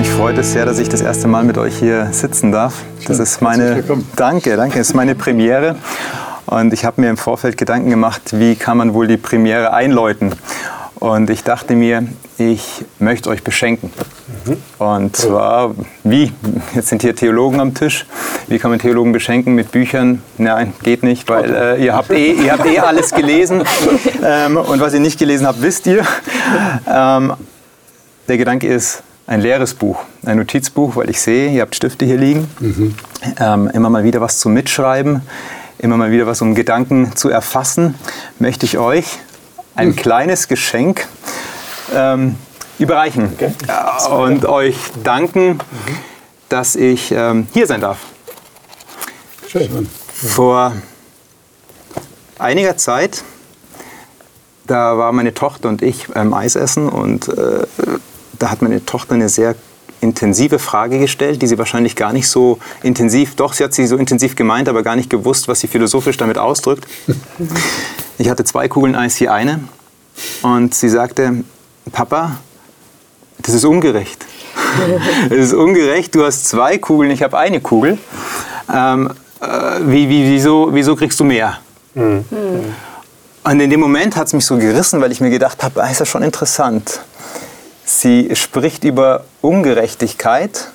Mich 0.00 0.08
freut 0.08 0.38
es 0.38 0.52
sehr, 0.52 0.64
dass 0.64 0.78
ich 0.78 0.88
das 0.88 1.02
erste 1.02 1.28
Mal 1.28 1.44
mit 1.44 1.58
euch 1.58 1.76
hier 1.76 2.08
sitzen 2.10 2.52
darf. 2.52 2.84
Das 3.06 3.18
ist 3.18 3.42
meine 3.42 3.84
Danke, 4.16 4.56
danke. 4.56 4.78
Das 4.78 4.88
ist 4.88 4.94
meine 4.94 5.14
Premiere. 5.14 5.76
Und 6.46 6.72
ich 6.72 6.86
habe 6.86 7.02
mir 7.02 7.10
im 7.10 7.18
Vorfeld 7.18 7.58
Gedanken 7.58 7.90
gemacht, 7.90 8.22
wie 8.32 8.54
kann 8.54 8.78
man 8.78 8.94
wohl 8.94 9.06
die 9.08 9.18
Premiere 9.18 9.74
einläuten. 9.74 10.32
Und 10.94 11.28
ich 11.28 11.44
dachte 11.44 11.74
mir, 11.74 12.08
ich 12.38 12.82
möchte 12.98 13.28
euch 13.28 13.44
beschenken. 13.44 13.92
Mhm. 14.46 14.56
Und 14.78 15.16
zwar, 15.16 15.74
wie? 16.02 16.32
Jetzt 16.74 16.88
sind 16.88 17.02
hier 17.02 17.14
Theologen 17.14 17.60
am 17.60 17.74
Tisch. 17.74 18.06
Wie 18.48 18.58
kann 18.58 18.70
man 18.70 18.80
Theologen 18.80 19.12
beschenken 19.12 19.54
mit 19.54 19.70
Büchern? 19.70 20.22
Nein, 20.38 20.72
geht 20.82 21.02
nicht, 21.02 21.28
weil 21.28 21.54
äh, 21.54 21.84
ihr, 21.84 21.94
habt 21.94 22.08
eh, 22.10 22.32
ihr 22.32 22.52
habt 22.52 22.64
eh 22.64 22.78
alles 22.78 23.10
gelesen. 23.10 23.64
Ähm, 24.22 24.58
und 24.58 24.80
was 24.80 24.92
ihr 24.94 25.00
nicht 25.00 25.18
gelesen 25.18 25.46
habt, 25.46 25.60
wisst 25.62 25.86
ihr. 25.86 26.04
Ähm, 26.86 27.32
der 28.28 28.36
Gedanke 28.36 28.66
ist, 28.66 29.02
ein 29.30 29.40
leeres 29.40 29.74
Buch, 29.74 30.00
ein 30.26 30.38
Notizbuch, 30.38 30.96
weil 30.96 31.08
ich 31.08 31.20
sehe, 31.20 31.52
ihr 31.52 31.62
habt 31.62 31.76
Stifte 31.76 32.04
hier 32.04 32.18
liegen. 32.18 32.50
Mhm. 32.58 32.96
Ähm, 33.38 33.70
immer 33.72 33.88
mal 33.88 34.02
wieder 34.02 34.20
was 34.20 34.40
zum 34.40 34.52
Mitschreiben, 34.52 35.22
immer 35.78 35.96
mal 35.96 36.10
wieder 36.10 36.26
was, 36.26 36.42
um 36.42 36.56
Gedanken 36.56 37.14
zu 37.14 37.28
erfassen, 37.28 37.94
möchte 38.40 38.66
ich 38.66 38.76
euch 38.76 39.20
ein 39.76 39.90
mhm. 39.90 39.96
kleines 39.96 40.48
Geschenk 40.48 41.06
ähm, 41.94 42.34
überreichen 42.80 43.32
okay. 43.32 43.52
und 44.12 44.46
euch 44.46 44.76
danken, 45.04 45.50
mhm. 45.50 45.60
dass 46.48 46.74
ich 46.74 47.12
ähm, 47.12 47.46
hier 47.52 47.68
sein 47.68 47.82
darf. 47.82 47.98
Schön. 49.48 49.88
Vor 50.12 50.72
einiger 52.36 52.76
Zeit, 52.76 53.22
da 54.66 54.98
war 54.98 55.12
meine 55.12 55.34
Tochter 55.34 55.68
und 55.68 55.82
ich 55.82 56.08
beim 56.08 56.34
Eis 56.34 56.56
essen 56.56 56.88
und 56.88 57.28
äh, 57.28 57.64
da 58.40 58.50
hat 58.50 58.62
meine 58.62 58.84
Tochter 58.84 59.14
eine 59.14 59.28
sehr 59.28 59.54
intensive 60.00 60.58
Frage 60.58 60.98
gestellt, 60.98 61.42
die 61.42 61.46
sie 61.46 61.58
wahrscheinlich 61.58 61.94
gar 61.94 62.12
nicht 62.12 62.26
so 62.26 62.58
intensiv, 62.82 63.36
doch, 63.36 63.52
sie 63.52 63.62
hat 63.62 63.74
sie 63.74 63.86
so 63.86 63.96
intensiv 63.96 64.34
gemeint, 64.34 64.68
aber 64.68 64.82
gar 64.82 64.96
nicht 64.96 65.10
gewusst, 65.10 65.46
was 65.46 65.60
sie 65.60 65.68
philosophisch 65.68 66.16
damit 66.16 66.38
ausdrückt. 66.38 66.86
Ich 68.18 68.28
hatte 68.28 68.44
zwei 68.44 68.66
Kugeln 68.68 68.94
Eis, 68.94 69.16
hier 69.16 69.32
eine. 69.32 69.60
Und 70.42 70.74
sie 70.74 70.88
sagte, 70.88 71.44
Papa, 71.92 72.38
das 73.38 73.54
ist 73.54 73.64
ungerecht. 73.64 74.26
Es 75.30 75.46
ist 75.46 75.52
ungerecht, 75.54 76.14
du 76.14 76.24
hast 76.24 76.46
zwei 76.46 76.78
Kugeln, 76.78 77.10
ich 77.10 77.22
habe 77.22 77.38
eine 77.38 77.60
Kugel. 77.60 77.98
Ähm, 78.72 79.10
äh, 79.40 79.46
wie, 79.80 80.08
wie, 80.08 80.24
wieso, 80.30 80.68
wieso 80.72 80.96
kriegst 80.96 81.18
du 81.20 81.24
mehr? 81.24 81.58
Mhm. 81.94 82.24
Und 83.42 83.60
in 83.60 83.70
dem 83.70 83.80
Moment 83.80 84.16
hat 84.16 84.26
es 84.26 84.32
mich 84.32 84.44
so 84.44 84.56
gerissen, 84.56 85.00
weil 85.00 85.12
ich 85.12 85.20
mir 85.20 85.30
gedacht 85.30 85.62
habe, 85.62 85.82
ah, 85.82 85.90
ist 85.90 86.00
das 86.00 86.08
schon 86.08 86.22
interessant. 86.22 87.00
Sie 87.92 88.36
spricht 88.36 88.84
über 88.84 89.24
Ungerechtigkeit, 89.42 90.68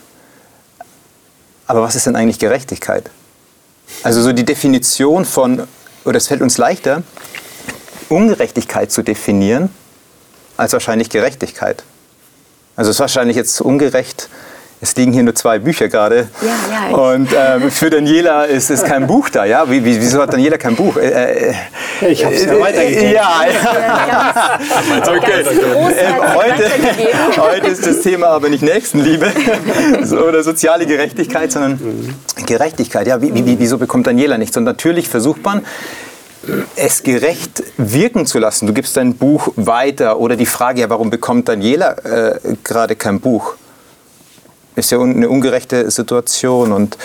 aber 1.65 1.81
was 1.81 1.95
ist 1.95 2.07
denn 2.07 2.17
eigentlich 2.17 2.39
Gerechtigkeit? 2.39 3.09
Also 4.03 4.21
so 4.21 4.33
die 4.33 4.43
Definition 4.43 5.23
von, 5.23 5.65
oder 6.03 6.17
es 6.17 6.27
fällt 6.27 6.41
uns 6.41 6.57
leichter, 6.57 7.03
Ungerechtigkeit 8.09 8.91
zu 8.91 9.01
definieren, 9.01 9.69
als 10.57 10.73
wahrscheinlich 10.73 11.09
Gerechtigkeit. 11.09 11.83
Also 12.75 12.91
es 12.91 12.97
ist 12.97 12.99
wahrscheinlich 12.99 13.37
jetzt 13.37 13.61
ungerecht, 13.61 14.27
es 14.85 14.95
liegen 14.95 15.13
hier 15.13 15.23
nur 15.23 15.35
zwei 15.35 15.59
Bücher 15.59 15.89
gerade. 15.89 16.27
Ja, 16.41 16.89
ja. 16.89 16.95
Und 16.95 17.29
ähm, 17.35 17.71
für 17.71 17.89
Daniela 17.89 18.45
ist, 18.45 18.69
ist 18.69 18.85
kein 18.85 19.07
Buch 19.07 19.29
da. 19.29 19.45
Ja? 19.45 19.69
Wie, 19.69 19.83
wieso 19.83 20.21
hat 20.21 20.31
Daniela 20.31 20.57
kein 20.57 20.75
Buch? 20.75 20.97
Äh, 20.97 21.49
äh, 21.49 21.53
ich 22.07 22.23
habe 22.23 22.35
es 22.35 22.45
ja 22.45 22.59
weitergegeben. 22.59 23.11
Ja, 23.11 23.31
ja. 23.47 25.03
okay. 25.07 25.41
Äh, 25.41 26.05
heute, 26.35 27.41
heute 27.41 27.67
ist 27.67 27.85
das 27.85 28.01
Thema 28.01 28.27
aber 28.27 28.49
nicht 28.49 28.63
Nächstenliebe 28.63 29.31
oder 30.27 30.43
soziale 30.43 30.85
Gerechtigkeit, 30.85 31.51
sondern 31.51 32.15
Gerechtigkeit. 32.45 33.07
Ja, 33.07 33.21
wie, 33.21 33.33
wie, 33.33 33.59
wieso 33.59 33.77
bekommt 33.77 34.07
Daniela 34.07 34.37
nichts? 34.37 34.55
Und 34.55 34.63
natürlich 34.65 35.09
versucht 35.09 35.43
man, 35.43 35.61
es 36.75 37.01
gerecht 37.01 37.63
wirken 37.77 38.27
zu 38.27 38.37
lassen. 38.37 38.67
Du 38.67 38.73
gibst 38.73 38.95
dein 38.97 39.15
Buch 39.15 39.49
weiter 39.55 40.19
oder 40.19 40.35
die 40.35 40.45
Frage, 40.45 40.81
ja, 40.81 40.89
warum 40.91 41.09
bekommt 41.09 41.49
Daniela 41.49 41.93
äh, 42.03 42.39
gerade 42.63 42.95
kein 42.95 43.19
Buch? 43.19 43.55
Ist 44.75 44.91
ja 44.91 44.99
eine 44.99 45.29
ungerechte 45.29 45.89
Situation 45.89 46.71
und 46.71 46.97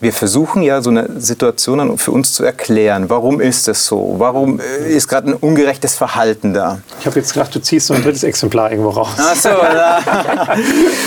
wir 0.00 0.12
versuchen 0.12 0.62
ja 0.62 0.80
so 0.80 0.90
eine 0.90 1.20
Situation 1.20 1.98
für 1.98 2.12
uns 2.12 2.32
zu 2.32 2.44
erklären. 2.44 3.10
Warum 3.10 3.40
ist 3.40 3.66
es 3.66 3.84
so? 3.84 4.14
Warum 4.18 4.60
äh, 4.60 4.92
ist 4.92 5.08
gerade 5.08 5.30
ein 5.30 5.34
ungerechtes 5.34 5.96
Verhalten 5.96 6.54
da? 6.54 6.80
Ich 7.00 7.06
habe 7.06 7.18
jetzt 7.18 7.32
gedacht, 7.32 7.52
du 7.52 7.60
ziehst 7.60 7.88
so 7.88 7.94
ein 7.94 8.04
drittes 8.04 8.22
Exemplar 8.22 8.70
irgendwo 8.70 8.90
raus. 8.90 9.08
Ach 9.16 9.34
so, 9.34 9.48
ja. 9.48 9.98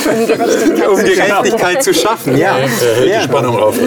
um 0.10 0.26
Gerechtigkeit, 0.28 0.90
um 0.90 0.96
Gerechtigkeit 0.98 1.84
zu 1.84 1.94
schaffen. 1.94 2.38
Ja, 2.38 2.58
die 2.60 3.24
Spannung 3.24 3.58
auf. 3.58 3.78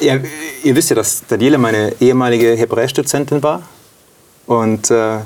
ja, 0.00 0.18
ihr 0.62 0.76
wisst 0.76 0.90
ja, 0.90 0.96
dass 0.96 1.22
Daniela 1.26 1.56
meine 1.56 1.94
ehemalige 1.98 2.52
Hebräisch-Dozentin 2.52 3.42
war 3.42 3.62
und 4.46 4.90
äh, 4.90 5.18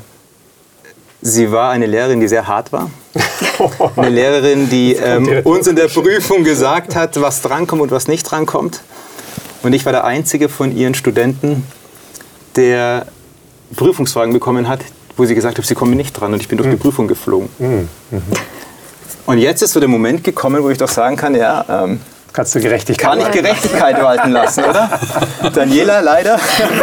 sie 1.21 1.51
war 1.51 1.71
eine 1.71 1.87
Lehrerin, 1.87 2.21
die 2.21 2.29
sehr 2.29 2.47
hart 2.47 2.73
war. 2.73 2.89
Eine 3.97 4.09
Lehrerin, 4.11 4.69
die 4.69 4.95
ähm, 4.95 5.43
uns 5.45 5.67
in 5.67 5.77
der 5.77 5.89
Prüfung 5.89 6.45
gesagt 6.45 6.95
hat, 6.95 7.21
was 7.21 7.43
drankommt 7.43 7.83
und 7.83 7.91
was 7.91 8.09
nicht 8.09 8.31
drankommt. 8.31 8.81
Und 9.63 9.73
ich 9.73 9.85
war 9.85 9.93
der 9.93 10.05
einzige 10.05 10.49
von 10.49 10.77
ihren 10.77 10.95
Studenten, 10.95 11.65
der 12.57 13.07
Prüfungsfragen 13.75 14.33
bekommen 14.33 14.69
hat, 14.69 14.81
wo 15.17 15.25
sie 15.25 15.35
gesagt 15.35 15.59
hat, 15.59 15.65
sie 15.65 15.75
kommen 15.75 15.97
nicht 15.97 16.13
dran 16.13 16.33
und 16.33 16.41
ich 16.41 16.49
bin 16.49 16.59
durch 16.59 16.69
die 16.69 16.75
hm. 16.75 16.81
Prüfung 16.81 17.09
geflogen. 17.09 17.49
Mhm. 17.59 17.89
Und 19.27 19.39
jetzt 19.39 19.63
ist 19.63 19.73
so 19.73 19.81
der 19.81 19.89
Moment 19.89 20.23
gekommen, 20.23 20.63
wo 20.63 20.71
ich 20.71 20.79
doch 20.79 20.89
sagen 20.89 21.17
kann, 21.17 21.35
ja, 21.35 21.65
ähm, 21.69 22.01
Kannst 22.37 22.55
du 22.55 22.61
Gerechtigkeit 22.61 23.09
Kann 23.09 23.19
ich 23.19 23.31
Gerechtigkeit 23.31 24.03
walten 24.03 24.31
lassen, 24.33 24.63
oder? 24.65 25.01
Daniela, 25.55 26.01
leider. 26.01 26.39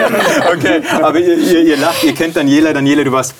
okay, 0.51 0.81
aber 0.99 1.19
ihr, 1.19 1.37
ihr, 1.37 1.59
ihr 1.59 1.77
lacht, 1.77 2.03
ihr 2.03 2.15
kennt 2.15 2.35
Daniela. 2.35 2.73
Daniela, 2.73 3.03
du 3.03 3.11
warst 3.11 3.35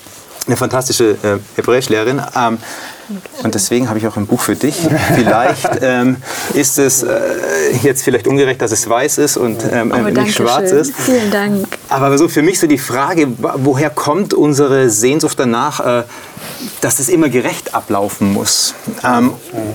eine 0.47 0.57
fantastische 0.57 1.11
äh, 1.23 1.39
Hebräischlehrerin. 1.55 2.21
Ähm, 2.35 2.57
und 3.43 3.55
deswegen 3.55 3.89
habe 3.89 3.99
ich 3.99 4.07
auch 4.07 4.17
ein 4.17 4.27
Buch 4.27 4.41
für 4.41 4.55
dich. 4.55 4.75
Vielleicht 5.15 5.69
ähm, 5.81 6.17
ist 6.53 6.79
es 6.79 7.03
äh, 7.03 7.09
jetzt 7.83 8.03
vielleicht 8.03 8.27
ungerecht, 8.27 8.61
dass 8.61 8.71
es 8.71 8.87
weiß 8.87 9.17
ist 9.17 9.37
und 9.37 9.63
ähm, 9.71 9.93
oh, 9.93 10.09
nicht 10.09 10.35
schwarz 10.35 10.69
schön. 10.69 10.79
ist. 10.79 10.95
Vielen 10.95 11.31
Dank. 11.31 11.67
Aber 11.89 12.17
so 12.17 12.27
für 12.27 12.41
mich 12.41 12.59
so 12.59 12.67
die 12.67 12.77
Frage, 12.77 13.27
woher 13.37 13.89
kommt 13.89 14.33
unsere 14.33 14.89
Sehnsucht 14.89 15.39
danach, 15.39 15.79
äh, 15.79 16.03
dass 16.81 16.99
es 16.99 17.09
immer 17.09 17.29
gerecht 17.29 17.73
ablaufen 17.75 18.31
muss? 18.31 18.73
Ähm, 19.03 19.33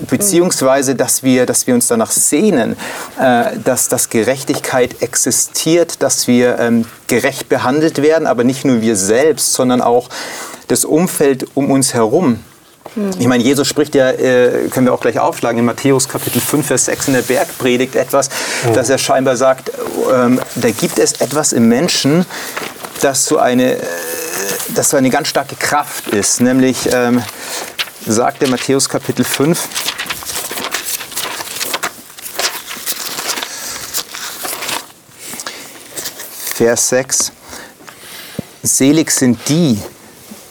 beziehungsweise, 0.09 0.95
dass 0.95 1.23
wir, 1.23 1.47
dass 1.47 1.67
wir 1.67 1.75
uns 1.75 1.87
danach 1.89 2.11
sehnen, 2.11 2.77
äh, 3.21 3.59
dass, 3.63 3.89
dass 3.89 4.09
Gerechtigkeit 4.09 5.03
existiert, 5.03 6.03
dass 6.03 6.27
wir 6.27 6.59
ähm, 6.59 6.87
gerecht 7.09 7.49
behandelt 7.49 8.03
werden, 8.03 8.27
aber 8.27 8.45
nicht 8.45 8.65
nur 8.65 8.81
wir 8.81 8.97
selbst, 8.97 9.53
sondern 9.53 9.81
auch 9.81 10.09
das 10.69 10.85
Umfeld 10.85 11.47
um 11.55 11.71
uns 11.71 11.95
herum. 11.95 12.41
Hm. 12.99 13.11
Ich 13.17 13.29
meine, 13.29 13.45
Jesus 13.45 13.69
spricht 13.69 13.95
ja, 13.95 14.11
äh, 14.11 14.69
können 14.71 14.87
wir 14.87 14.93
auch 14.93 15.01
gleich 15.01 15.21
aufschlagen, 15.21 15.61
in 15.61 15.65
Matthäus 15.65 16.09
Kapitel 16.09 16.41
5, 16.41 16.67
Vers 16.67 16.87
6 16.87 17.09
in 17.09 17.15
der 17.15 17.23
Bergpredigt 17.23 17.95
etwas, 17.95 18.29
mhm. 18.65 18.73
dass 18.75 18.91
er 18.91 18.99
scheinbar 18.99 19.37
sagt, 19.37 19.71
ähm, 20.13 20.41
da 20.57 20.71
gibt 20.73 20.99
es 20.99 21.13
etwas 21.21 21.53
im 21.53 21.69
Menschen, 21.69 22.27
das 23.01 23.25
so 23.25 23.39
eine, 23.39 23.77
äh, 23.77 23.83
das 24.75 24.91
so 24.91 24.97
eine 24.97 25.11
ganz 25.11 25.29
starke 25.29 25.55
Kraft 25.55 26.09
ist. 26.09 26.41
Nämlich 26.41 26.89
ähm, 26.93 27.23
sagt 28.05 28.43
der 28.43 28.49
Matthäus 28.49 28.89
Kapitel 28.89 29.25
5, 29.25 29.57
Vers 36.57 36.89
6, 36.89 37.33
Selig 38.65 39.13
sind 39.13 39.39
die, 39.49 39.79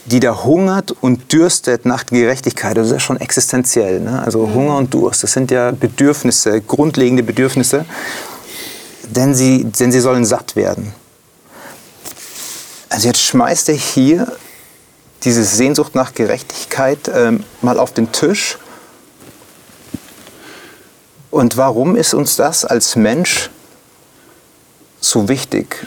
die 0.08 0.20
da 0.20 0.44
hungert 0.44 0.96
und 1.02 1.32
dürstet 1.34 1.86
nach 1.86 2.06
Gerechtigkeit. 2.06 2.78
Das 2.78 2.88
ist 2.88 2.94
ja 2.94 3.00
schon 3.00 3.20
existenziell. 3.20 4.00
Ne? 4.00 4.22
Also 4.24 4.48
mhm. 4.48 4.54
Hunger 4.54 4.78
und 4.78 4.94
Durst, 4.94 5.24
das 5.24 5.34
sind 5.34 5.52
ja 5.52 5.72
Bedürfnisse, 5.72 6.62
grundlegende 6.62 7.24
Bedürfnisse, 7.24 7.86
denn 9.04 9.36
sie, 9.36 9.66
denn 9.66 9.92
sie 9.92 10.00
sollen 10.00 10.26
satt 10.26 10.56
werden. 10.56 10.94
Also 12.90 13.08
jetzt 13.08 13.22
schmeißt 13.22 13.70
er 13.70 13.76
hier 13.76 14.32
diese 15.24 15.44
Sehnsucht 15.44 15.94
nach 15.94 16.14
Gerechtigkeit 16.14 17.12
ähm, 17.14 17.44
mal 17.62 17.80
auf 17.80 17.92
den 17.92 18.12
Tisch. 18.12 18.58
Und 21.32 21.58
warum 21.58 21.98
ist 21.98 22.14
uns 22.14 22.38
das 22.38 22.64
als 22.64 22.96
Mensch 22.96 23.50
so 25.02 25.28
wichtig? 25.28 25.86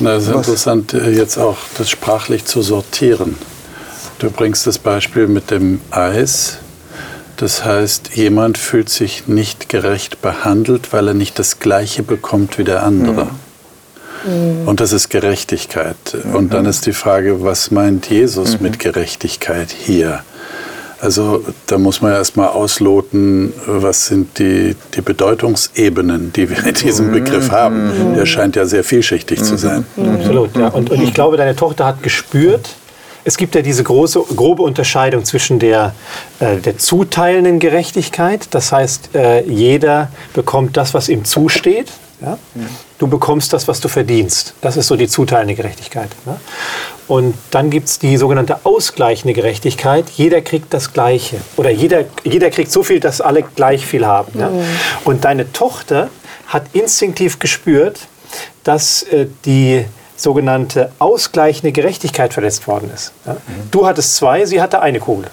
Na, 0.00 0.14
es 0.14 0.24
ist 0.24 0.30
Was? 0.30 0.36
interessant, 0.36 0.94
äh, 0.94 1.10
jetzt 1.10 1.38
auch 1.38 1.56
das 1.76 1.90
sprachlich 1.90 2.44
zu 2.44 2.62
sortieren. 2.62 3.36
Du 4.18 4.30
bringst 4.30 4.66
das 4.66 4.78
Beispiel 4.78 5.28
mit 5.28 5.50
dem 5.50 5.80
Eis. 5.90 6.58
Das 7.36 7.64
heißt, 7.64 8.16
jemand 8.16 8.58
fühlt 8.58 8.88
sich 8.88 9.28
nicht 9.28 9.68
gerecht 9.68 10.22
behandelt, 10.22 10.92
weil 10.92 11.08
er 11.08 11.14
nicht 11.14 11.38
das 11.38 11.60
Gleiche 11.60 12.02
bekommt 12.02 12.58
wie 12.58 12.64
der 12.64 12.82
andere. 12.82 13.28
Mhm. 14.24 14.66
Und 14.66 14.80
das 14.80 14.92
ist 14.92 15.08
Gerechtigkeit. 15.08 15.96
Und 16.32 16.52
dann 16.52 16.64
mhm. 16.64 16.70
ist 16.70 16.86
die 16.86 16.92
Frage, 16.92 17.44
was 17.44 17.70
meint 17.70 18.10
Jesus 18.10 18.56
mhm. 18.56 18.64
mit 18.64 18.78
Gerechtigkeit 18.80 19.70
hier? 19.70 20.24
Also 21.00 21.44
da 21.66 21.78
muss 21.78 22.00
man 22.00 22.12
erstmal 22.12 22.48
ausloten, 22.48 23.52
was 23.66 24.06
sind 24.06 24.38
die, 24.38 24.74
die 24.94 25.00
Bedeutungsebenen, 25.00 26.32
die 26.32 26.50
wir 26.50 26.66
in 26.66 26.74
diesem 26.74 27.12
Begriff 27.12 27.50
haben. 27.52 28.14
Der 28.16 28.26
scheint 28.26 28.56
ja 28.56 28.66
sehr 28.66 28.82
vielschichtig 28.82 29.42
zu 29.42 29.56
sein. 29.56 29.86
Absolut, 29.96 30.56
ja. 30.56 30.68
Und, 30.68 30.90
und 30.90 31.00
ich 31.00 31.14
glaube, 31.14 31.36
deine 31.36 31.54
Tochter 31.54 31.86
hat 31.86 32.02
gespürt, 32.02 32.68
es 33.24 33.36
gibt 33.36 33.54
ja 33.54 33.60
diese 33.62 33.84
große, 33.84 34.20
grobe 34.34 34.62
Unterscheidung 34.62 35.24
zwischen 35.24 35.58
der, 35.58 35.94
äh, 36.40 36.56
der 36.56 36.78
zuteilenden 36.78 37.58
Gerechtigkeit, 37.58 38.46
das 38.52 38.72
heißt, 38.72 39.10
äh, 39.14 39.42
jeder 39.44 40.10
bekommt 40.32 40.78
das, 40.78 40.94
was 40.94 41.10
ihm 41.10 41.26
zusteht. 41.26 41.92
Ja? 42.20 42.38
Du 42.98 43.06
bekommst 43.06 43.52
das, 43.52 43.68
was 43.68 43.80
du 43.80 43.88
verdienst. 43.88 44.54
Das 44.60 44.76
ist 44.76 44.88
so 44.88 44.96
die 44.96 45.08
zuteilende 45.08 45.54
Gerechtigkeit. 45.54 46.10
Ne? 46.26 46.40
Und 47.06 47.34
dann 47.50 47.70
gibt 47.70 47.88
es 47.88 47.98
die 47.98 48.16
sogenannte 48.16 48.60
ausgleichende 48.64 49.34
Gerechtigkeit. 49.34 50.06
Jeder 50.10 50.40
kriegt 50.40 50.74
das 50.74 50.92
Gleiche. 50.92 51.36
Oder 51.56 51.70
jeder, 51.70 52.04
jeder 52.24 52.50
kriegt 52.50 52.72
so 52.72 52.82
viel, 52.82 53.00
dass 53.00 53.20
alle 53.20 53.42
gleich 53.42 53.86
viel 53.86 54.04
haben. 54.04 54.32
Mhm. 54.34 54.40
Ja? 54.40 54.50
Und 55.04 55.24
deine 55.24 55.52
Tochter 55.52 56.10
hat 56.48 56.64
instinktiv 56.72 57.38
gespürt, 57.38 58.00
dass 58.64 59.04
äh, 59.04 59.26
die 59.44 59.84
sogenannte 60.16 60.90
ausgleichende 60.98 61.72
Gerechtigkeit 61.72 62.34
verletzt 62.34 62.66
worden 62.66 62.90
ist. 62.92 63.12
Ja? 63.24 63.34
Mhm. 63.34 63.70
Du 63.70 63.86
hattest 63.86 64.16
zwei, 64.16 64.44
sie 64.44 64.60
hatte 64.60 64.80
eine 64.80 64.98
Kugel. 64.98 65.30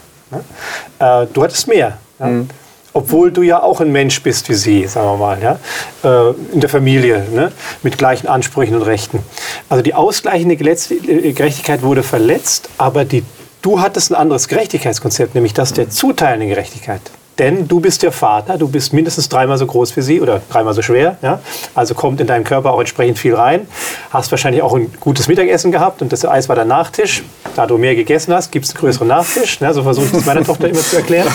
Ja? 1.00 1.24
Äh, 1.24 1.28
du 1.34 1.44
hattest 1.44 1.68
mehr. 1.68 1.98
Ja? 2.20 2.28
Mhm. 2.28 2.50
Obwohl 2.95 3.30
du 3.30 3.42
ja 3.42 3.62
auch 3.62 3.81
ein 3.81 3.92
Mensch 3.92 4.24
bist 4.24 4.47
wie 4.47 4.53
sie, 4.53 4.88
sagen 4.88 5.07
wir 5.07 5.18
mal, 5.18 5.38
ja? 5.44 5.59
Äh, 6.01 6.33
in 6.53 6.62
der 6.62 6.69
Familie, 6.69 7.27
ne? 7.30 7.51
mit 7.83 7.97
gleichen 7.97 8.27
Ansprüchen 8.27 8.74
und 8.74 8.83
Rechten. 8.83 9.19
Also 9.68 9.83
die 9.83 9.94
ausgleichende 9.94 10.56
äh, 10.56 11.33
Gerechtigkeit 11.33 11.81
wurde 11.81 12.03
verletzt, 12.03 12.69
aber 12.77 13.03
die, 13.03 13.25
du 13.62 13.81
hattest 13.81 14.12
ein 14.12 14.15
anderes 14.15 14.47
Gerechtigkeitskonzept, 14.47 15.36
nämlich 15.36 15.53
das 15.53 15.74
der 15.74 15.89
zuteilenden 15.89 16.47
Gerechtigkeit. 16.47 17.01
Denn 17.38 17.68
du 17.68 17.82
bist 17.82 18.02
der 18.04 18.12
Vater, 18.12 18.58
du 18.58 18.68
bist 18.68 18.94
mindestens 18.94 19.28
dreimal 19.28 19.58
so 19.58 19.66
groß 19.66 19.96
wie 19.98 20.02
sie 20.02 20.22
oder 20.22 20.42
dreimal 20.50 20.74
so 20.74 20.82
schwer. 20.82 21.18
Ja? 21.22 21.40
Also 21.74 21.94
kommt 21.94 22.22
in 22.22 22.28
deinen 22.28 22.46
Körper 22.46 22.72
auch 22.72 22.80
entsprechend 22.80 23.20
viel 23.20 23.36
rein. 23.36 23.68
Hast 24.10 24.32
wahrscheinlich 24.32 24.62
auch 24.62 24.74
ein 24.74 24.94
gutes 25.02 25.28
Mittagessen 25.28 25.72
gehabt 25.72 26.02
und 26.02 26.14
das 26.14 26.26
Eis 26.26 26.48
war 26.48 26.56
der 26.56 26.66
Nachtisch. 26.66 27.24
Da 27.56 27.68
du 27.68 27.78
mehr 27.78 27.96
gegessen 27.96 28.34
hast, 28.34 28.52
gibt 28.52 28.66
es 28.66 28.72
einen 28.72 28.80
größeren 28.80 29.08
Nachtisch. 29.08 29.60
Ne? 29.60 29.74
So 29.74 29.84
versuche 29.84 30.08
ich 30.08 30.14
es 30.14 30.26
meiner 30.26 30.44
Tochter 30.44 30.70
immer 30.70 30.80
zu 30.80 30.96
erklären. 30.96 31.28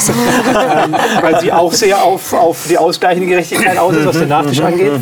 ähm, 0.49 0.97
weil 1.21 1.41
sie 1.41 1.53
auch 1.53 1.73
sehr 1.73 2.03
auf, 2.03 2.33
auf 2.33 2.67
die 2.69 2.79
ausgleichende 2.79 3.29
Gerechtigkeit 3.29 3.77
aus 3.79 3.95
ist, 3.95 4.07
was 4.07 4.19
den 4.19 4.29
Nachtisch 4.29 4.61
angeht. 4.61 4.93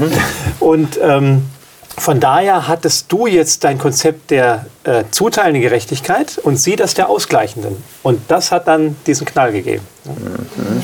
Und 0.58 0.98
ähm, 1.02 1.42
von 2.00 2.20
daher 2.20 2.68
hattest 2.68 3.10
du 3.12 3.26
jetzt 3.26 3.64
dein 3.64 3.78
Konzept 3.78 4.30
der 4.30 4.66
äh, 4.84 5.04
zuteilenden 5.10 5.62
Gerechtigkeit 5.62 6.38
und 6.38 6.56
sie 6.56 6.76
das 6.76 6.94
der 6.94 7.08
ausgleichenden. 7.08 7.82
Und 8.02 8.20
das 8.28 8.52
hat 8.52 8.68
dann 8.68 8.96
diesen 9.06 9.26
Knall 9.26 9.52
gegeben. 9.52 9.86
Mhm. 10.04 10.82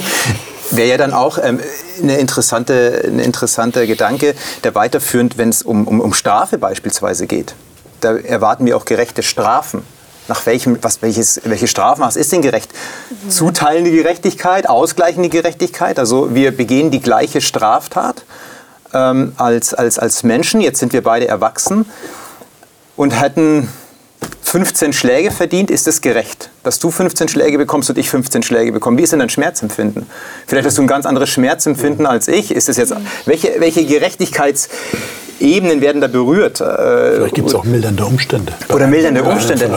Wäre 0.71 0.89
ja 0.89 0.97
dann 0.97 1.13
auch 1.13 1.39
ähm, 1.43 1.61
eine 2.03 2.17
interessante, 2.17 3.03
ein 3.07 3.19
interessanter 3.19 3.87
Gedanke, 3.87 4.35
der 4.65 4.75
weiterführend, 4.75 5.39
wenn 5.39 5.51
es 5.51 5.63
um, 5.63 5.87
um, 5.87 6.01
um 6.01 6.15
Strafe 6.15 6.59
beispielsweise 6.59 7.27
geht. 7.27 7.55
Da 8.01 8.17
erwarten 8.17 8.67
wir 8.67 8.77
auch 8.77 8.85
gerechte 8.85 9.23
Strafen 9.23 9.83
nach 10.29 10.47
welchem, 10.47 10.79
was, 10.83 11.03
welches, 11.03 11.41
welche 11.45 11.67
Strafmaß 11.67 12.17
ist 12.17 12.33
denn 12.33 12.43
gerecht? 12.43 12.71
Mhm. 13.11 13.31
Zuteilende 13.31 13.91
Gerechtigkeit, 13.91 14.69
ausgleichende 14.69 15.29
Gerechtigkeit, 15.29 15.99
also 15.99 16.35
wir 16.35 16.57
begehen 16.57 16.91
die 16.91 17.01
gleiche 17.01 17.41
Straftat 17.41 18.25
ähm, 18.95 19.33
als, 19.37 19.75
als, 19.75 19.99
als 19.99 20.23
Menschen. 20.23 20.61
Jetzt 20.61 20.79
sind 20.79 20.93
wir 20.93 21.03
beide 21.03 21.29
erwachsen 21.29 21.87
und 22.97 23.21
hätten 23.21 23.69
15 24.43 24.93
Schläge 24.93 25.31
verdient, 25.31 25.71
ist 25.71 25.89
es 25.89 26.01
gerecht, 26.01 26.51
dass 26.63 26.79
du 26.79 26.91
15 26.91 27.29
Schläge 27.29 27.59
bekommst 27.59 27.91
und 27.91 27.99
ich 27.99 28.09
15 28.09 28.43
Schläge 28.43 28.73
bekomme. 28.73 28.99
Wie 28.99 29.03
ist 29.03 29.13
denn 29.13 29.19
dein 29.19 29.29
Schmerzempfinden? 29.29 30.07
Vielleicht 30.47 30.67
hast 30.67 30.79
du 30.79 30.83
ein 30.83 30.87
ganz 30.87 31.07
anderes 31.07 31.29
Schmerzempfinden 31.31 32.07
als 32.07 32.29
ich. 32.29 32.53
Ist 32.53 32.69
es 32.69 32.77
jetzt 32.77 32.95
welche, 33.27 33.57
welche 33.59 33.85
Gerechtigkeitsebenen 33.85 35.81
werden 35.81 36.01
da 36.01 36.07
berührt? 36.07 36.61
Äh, 36.61 37.17
Vielleicht 37.17 37.35
gibt 37.35 37.49
es 37.49 37.55
auch 37.55 37.65
mildernde 37.65 38.05
Umstände. 38.05 38.53
Oder 38.73 38.87
mildernde 38.87 39.25
Umstände. 39.25 39.69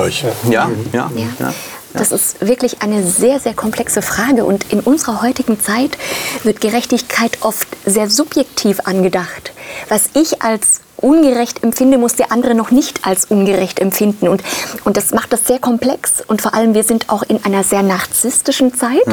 Ja, 0.50 0.70
ja, 0.94 1.12
ja. 1.16 1.32
ja. 1.40 1.54
Das 1.98 2.12
ist 2.12 2.46
wirklich 2.46 2.82
eine 2.82 3.04
sehr, 3.04 3.40
sehr 3.40 3.54
komplexe 3.54 4.02
Frage. 4.02 4.46
Und 4.46 4.72
in 4.72 4.80
unserer 4.80 5.22
heutigen 5.22 5.60
Zeit 5.60 5.98
wird 6.44 6.62
Gerechtigkeit 6.62 7.40
oft 7.42 7.68
sehr 7.86 8.10
subjektiv 8.10 8.82
angedacht. 8.86 9.52
Was 9.90 10.10
ich 10.14 10.42
als 10.42 10.82
ungerecht 10.98 11.64
empfinde, 11.64 11.98
muss 11.98 12.16
der 12.16 12.32
andere 12.32 12.56
noch 12.56 12.72
nicht 12.72 13.06
als 13.06 13.26
ungerecht 13.26 13.80
empfinden. 13.80 14.28
Und, 14.28 14.44
und 14.84 14.98
das 14.98 15.12
macht 15.12 15.32
das 15.32 15.46
sehr 15.46 15.60
komplex. 15.60 16.24
Und 16.26 16.42
vor 16.42 16.54
allem, 16.54 16.74
wir 16.74 16.84
sind 16.84 17.10
auch 17.10 17.24
in 17.24 17.44
einer 17.46 17.64
sehr 17.64 17.84
narzisstischen 17.84 18.74
Zeit. 18.74 19.06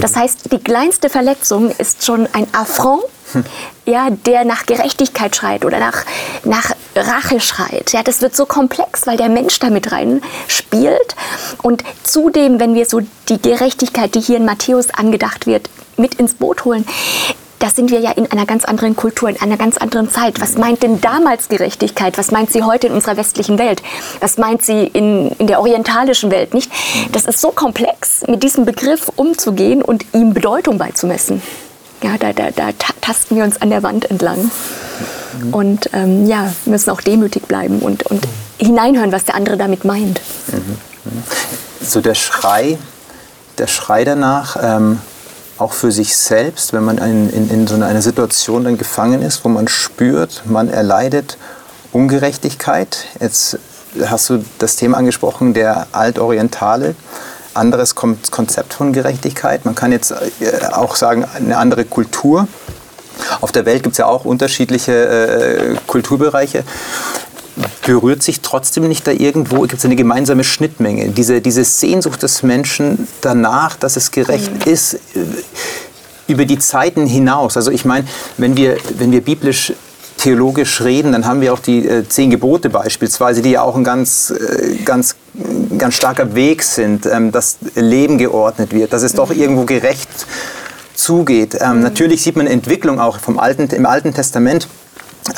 Das 0.00 0.16
heißt, 0.16 0.52
die 0.52 0.58
kleinste 0.58 1.08
Verletzung 1.08 1.70
ist 1.78 2.04
schon 2.04 2.28
ein 2.32 2.46
Affront. 2.52 3.04
Ja, 3.86 4.08
der 4.10 4.44
nach 4.44 4.66
Gerechtigkeit 4.66 5.34
schreit 5.36 5.64
oder 5.64 5.78
nach, 5.78 6.04
nach 6.44 6.70
Rache 6.96 7.40
schreit. 7.40 7.92
Ja, 7.92 8.02
das 8.02 8.20
wird 8.20 8.36
so 8.36 8.46
komplex, 8.46 9.06
weil 9.06 9.16
der 9.16 9.28
Mensch 9.28 9.58
damit 9.58 9.92
rein 9.92 10.22
spielt. 10.48 11.16
Und 11.62 11.84
zudem, 12.02 12.60
wenn 12.60 12.74
wir 12.74 12.86
so 12.86 13.00
die 13.28 13.40
Gerechtigkeit, 13.40 14.14
die 14.14 14.20
hier 14.20 14.36
in 14.36 14.44
Matthäus 14.44 14.90
angedacht 14.90 15.46
wird, 15.46 15.68
mit 15.96 16.14
ins 16.14 16.34
Boot 16.34 16.64
holen, 16.64 16.84
da 17.60 17.68
sind 17.68 17.90
wir 17.90 18.00
ja 18.00 18.10
in 18.12 18.30
einer 18.32 18.46
ganz 18.46 18.64
anderen 18.64 18.96
Kultur, 18.96 19.28
in 19.28 19.40
einer 19.40 19.58
ganz 19.58 19.76
anderen 19.76 20.10
Zeit. 20.10 20.40
Was 20.40 20.56
meint 20.56 20.82
denn 20.82 21.00
damals 21.02 21.48
Gerechtigkeit? 21.48 22.16
Was 22.16 22.30
meint 22.30 22.50
sie 22.50 22.62
heute 22.62 22.86
in 22.86 22.94
unserer 22.94 23.18
westlichen 23.18 23.58
Welt? 23.58 23.82
Was 24.20 24.38
meint 24.38 24.62
sie 24.62 24.84
in, 24.84 25.30
in 25.32 25.46
der 25.46 25.60
orientalischen 25.60 26.30
Welt? 26.30 26.54
Nicht? 26.54 26.72
Das 27.12 27.26
ist 27.26 27.40
so 27.40 27.50
komplex, 27.50 28.26
mit 28.26 28.42
diesem 28.42 28.64
Begriff 28.64 29.10
umzugehen 29.14 29.82
und 29.82 30.06
ihm 30.14 30.32
Bedeutung 30.32 30.78
beizumessen. 30.78 31.42
Ja, 32.02 32.16
da, 32.18 32.32
da, 32.32 32.50
da 32.50 32.70
tasten 33.00 33.36
wir 33.36 33.44
uns 33.44 33.60
an 33.60 33.70
der 33.70 33.82
Wand 33.82 34.10
entlang. 34.10 34.50
Und 35.52 35.90
ähm, 35.92 36.26
ja, 36.26 36.52
müssen 36.64 36.90
auch 36.90 37.00
demütig 37.00 37.46
bleiben 37.46 37.80
und, 37.80 38.04
und 38.04 38.26
hineinhören, 38.58 39.12
was 39.12 39.24
der 39.24 39.34
andere 39.34 39.56
damit 39.56 39.84
meint. 39.84 40.20
So 41.80 42.00
der 42.00 42.14
Schrei, 42.14 42.78
der 43.58 43.66
Schrei 43.66 44.04
danach, 44.04 44.56
ähm, 44.60 44.98
auch 45.58 45.72
für 45.72 45.92
sich 45.92 46.16
selbst, 46.16 46.72
wenn 46.72 46.84
man 46.84 46.98
in, 46.98 47.30
in, 47.30 47.50
in 47.50 47.66
so 47.66 47.74
einer 47.74 48.02
Situation 48.02 48.64
dann 48.64 48.78
gefangen 48.78 49.22
ist, 49.22 49.44
wo 49.44 49.48
man 49.48 49.68
spürt, 49.68 50.42
man 50.46 50.68
erleidet 50.68 51.36
Ungerechtigkeit. 51.92 53.04
Jetzt 53.20 53.58
hast 54.06 54.30
du 54.30 54.44
das 54.58 54.76
Thema 54.76 54.98
angesprochen, 54.98 55.52
der 55.52 55.88
Altorientale. 55.92 56.94
Anderes 57.54 57.94
Konzept 57.94 58.74
von 58.74 58.92
Gerechtigkeit. 58.92 59.64
Man 59.64 59.74
kann 59.74 59.92
jetzt 59.92 60.12
äh, 60.12 60.16
auch 60.72 60.96
sagen, 60.96 61.24
eine 61.34 61.56
andere 61.56 61.84
Kultur. 61.84 62.48
Auf 63.40 63.52
der 63.52 63.66
Welt 63.66 63.82
gibt 63.82 63.94
es 63.94 63.98
ja 63.98 64.06
auch 64.06 64.24
unterschiedliche 64.24 64.92
äh, 64.92 65.76
Kulturbereiche 65.86 66.64
berührt 67.84 68.22
sich 68.22 68.40
trotzdem 68.40 68.88
nicht 68.88 69.06
da 69.06 69.10
irgendwo, 69.10 69.62
gibt 69.62 69.74
es 69.74 69.84
eine 69.84 69.96
gemeinsame 69.96 70.44
Schnittmenge? 70.44 71.08
Diese, 71.08 71.40
diese 71.40 71.64
Sehnsucht 71.64 72.22
des 72.22 72.42
Menschen 72.42 73.08
danach, 73.20 73.76
dass 73.76 73.96
es 73.96 74.10
gerecht 74.10 74.66
mhm. 74.66 74.72
ist, 74.72 74.98
über 76.26 76.44
die 76.44 76.58
Zeiten 76.58 77.06
hinaus. 77.06 77.56
Also 77.56 77.70
ich 77.70 77.84
meine, 77.84 78.06
wenn 78.38 78.56
wir, 78.56 78.76
wenn 78.98 79.12
wir 79.12 79.20
biblisch 79.20 79.72
theologisch 80.16 80.82
reden, 80.82 81.12
dann 81.12 81.26
haben 81.26 81.40
wir 81.40 81.52
auch 81.52 81.58
die 81.58 81.86
äh, 81.86 82.06
zehn 82.06 82.30
Gebote 82.30 82.68
beispielsweise, 82.68 83.42
die 83.42 83.52
ja 83.52 83.62
auch 83.62 83.74
ein 83.74 83.84
ganz, 83.84 84.30
äh, 84.30 84.76
ganz, 84.84 85.16
ganz 85.78 85.94
starker 85.94 86.34
Weg 86.34 86.62
sind, 86.62 87.06
ähm, 87.06 87.32
dass 87.32 87.58
Leben 87.74 88.18
geordnet 88.18 88.72
wird, 88.72 88.92
dass 88.92 89.02
es 89.02 89.14
doch 89.14 89.30
mhm. 89.30 89.40
irgendwo 89.40 89.64
gerecht 89.64 90.08
zugeht. 90.94 91.56
Ähm, 91.60 91.78
mhm. 91.78 91.82
Natürlich 91.82 92.22
sieht 92.22 92.36
man 92.36 92.46
Entwicklung 92.46 93.00
auch 93.00 93.18
vom 93.18 93.38
Alten, 93.38 93.68
im 93.74 93.86
Alten 93.86 94.12
Testament. 94.14 94.68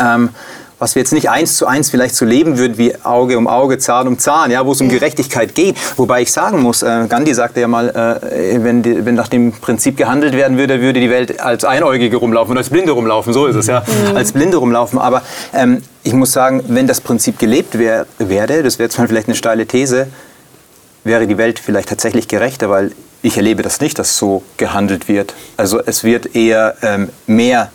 Ähm, 0.00 0.30
was 0.82 0.96
wir 0.96 1.00
jetzt 1.00 1.12
nicht 1.12 1.30
eins 1.30 1.58
zu 1.58 1.68
eins 1.68 1.90
vielleicht 1.90 2.16
so 2.16 2.24
leben 2.24 2.58
würden 2.58 2.76
wie 2.76 2.92
Auge 3.04 3.38
um 3.38 3.46
Auge, 3.46 3.78
Zahn 3.78 4.08
um 4.08 4.18
Zahn, 4.18 4.50
ja, 4.50 4.66
wo 4.66 4.72
es 4.72 4.80
um 4.80 4.88
Gerechtigkeit 4.88 5.54
geht. 5.54 5.76
Wobei 5.96 6.22
ich 6.22 6.32
sagen 6.32 6.60
muss, 6.60 6.82
äh, 6.82 7.06
Gandhi 7.08 7.34
sagte 7.34 7.60
ja 7.60 7.68
mal, 7.68 7.88
äh, 7.90 8.64
wenn, 8.64 8.82
die, 8.82 9.06
wenn 9.06 9.14
nach 9.14 9.28
dem 9.28 9.52
Prinzip 9.52 9.96
gehandelt 9.96 10.34
werden 10.34 10.58
würde, 10.58 10.80
würde 10.80 10.98
die 10.98 11.08
Welt 11.08 11.38
als 11.38 11.64
Einäugige 11.64 12.16
rumlaufen 12.16 12.50
und 12.50 12.58
als 12.58 12.68
Blinde 12.68 12.90
rumlaufen. 12.90 13.32
So 13.32 13.46
ist 13.46 13.54
es 13.54 13.68
ja, 13.68 13.84
mhm. 14.10 14.16
als 14.16 14.32
Blinde 14.32 14.56
rumlaufen. 14.56 14.98
Aber 14.98 15.22
ähm, 15.54 15.82
ich 16.02 16.14
muss 16.14 16.32
sagen, 16.32 16.64
wenn 16.66 16.88
das 16.88 17.00
Prinzip 17.00 17.38
gelebt 17.38 17.78
wär, 17.78 18.06
werde, 18.18 18.64
das 18.64 18.80
wäre 18.80 18.88
jetzt 18.88 18.98
mal 18.98 19.06
vielleicht 19.06 19.28
eine 19.28 19.36
steile 19.36 19.66
These, 19.66 20.08
wäre 21.04 21.28
die 21.28 21.38
Welt 21.38 21.60
vielleicht 21.60 21.90
tatsächlich 21.90 22.26
gerechter, 22.26 22.70
weil 22.70 22.90
ich 23.22 23.36
erlebe 23.36 23.62
das 23.62 23.80
nicht, 23.80 24.00
dass 24.00 24.16
so 24.16 24.42
gehandelt 24.56 25.06
wird. 25.06 25.32
Also 25.56 25.80
es 25.80 26.02
wird 26.02 26.34
eher 26.34 26.74
ähm, 26.82 27.10
mehr 27.28 27.70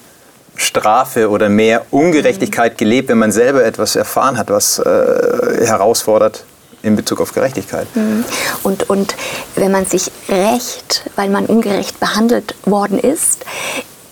Strafe 0.57 1.29
oder 1.29 1.49
mehr 1.49 1.85
Ungerechtigkeit 1.91 2.77
gelebt, 2.77 3.09
wenn 3.09 3.17
man 3.17 3.31
selber 3.31 3.63
etwas 3.63 3.95
erfahren 3.95 4.37
hat, 4.37 4.49
was 4.49 4.79
äh, 4.79 5.65
herausfordert 5.65 6.43
in 6.81 6.95
Bezug 6.95 7.21
auf 7.21 7.33
Gerechtigkeit. 7.33 7.87
Mhm. 7.95 8.25
Und, 8.63 8.89
und 8.89 9.15
wenn 9.55 9.71
man 9.71 9.85
sich 9.85 10.11
rächt, 10.29 11.03
weil 11.15 11.29
man 11.29 11.45
ungerecht 11.45 11.99
behandelt 11.99 12.55
worden 12.65 12.99
ist, 12.99 13.45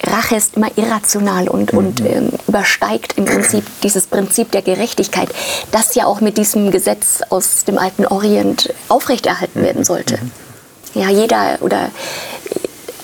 Rache 0.03 0.35
ist 0.35 0.55
immer 0.55 0.69
irrational 0.75 1.47
und, 1.47 1.73
mhm. 1.73 1.79
und 1.79 2.01
ähm, 2.01 2.29
übersteigt 2.47 3.17
im 3.17 3.25
Prinzip 3.25 3.63
dieses 3.81 4.05
Prinzip 4.07 4.51
der 4.51 4.61
Gerechtigkeit, 4.61 5.29
das 5.71 5.95
ja 5.95 6.05
auch 6.05 6.21
mit 6.21 6.37
diesem 6.37 6.71
Gesetz 6.71 7.21
aus 7.29 7.63
dem 7.63 7.77
alten 7.77 8.05
Orient 8.05 8.73
aufrechterhalten 8.87 9.63
werden 9.63 9.83
sollte. 9.83 10.19
Mhm. 10.21 11.01
Ja, 11.01 11.09
jeder 11.09 11.57
oder 11.61 11.89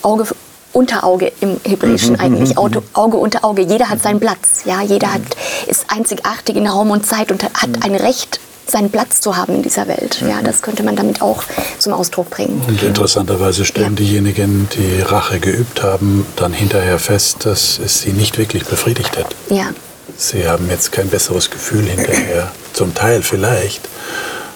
Auge 0.02 0.26
unter 0.74 1.04
Auge 1.04 1.32
im 1.42 1.60
Hebräischen 1.64 2.14
mhm, 2.14 2.20
eigentlich, 2.20 2.58
Auge, 2.58 2.82
mhm. 2.82 2.86
Auge 2.94 3.18
unter 3.18 3.44
Auge. 3.46 3.62
Jeder 3.62 3.90
hat 3.90 4.02
seinen 4.02 4.20
Platz. 4.20 4.62
Ja, 4.66 4.82
jeder 4.82 5.14
hat, 5.14 5.22
ist 5.68 5.86
einzigartig 5.90 6.56
in 6.56 6.68
Raum 6.68 6.92
und 6.92 7.06
Zeit 7.06 7.32
und 7.32 7.44
hat 7.44 7.84
ein 7.84 7.96
Recht, 7.96 8.40
seinen 8.68 8.90
Platz 8.90 9.20
zu 9.20 9.36
haben 9.36 9.56
in 9.56 9.64
dieser 9.64 9.88
Welt. 9.88 10.22
Ja, 10.22 10.42
das 10.42 10.62
könnte 10.62 10.84
man 10.84 10.96
damit 10.96 11.22
auch 11.22 11.44
zum 11.78 11.94
Ausdruck 11.94 12.30
bringen. 12.30 12.62
Und 12.68 12.82
interessanterweise 12.82 13.66
stellen 13.66 13.96
ja. 13.98 14.06
diejenigen, 14.06 14.70
die 14.76 15.02
Rache 15.02 15.40
geübt 15.40 15.84
haben, 15.84 16.26
dann 16.38 16.54
hinterher 16.54 17.00
fest, 17.00 17.46
dass 17.46 17.80
es 17.84 18.02
sie 18.02 18.14
nicht 18.14 18.38
wirklich 18.38 18.66
befriedigt 18.66 19.18
hat. 19.18 19.36
Ja. 19.50 19.72
Sie 20.18 20.48
haben 20.48 20.70
jetzt 20.70 20.92
kein 20.92 21.10
besseres 21.10 21.50
Gefühl 21.50 21.86
hinterher. 21.86 22.52
Zum 22.74 22.94
Teil 22.94 23.24
vielleicht, 23.24 23.82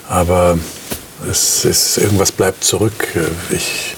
aber 0.07 0.57
es 1.29 1.65
ist, 1.65 1.97
irgendwas 1.97 2.31
bleibt 2.31 2.63
zurück. 2.63 3.07
Ich, 3.49 3.95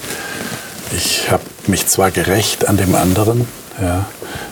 ich 0.96 1.30
habe 1.30 1.42
mich 1.68 1.86
zwar 1.86 2.10
gerecht 2.10 2.68
an 2.68 2.76
dem 2.76 2.94
anderen, 2.94 3.46
ja, 3.80 4.06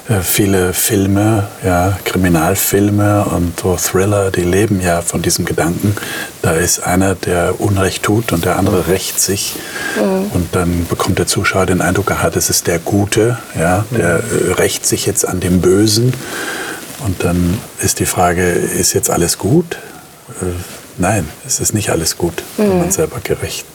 äh, 0.08 0.20
viele 0.22 0.72
Filme, 0.72 1.48
ja, 1.64 1.98
Kriminalfilme 2.04 3.24
und 3.24 3.58
so 3.60 3.76
Thriller, 3.76 4.30
die 4.30 4.42
leben 4.42 4.80
ja 4.80 5.02
von 5.02 5.22
diesem 5.22 5.44
Gedanken. 5.44 5.96
Da 6.42 6.52
ist 6.52 6.80
einer, 6.80 7.14
der 7.14 7.60
Unrecht 7.60 8.04
tut 8.04 8.32
und 8.32 8.44
der 8.44 8.56
andere 8.56 8.86
rächt 8.86 9.20
sich. 9.20 9.56
Mhm. 9.96 10.30
Und 10.32 10.54
dann 10.54 10.86
bekommt 10.88 11.18
der 11.18 11.26
Zuschauer 11.26 11.66
den 11.66 11.80
Eindruck, 11.80 12.10
aha, 12.10 12.30
das 12.30 12.50
ist 12.50 12.66
der 12.66 12.78
Gute, 12.78 13.38
ja, 13.58 13.84
der 13.90 14.20
äh, 14.20 14.52
rächt 14.52 14.86
sich 14.86 15.06
jetzt 15.06 15.26
an 15.26 15.40
dem 15.40 15.60
Bösen. 15.60 16.14
Und 17.04 17.24
dann 17.24 17.58
ist 17.82 17.98
die 17.98 18.06
Frage, 18.06 18.50
ist 18.50 18.92
jetzt 18.92 19.10
alles 19.10 19.38
gut? 19.38 19.76
Äh, 20.40 20.46
nein, 20.98 21.28
es 21.46 21.60
ist 21.60 21.74
nicht 21.74 21.90
alles 21.90 22.16
gut, 22.16 22.42
mhm. 22.56 22.62
wenn 22.62 22.78
man 22.78 22.90
selber 22.90 23.18
gerecht 23.22 23.66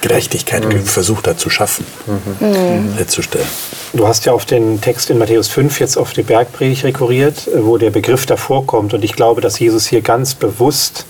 Gerechtigkeit 0.00 0.64
mhm. 0.64 0.84
versucht 0.84 1.26
hat 1.26 1.40
zu 1.40 1.50
schaffen, 1.50 1.84
mhm. 2.06 2.94
herzustellen. 2.96 3.46
Du 3.92 4.06
hast 4.06 4.24
ja 4.26 4.32
auf 4.32 4.44
den 4.44 4.80
Text 4.80 5.10
in 5.10 5.18
Matthäus 5.18 5.48
5 5.48 5.80
jetzt 5.80 5.96
auf 5.96 6.12
die 6.12 6.22
Bergpredigt 6.22 6.84
rekurriert, 6.84 7.48
wo 7.54 7.76
der 7.76 7.90
Begriff 7.90 8.26
davor 8.26 8.66
kommt. 8.66 8.94
Und 8.94 9.04
ich 9.04 9.14
glaube, 9.14 9.40
dass 9.40 9.58
Jesus 9.58 9.86
hier 9.86 10.00
ganz 10.00 10.34
bewusst 10.34 11.06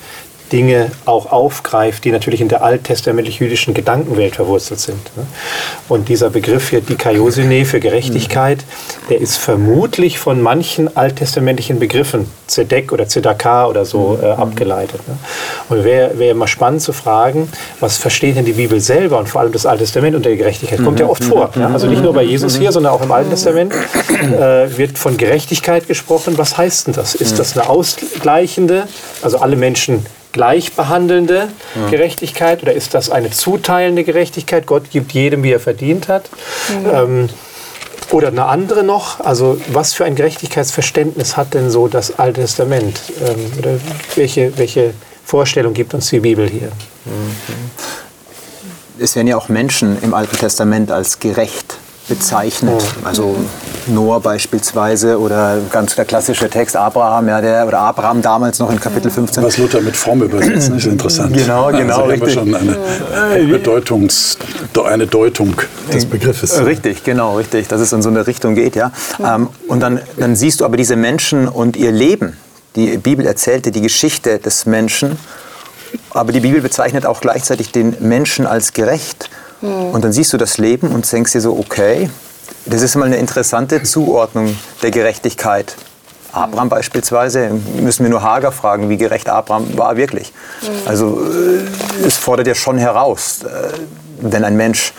Dinge 0.53 0.91
auch 1.05 1.31
aufgreift, 1.31 2.05
die 2.05 2.11
natürlich 2.11 2.41
in 2.41 2.49
der 2.49 2.63
alttestamentlich-jüdischen 2.63 3.75
Gedankenwelt 3.75 4.37
verwurzelt 4.37 4.81
sind. 4.81 5.17
Ne? 5.17 5.27
Und 5.89 6.09
dieser 6.09 6.31
Begriff 6.31 6.71
hier, 6.71 6.81
Dikaiosine 6.81 7.65
für 7.65 7.81
Gerechtigkeit, 7.81 8.65
der 9.09 9.21
ist 9.21 9.37
vermutlich 9.37 10.19
von 10.19 10.43
manchen 10.43 10.97
alttestamentlichen 10.97 11.79
Begriffen, 11.79 12.31
Zedek 12.47 12.93
oder 12.93 13.09
Zedakah 13.09 13.67
oder 13.67 13.85
so, 13.85 14.19
äh, 14.21 14.35
mhm. 14.35 14.41
abgeleitet. 14.41 15.07
Ne? 15.07 15.17
Und 15.69 15.85
wäre 15.85 16.19
wär 16.19 16.35
mal 16.35 16.49
spannend 16.49 16.83
zu 16.83 16.93
fragen, 16.93 17.49
was 17.79 17.97
versteht 17.97 18.37
denn 18.37 18.45
die 18.45 18.53
Bibel 18.53 18.81
selber 18.81 19.19
und 19.19 19.29
vor 19.29 19.41
allem 19.41 19.53
das 19.53 19.67
Alte 19.67 19.85
Testament 19.85 20.17
unter 20.17 20.35
Gerechtigkeit? 20.35 20.83
Kommt 20.83 21.01
ja 21.01 21.07
oft 21.07 21.25
vor. 21.25 21.51
Ja? 21.57 21.69
Also 21.69 21.87
nicht 21.87 22.03
nur 22.03 22.13
bei 22.13 22.23
Jesus 22.23 22.57
hier, 22.57 22.73
sondern 22.73 22.93
auch 22.93 23.03
im 23.03 23.13
Alten 23.13 23.31
Testament 23.31 23.73
äh, 23.73 24.77
wird 24.77 24.99
von 24.99 25.17
Gerechtigkeit 25.17 25.87
gesprochen. 25.87 26.37
Was 26.39 26.57
heißt 26.57 26.89
denn 26.89 26.95
das? 26.95 27.15
Ist 27.15 27.39
das 27.39 27.57
eine 27.57 27.69
ausgleichende, 27.69 28.89
also 29.23 29.39
alle 29.39 29.57
Menschen 29.57 30.05
gleich 30.33 30.73
behandelnde 30.73 31.49
ja. 31.75 31.91
Gerechtigkeit 31.91 32.63
oder 32.63 32.73
ist 32.73 32.95
das 32.95 33.11
eine 33.11 33.31
zuteilende 33.31 34.05
Gerechtigkeit? 34.05 34.67
Gott 34.67 34.91
gibt 34.91 35.13
jedem, 35.13 35.43
wie 35.43 35.53
er 35.53 35.61
verdient 35.61 36.09
hat. 36.09 36.31
Mhm. 36.69 36.91
Ähm, 36.93 37.29
oder 38.11 38.29
eine 38.29 38.47
andere 38.47 38.83
noch, 38.83 39.21
also 39.21 39.61
was 39.69 39.93
für 39.93 40.05
ein 40.05 40.17
Gerechtigkeitsverständnis 40.17 41.37
hat 41.37 41.55
denn 41.55 41.71
so 41.71 41.87
das 41.87 42.19
Alte 42.19 42.41
Testament? 42.41 43.01
Ähm, 43.25 43.53
oder 43.59 43.71
welche, 44.17 44.57
welche 44.59 44.95
Vorstellung 45.25 45.75
gibt 45.75 45.95
uns 45.95 46.11
die 46.11 46.21
Bibel 46.21 46.49
hier? 46.49 46.73
Mhm. 47.05 47.71
Es 48.99 49.17
werden 49.17 49.29
ja 49.29 49.37
auch 49.37 49.49
Menschen 49.49 49.97
im 50.03 50.13
Alten 50.13 50.37
Testament 50.37 50.91
als 50.91 51.21
gerecht 51.21 51.77
bezeichnet. 52.11 52.83
Also 53.05 53.37
Noah 53.87 54.21
beispielsweise 54.21 55.19
oder 55.19 55.59
ganz 55.73 55.95
der 55.95 56.05
klassische 56.05 56.51
Text 56.51 56.77
Abraham, 56.77 57.29
ja, 57.29 57.41
der, 57.41 57.67
oder 57.67 57.79
Abraham 57.79 58.21
damals 58.21 58.59
noch 58.59 58.71
in 58.71 58.79
Kapitel 58.79 59.11
15. 59.11 59.43
Was 59.43 59.57
Luther 59.57 59.81
mit 59.81 59.97
Form 59.97 60.23
übersetzt, 60.23 60.69
ist 60.69 60.87
interessant. 60.87 61.35
Genau, 61.35 61.67
also 61.67 61.79
genau. 61.79 61.97
Also 62.03 62.11
richtig. 62.11 62.35
schon 62.35 62.55
eine, 62.55 63.45
Bedeutungs, 63.47 64.37
eine 64.85 65.07
Deutung 65.07 65.55
des 65.93 66.05
Begriffes. 66.05 66.63
Richtig, 66.65 67.05
genau, 67.05 67.37
richtig, 67.37 67.69
dass 67.69 67.81
es 67.81 67.93
in 67.93 68.03
so 68.03 68.11
eine 68.11 68.27
Richtung 68.27 68.55
geht, 68.55 68.77
ja. 68.77 68.93
Ähm, 69.25 69.49
und 69.69 69.81
dann, 69.81 70.01
dann 70.19 70.37
siehst 70.37 70.61
du 70.61 70.65
aber 70.65 70.77
diese 70.77 70.97
Menschen 70.97 71.49
und 71.49 71.77
ihr 71.77 71.93
Leben. 71.93 72.37
Die 72.77 72.99
Bibel 72.99 73.27
erzählte 73.27 73.71
die 73.71 73.81
Geschichte 73.81 74.39
des 74.39 74.67
Menschen, 74.67 75.17
aber 76.11 76.33
die 76.33 76.41
Bibel 76.41 76.61
bezeichnet 76.61 77.07
auch 77.07 77.21
gleichzeitig 77.21 77.73
den 77.73 77.97
Menschen 78.01 78.47
als 78.47 78.73
gerecht. 78.73 79.31
Mhm. 79.61 79.91
Und 79.93 80.05
dann 80.05 80.13
siehst 80.13 80.33
du 80.33 80.37
das 80.37 80.59
Leben 80.59 80.89
und 80.89 81.11
denkst 81.11 81.33
dir 81.33 81.41
so, 81.41 81.57
okay, 81.59 82.11
das 82.67 82.83
ist 82.83 82.95
mal 82.97 83.07
eine 83.07 83.17
interessante 83.17 83.83
Zuordnung 83.83 84.57
der 84.83 84.91
Gerechtigkeit. 84.91 85.77
Abraham 86.33 86.69
beispielsweise, 86.69 87.51
müssen 87.81 88.05
wir 88.05 88.11
nur 88.11 88.23
Hager 88.23 88.53
fragen, 88.53 88.89
wie 88.89 88.97
gerecht 88.97 89.29
Abraham 89.29 89.77
war 89.77 89.97
wirklich. 89.97 90.33
Mhm. 90.63 90.69
Also 90.87 91.23
äh, 91.23 92.07
es 92.07 92.17
fordert 92.17 92.47
ja 92.47 92.55
schon 92.55 92.79
heraus, 92.79 93.41
äh, 93.43 93.73
wenn 94.21 94.45
ein 94.45 94.57
Mensch 94.57 94.93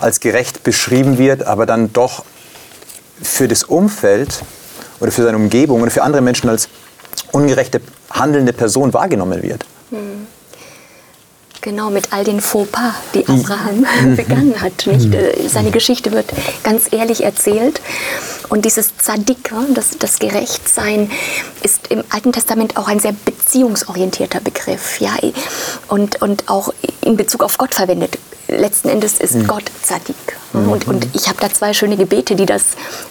als 0.00 0.20
gerecht 0.20 0.62
beschrieben 0.62 1.18
wird, 1.18 1.46
aber 1.46 1.66
dann 1.66 1.92
doch 1.92 2.24
für 3.22 3.48
das 3.48 3.64
Umfeld 3.64 4.42
oder 5.00 5.12
für 5.12 5.22
seine 5.22 5.36
Umgebung 5.36 5.80
oder 5.80 5.90
für 5.90 6.02
andere 6.02 6.22
Menschen 6.22 6.48
als 6.48 6.68
ungerechte 7.32 7.80
handelnde 8.10 8.52
Person 8.52 8.92
wahrgenommen 8.92 9.42
wird. 9.42 9.64
Mhm. 9.90 10.21
Genau, 11.62 11.90
mit 11.90 12.12
all 12.12 12.24
den 12.24 12.40
Fauxpas, 12.40 12.92
die 13.14 13.20
mhm. 13.20 13.40
Abraham 13.40 13.86
mhm. 14.02 14.16
begangen 14.16 14.60
hat. 14.60 14.86
Nicht? 14.86 15.06
Mhm. 15.06 15.14
Äh, 15.14 15.48
seine 15.48 15.70
Geschichte 15.70 16.12
wird 16.12 16.26
ganz 16.62 16.92
ehrlich 16.92 17.24
erzählt. 17.24 17.80
Und 18.48 18.64
dieses 18.66 18.98
Zadik, 18.98 19.50
das, 19.72 19.96
das 19.98 20.18
Gerechtsein, 20.18 21.10
ist 21.62 21.86
im 21.88 22.04
Alten 22.10 22.32
Testament 22.32 22.76
auch 22.76 22.88
ein 22.88 23.00
sehr 23.00 23.14
beziehungsorientierter 23.24 24.40
Begriff. 24.40 25.00
Ja? 25.00 25.16
Und, 25.88 26.20
und 26.20 26.50
auch 26.50 26.74
in 27.00 27.16
Bezug 27.16 27.42
auf 27.42 27.56
Gott 27.56 27.74
verwendet 27.74 28.18
letzten 28.58 28.88
Endes 28.88 29.18
ist 29.18 29.34
mhm. 29.34 29.46
Gott 29.46 29.64
Zadik. 29.82 30.36
Mhm. 30.52 30.68
Und, 30.68 30.88
und 30.88 31.08
ich 31.14 31.28
habe 31.28 31.38
da 31.40 31.52
zwei 31.52 31.72
schöne 31.72 31.96
Gebete, 31.96 32.34
die 32.34 32.46
das 32.46 32.62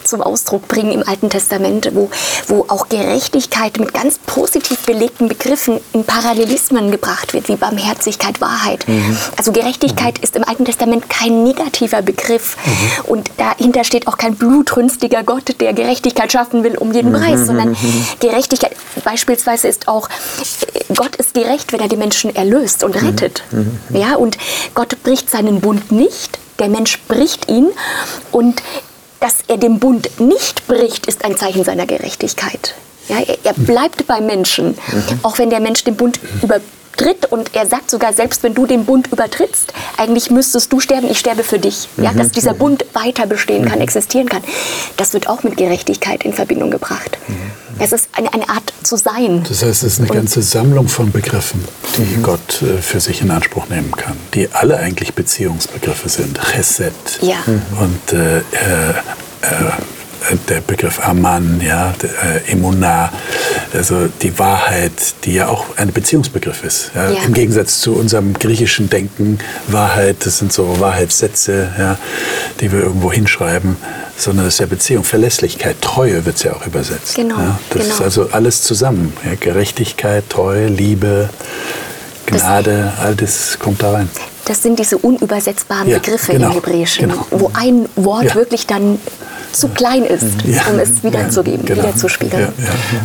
zum 0.04 0.22
Ausdruck 0.22 0.68
bringen 0.68 0.92
im 0.92 1.08
Alten 1.08 1.30
Testament, 1.30 1.90
wo, 1.94 2.10
wo 2.48 2.66
auch 2.68 2.90
Gerechtigkeit 2.90 3.80
mit 3.80 3.94
ganz 3.94 4.20
positiv 4.26 4.80
belegten 4.80 5.28
Begriffen 5.28 5.80
in 5.94 6.04
Parallelismen 6.04 6.92
gebracht 6.92 7.34
wird, 7.34 7.48
wie 7.48 7.56
Barmherzigkeit, 7.56 8.42
Wahrheit. 8.42 8.88
Mhm. 8.88 9.18
Also 9.38 9.52
Gerechtigkeit 9.52 10.18
mhm. 10.18 10.24
ist 10.24 10.36
im 10.36 10.44
Alten 10.44 10.66
Testament 10.66 11.10
kein 11.10 11.44
negativer 11.44 12.02
Begriff. 12.02 12.58
Mhm. 12.66 13.06
Und 13.06 13.32
dahinter 13.38 13.84
steht 13.84 14.08
auch 14.08 14.18
kein 14.18 14.36
blutrünstiger 14.36 15.24
Gott, 15.24 15.60
der 15.60 15.74
Gerechtigkeit 15.74 16.32
schaffen 16.32 16.64
will 16.64 16.78
um 16.78 16.92
jeden 16.92 17.12
mhm. 17.12 17.16
Preis, 17.16 17.46
sondern 17.46 17.76
Gerechtigkeit 18.20 18.76
beispielsweise 19.04 19.68
ist 19.68 19.88
auch, 19.88 20.10
Gott 20.96 21.16
ist 21.16 21.34
gerecht, 21.34 21.74
wenn 21.74 21.80
er 21.80 21.88
die 21.88 21.98
Menschen 21.98 22.36
erlöst 22.36 22.84
und 22.84 22.96
rettet. 23.02 23.44
Ja, 23.90 24.16
und 24.16 24.38
Gott 24.74 25.02
bricht 25.04 25.30
seinen 25.30 25.62
Bund 25.62 25.92
nicht, 25.92 26.40
der 26.62 26.70
Mensch 26.70 27.00
bricht 27.08 27.50
ihn 27.50 27.68
und 28.32 28.62
dass 29.20 29.38
er 29.48 29.58
den 29.58 29.80
Bund 29.80 30.20
nicht 30.20 30.68
bricht, 30.68 31.08
ist 31.08 31.26
ein 31.26 31.36
Zeichen 31.36 31.64
seiner 31.64 31.86
Gerechtigkeit. 31.86 32.76
Ja, 33.10 33.18
er, 33.20 33.38
er 33.44 33.54
bleibt 33.54 34.08
beim 34.08 34.26
Menschen, 34.26 34.70
mhm. 34.70 35.20
auch 35.24 35.38
wenn 35.38 35.50
der 35.50 35.60
Mensch 35.60 35.84
den 35.84 35.96
Bund 35.96 36.20
übertritt 37.02 37.32
und 37.32 37.56
er 37.56 37.66
sagt 37.66 37.90
sogar, 37.90 38.14
selbst 38.14 38.44
wenn 38.44 38.54
du 38.54 38.66
den 38.66 38.86
Bund 38.86 39.08
übertrittst, 39.08 39.74
eigentlich 39.98 40.32
müsstest 40.32 40.72
du 40.72 40.80
sterben, 40.80 41.10
ich 41.10 41.20
sterbe 41.20 41.44
für 41.44 41.60
dich. 41.60 41.90
Ja, 41.98 42.14
dass 42.14 42.28
mhm. 42.28 42.32
dieser 42.34 42.54
Bund 42.54 42.86
weiter 42.94 43.26
bestehen 43.26 43.66
kann, 43.66 43.80
mhm. 43.80 43.84
existieren 43.84 44.30
kann. 44.30 44.44
Das 44.98 45.14
wird 45.14 45.28
auch 45.28 45.44
mit 45.44 45.58
Gerechtigkeit 45.58 46.24
in 46.24 46.34
Verbindung 46.34 46.72
gebracht. 46.72 47.18
Es 47.80 47.94
ist 47.94 48.10
eine, 48.14 48.32
eine 48.34 48.48
Art 48.50 48.74
zu 48.84 48.96
sein. 48.98 49.44
Das 49.48 49.64
heißt, 49.64 49.84
es 49.84 49.94
ist 49.94 50.00
eine 50.00 50.10
und 50.10 50.16
ganze 50.16 50.42
Sammlung 50.42 50.88
von 50.88 51.12
Begriffen, 51.12 51.64
die 51.98 52.18
mhm. 52.18 52.24
Gott 52.24 52.62
äh, 52.62 52.82
für 52.82 53.00
sich 53.00 53.22
in 53.22 53.32
Anspruch 53.32 53.68
nehmen 53.70 53.92
kann, 53.92 54.18
die 54.34 54.50
alle 54.52 54.78
eigentlich 54.78 55.14
Beziehungsbegriffe 55.14 56.10
sind. 56.10 56.40
Chesed 56.40 56.94
ja. 57.22 57.38
und 57.80 58.14
äh, 58.14 58.38
äh, 58.38 58.42
äh 58.42 59.72
der 60.50 60.62
Begriff 60.62 61.00
Aman, 61.06 61.62
ja, 61.66 61.94
äh, 62.24 62.52
Emunah, 62.52 63.12
also 63.74 64.08
die 64.22 64.38
Wahrheit, 64.38 64.92
die 65.24 65.34
ja 65.34 65.48
auch 65.48 65.78
ein 65.78 65.92
Beziehungsbegriff 65.92 66.64
ist. 66.64 66.92
Ja. 66.96 67.10
Ja. 67.10 67.24
Im 67.24 67.34
Gegensatz 67.34 67.80
zu 67.80 67.94
unserem 67.94 68.34
griechischen 68.34 68.90
Denken, 68.90 69.40
Wahrheit, 69.68 70.18
das 70.26 70.38
sind 70.38 70.54
so 70.54 70.80
Wahrheitssätze, 70.80 71.70
ja, 71.78 71.98
die 72.60 72.72
wir 72.72 72.80
irgendwo 72.80 73.12
hinschreiben, 73.12 73.78
sondern 74.18 74.46
das 74.46 74.56
ist 74.56 74.60
ja 74.60 74.66
Beziehung, 74.68 75.04
Verlässlichkeit, 75.04 75.82
Treue 75.82 76.26
wird 76.26 76.38
es 76.38 76.44
ja 76.44 76.54
auch 76.54 76.66
übersetzt. 76.66 77.16
Genau. 77.16 77.38
Ja. 77.38 77.60
Das 77.70 77.84
genau. 77.84 77.96
ist 77.96 78.02
also 78.02 78.30
alles 78.32 78.62
zusammen. 78.62 79.14
Gerechtigkeit, 79.40 80.30
Treue, 80.30 80.68
Liebe, 80.68 81.30
Gnade, 82.28 82.94
das, 82.96 83.06
all 83.06 83.16
das 83.16 83.60
kommt 83.60 83.82
da 83.82 83.94
rein. 83.94 84.10
Das 84.46 84.64
sind 84.64 84.80
diese 84.80 84.98
unübersetzbaren 84.98 85.90
Begriffe 85.90 86.34
genau. 86.34 86.48
im 86.48 86.54
Hebräischen, 86.54 87.10
genau. 87.10 87.26
wo 87.32 87.52
ein 87.54 87.88
Wort 87.96 88.36
wirklich 88.36 88.68
dann 88.68 89.00
zu 89.52 89.70
klein 89.70 90.04
ist, 90.04 90.26
ja. 90.46 90.66
um 90.72 90.80
es 90.80 91.04
wiederzugeben, 91.04 91.66
genau. 91.66 91.84
wiederzuspiegeln. 91.84 92.54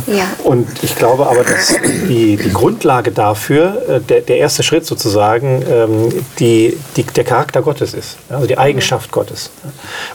Ja, 0.07 0.13
ja. 0.13 0.25
Und 0.43 0.67
ich 0.81 0.95
glaube 0.95 1.27
aber, 1.27 1.43
dass 1.43 1.75
die, 2.07 2.37
die 2.37 2.53
Grundlage 2.53 3.11
dafür, 3.11 3.81
äh, 3.87 3.99
der, 4.01 4.21
der 4.21 4.37
erste 4.37 4.63
Schritt 4.63 4.85
sozusagen, 4.85 5.63
ähm, 5.69 6.09
die, 6.39 6.77
die, 6.95 7.03
der 7.03 7.23
Charakter 7.23 7.61
Gottes 7.61 7.93
ist, 7.93 8.17
also 8.29 8.47
die 8.47 8.57
Eigenschaft 8.57 9.11
Gottes. 9.11 9.51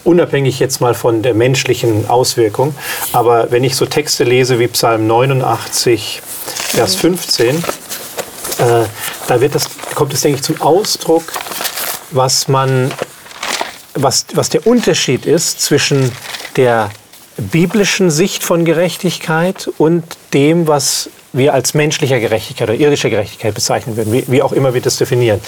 Unabhängig 0.04 0.58
jetzt 0.58 0.80
mal 0.80 0.94
von 0.94 1.22
der 1.22 1.34
menschlichen 1.34 2.08
Auswirkung. 2.08 2.74
Aber 3.12 3.50
wenn 3.50 3.64
ich 3.64 3.76
so 3.76 3.86
Texte 3.86 4.24
lese 4.24 4.58
wie 4.58 4.68
Psalm 4.68 5.06
89, 5.06 6.22
Vers 6.44 6.94
15, 6.96 7.56
äh, 7.56 7.62
da 9.26 9.40
wird 9.40 9.54
das, 9.54 9.68
kommt 9.94 10.14
es, 10.14 10.22
denke 10.22 10.36
ich, 10.38 10.42
zum 10.42 10.60
Ausdruck, 10.60 11.24
was 12.10 12.48
man 12.48 12.90
was, 13.94 14.26
was 14.34 14.48
der 14.48 14.66
Unterschied 14.66 15.26
ist 15.26 15.60
zwischen 15.60 16.12
der 16.56 16.90
biblischen 17.36 18.10
Sicht 18.10 18.44
von 18.44 18.64
Gerechtigkeit 18.64 19.68
und 19.78 20.04
dem, 20.34 20.66
was 20.66 21.10
wir 21.32 21.54
als 21.54 21.72
menschlicher 21.72 22.20
Gerechtigkeit 22.20 22.68
oder 22.68 22.78
irdischer 22.78 23.08
Gerechtigkeit 23.08 23.54
bezeichnen 23.54 23.96
würden, 23.96 24.12
wie, 24.12 24.24
wie, 24.28 24.42
auch 24.42 24.52
immer 24.52 24.74
wir 24.74 24.82
das 24.82 24.96
definieren. 24.98 25.40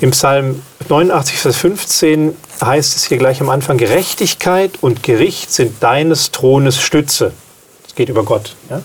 Im 0.00 0.10
Psalm 0.10 0.62
89, 0.88 1.36
Vers 1.36 1.56
15 1.58 2.36
heißt 2.60 2.96
es 2.96 3.04
hier 3.04 3.18
gleich 3.18 3.40
am 3.40 3.48
Anfang, 3.48 3.78
Gerechtigkeit 3.78 4.72
und 4.80 5.02
Gericht 5.04 5.52
sind 5.52 5.80
deines 5.80 6.32
Thrones 6.32 6.80
Stütze. 6.80 7.32
Es 7.92 7.96
geht 7.96 8.08
über 8.08 8.22
Gott. 8.22 8.56
Ja? 8.70 8.80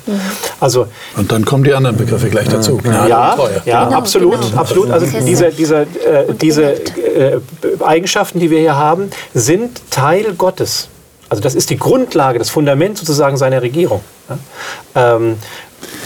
Also, 0.59 0.87
und 1.15 1.31
dann 1.31 1.45
kommen 1.45 1.63
die 1.63 1.73
anderen 1.73 1.95
Begriffe 1.95 2.29
gleich 2.29 2.49
dazu. 2.49 2.77
Ja, 2.83 3.07
ja, 3.07 3.37
ja 3.63 3.85
genau, 3.85 3.97
absolut, 3.97 4.41
genau. 4.41 4.57
absolut. 4.59 4.91
Also 4.91 5.07
diese, 5.25 5.49
diese, 5.51 5.83
äh, 5.83 6.33
diese 6.33 6.73
äh, 6.73 7.39
Eigenschaften, 7.79 8.41
die 8.41 8.51
wir 8.51 8.59
hier 8.59 8.75
haben, 8.75 9.09
sind 9.33 9.79
Teil 9.91 10.33
Gottes. 10.33 10.89
Also 11.29 11.41
das 11.41 11.55
ist 11.55 11.69
die 11.69 11.77
Grundlage, 11.77 12.37
das 12.37 12.49
Fundament 12.49 12.97
sozusagen 12.97 13.37
seiner 13.37 13.61
Regierung. 13.61 14.01
Ja? 14.27 15.13
Ähm, 15.15 15.37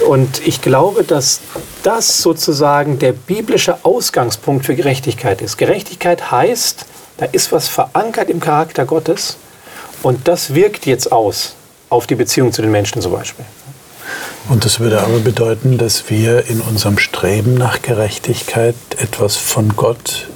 und 0.07 0.45
ich 0.45 0.61
glaube, 0.61 1.03
dass 1.03 1.41
das 1.81 2.21
sozusagen 2.21 2.99
der 2.99 3.13
biblische 3.13 3.83
Ausgangspunkt 3.83 4.67
für 4.67 4.75
Gerechtigkeit 4.75 5.41
ist. 5.41 5.57
Gerechtigkeit 5.57 6.29
heißt, 6.29 6.85
da 7.17 7.25
ist 7.25 7.51
was 7.51 7.67
verankert 7.67 8.29
im 8.29 8.39
Charakter 8.39 8.85
Gottes 8.85 9.37
und 10.03 10.27
das 10.27 10.53
wirkt 10.53 10.85
jetzt 10.85 11.11
aus 11.11 11.55
auf 11.91 12.07
die 12.07 12.15
Beziehung 12.15 12.51
zu 12.51 12.61
den 12.61 12.71
Menschen 12.71 13.01
zum 13.01 13.11
Beispiel. 13.11 13.45
Und 14.49 14.65
das 14.65 14.79
würde 14.79 15.01
aber 15.01 15.19
bedeuten, 15.19 15.77
dass 15.77 16.09
wir 16.09 16.47
in 16.47 16.61
unserem 16.61 16.97
Streben 16.97 17.53
nach 17.53 17.81
Gerechtigkeit 17.81 18.75
etwas 18.97 19.35
von 19.35 19.75
Gott, 19.75 20.29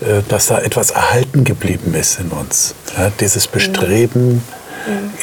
äh, 0.00 0.22
dass 0.28 0.46
da 0.46 0.60
etwas 0.60 0.90
erhalten 0.90 1.44
geblieben 1.44 1.94
ist 1.94 2.20
in 2.20 2.28
uns. 2.28 2.74
Ja, 2.96 3.10
dieses 3.18 3.48
Bestreben, 3.48 4.42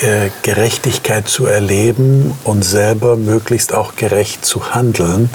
äh, 0.01 0.29
Gerechtigkeit 0.41 1.27
zu 1.29 1.45
erleben 1.45 2.37
und 2.43 2.63
selber 2.63 3.15
möglichst 3.15 3.73
auch 3.73 3.95
gerecht 3.95 4.45
zu 4.45 4.73
handeln 4.75 5.29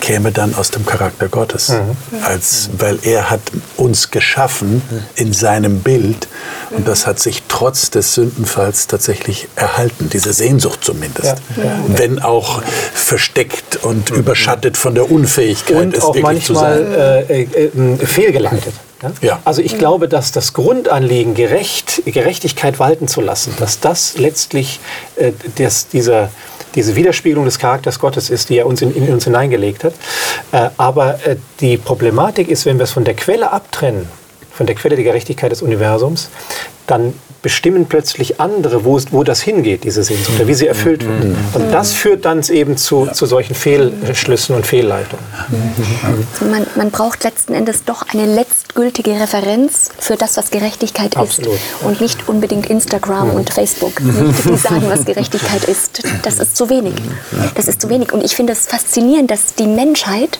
käme 0.00 0.32
dann 0.32 0.54
aus 0.54 0.70
dem 0.70 0.84
Charakter 0.86 1.28
Gottes. 1.28 1.68
Mhm. 1.68 1.96
Als, 2.24 2.70
weil 2.76 2.98
er 3.02 3.30
hat 3.30 3.40
uns 3.76 4.10
geschaffen 4.10 4.82
in 5.14 5.32
seinem 5.32 5.80
Bild 5.80 6.28
und 6.70 6.88
das 6.88 7.06
hat 7.06 7.18
sich 7.18 7.42
trotz 7.48 7.90
des 7.90 8.14
Sündenfalls 8.14 8.86
tatsächlich 8.86 9.48
erhalten, 9.56 10.08
diese 10.12 10.32
Sehnsucht 10.32 10.82
zumindest. 10.82 11.36
Ja. 11.56 11.64
Ja. 11.64 11.78
Wenn 11.88 12.20
auch 12.20 12.62
versteckt 12.94 13.76
und 13.82 14.10
mhm. 14.10 14.18
überschattet 14.18 14.76
von 14.76 14.94
der 14.94 15.10
Unfähigkeit, 15.10 15.76
und 15.76 15.94
es 15.94 16.02
auch 16.02 16.14
wirklich 16.14 16.48
manchmal 16.48 16.78
zu 16.78 16.90
sein. 16.90 16.94
Äh, 16.94 17.42
äh, 17.42 17.66
äh, 17.66 18.06
fehlgeleitet. 18.06 18.74
Ja? 19.22 19.40
Also 19.44 19.62
ich 19.62 19.78
glaube, 19.78 20.08
dass 20.08 20.32
das 20.32 20.52
Grundanliegen, 20.52 21.34
Gerecht, 21.34 22.02
Gerechtigkeit 22.04 22.78
walten 22.78 23.08
zu 23.08 23.20
lassen, 23.20 23.54
dass 23.58 23.80
das 23.80 24.18
letztlich 24.18 24.80
äh, 25.16 25.32
das, 25.56 25.88
dieser 25.88 26.30
diese 26.74 26.96
Widerspiegelung 26.96 27.44
des 27.44 27.58
Charakters 27.58 27.98
Gottes 27.98 28.30
ist, 28.30 28.48
die 28.48 28.58
er 28.58 28.66
uns 28.66 28.82
in, 28.82 28.94
in 28.94 29.12
uns 29.12 29.24
hineingelegt 29.24 29.84
hat. 29.84 29.94
Äh, 30.52 30.70
aber 30.76 31.26
äh, 31.26 31.36
die 31.60 31.76
Problematik 31.76 32.48
ist, 32.48 32.66
wenn 32.66 32.78
wir 32.78 32.84
es 32.84 32.92
von 32.92 33.04
der 33.04 33.14
Quelle 33.14 33.52
abtrennen, 33.52 34.08
von 34.60 34.66
der 34.66 34.76
Quelle 34.76 34.94
der 34.94 35.04
Gerechtigkeit 35.06 35.50
des 35.50 35.62
Universums, 35.62 36.28
dann 36.86 37.14
bestimmen 37.40 37.86
plötzlich 37.86 38.40
andere, 38.42 38.84
wo, 38.84 39.00
wo 39.10 39.24
das 39.24 39.40
hingeht, 39.40 39.84
diese 39.84 40.02
Sehnsucht, 40.02 40.36
oder 40.36 40.48
wie 40.48 40.52
sie 40.52 40.66
erfüllt 40.66 41.02
wird. 41.02 41.24
Mhm. 41.24 41.36
Und 41.54 41.72
das 41.72 41.94
führt 41.94 42.26
dann 42.26 42.42
eben 42.50 42.76
zu, 42.76 43.06
zu 43.06 43.24
solchen 43.24 43.54
Fehlschlüssen 43.54 44.54
und 44.54 44.66
Fehlleitungen. 44.66 45.24
Also 46.02 46.44
man, 46.44 46.66
man, 46.76 46.90
braucht 46.90 47.24
letzten 47.24 47.54
Endes 47.54 47.84
doch 47.86 48.04
eine 48.12 48.26
letztgültige 48.26 49.12
Referenz 49.12 49.88
für 49.98 50.16
das, 50.16 50.36
was 50.36 50.50
Gerechtigkeit 50.50 51.16
Absolut. 51.16 51.54
ist. 51.54 51.62
Und 51.82 52.02
nicht 52.02 52.28
unbedingt 52.28 52.68
Instagram 52.68 53.30
und 53.30 53.48
Facebook, 53.48 53.94
die 54.02 54.56
sagen, 54.58 54.84
was 54.90 55.06
Gerechtigkeit 55.06 55.64
ist. 55.64 56.02
Das 56.22 56.38
ist 56.38 56.54
zu 56.54 56.68
wenig. 56.68 56.96
Das 57.54 57.66
ist 57.66 57.80
zu 57.80 57.88
wenig. 57.88 58.12
Und 58.12 58.22
ich 58.22 58.36
finde 58.36 58.52
es 58.52 58.66
faszinierend, 58.66 59.30
dass 59.30 59.54
die 59.54 59.66
Menschheit 59.66 60.38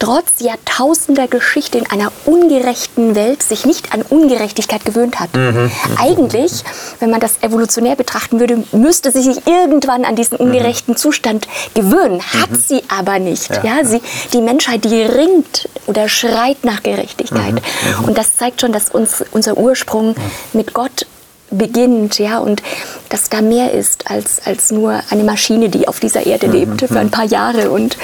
trotz 0.00 0.40
Jahrtausender 0.40 1.28
Geschichte 1.28 1.78
in 1.78 1.88
einer 1.88 2.10
ungerechten 2.24 3.14
Welt 3.14 3.42
sich 3.42 3.64
nicht 3.64 3.92
an 3.92 4.02
Ungerechtigkeit 4.02 4.84
gewöhnt 4.84 5.20
hat. 5.20 5.34
Mhm. 5.34 5.70
Eigentlich, 5.98 6.64
wenn 6.98 7.10
man 7.10 7.20
das 7.20 7.42
evolutionär 7.42 7.94
betrachten 7.94 8.40
würde, 8.40 8.64
müsste 8.72 9.12
sie 9.12 9.22
sich 9.22 9.46
irgendwann 9.46 10.04
an 10.04 10.16
diesen 10.16 10.38
ungerechten 10.38 10.96
Zustand 10.96 11.46
gewöhnen. 11.74 12.20
Hat 12.22 12.50
mhm. 12.50 12.56
sie 12.56 12.82
aber 12.88 13.18
nicht. 13.18 13.50
Ja. 13.50 13.64
ja. 13.64 13.84
sie, 13.84 14.00
die 14.32 14.40
Menschheit, 14.40 14.84
die 14.84 15.02
ringt 15.02 15.68
oder 15.86 16.08
schreit 16.08 16.64
nach 16.64 16.82
Gerechtigkeit. 16.82 17.54
Mhm. 17.54 18.04
Und 18.04 18.18
das 18.18 18.36
zeigt 18.36 18.60
schon, 18.62 18.72
dass 18.72 18.90
uns, 18.90 19.22
unser 19.30 19.58
Ursprung 19.58 20.16
mit 20.52 20.72
Gott 20.72 21.06
beginnt, 21.50 22.18
ja, 22.18 22.38
und 22.38 22.62
dass 23.08 23.28
da 23.28 23.42
mehr 23.42 23.72
ist 23.72 24.10
als, 24.10 24.40
als 24.44 24.70
nur 24.70 25.00
eine 25.10 25.24
Maschine, 25.24 25.68
die 25.68 25.88
auf 25.88 26.00
dieser 26.00 26.24
Erde 26.26 26.46
mhm. 26.46 26.52
lebt 26.52 26.80
für 26.82 26.98
ein 26.98 27.10
paar 27.10 27.24
Jahre. 27.24 27.70
Und, 27.70 27.96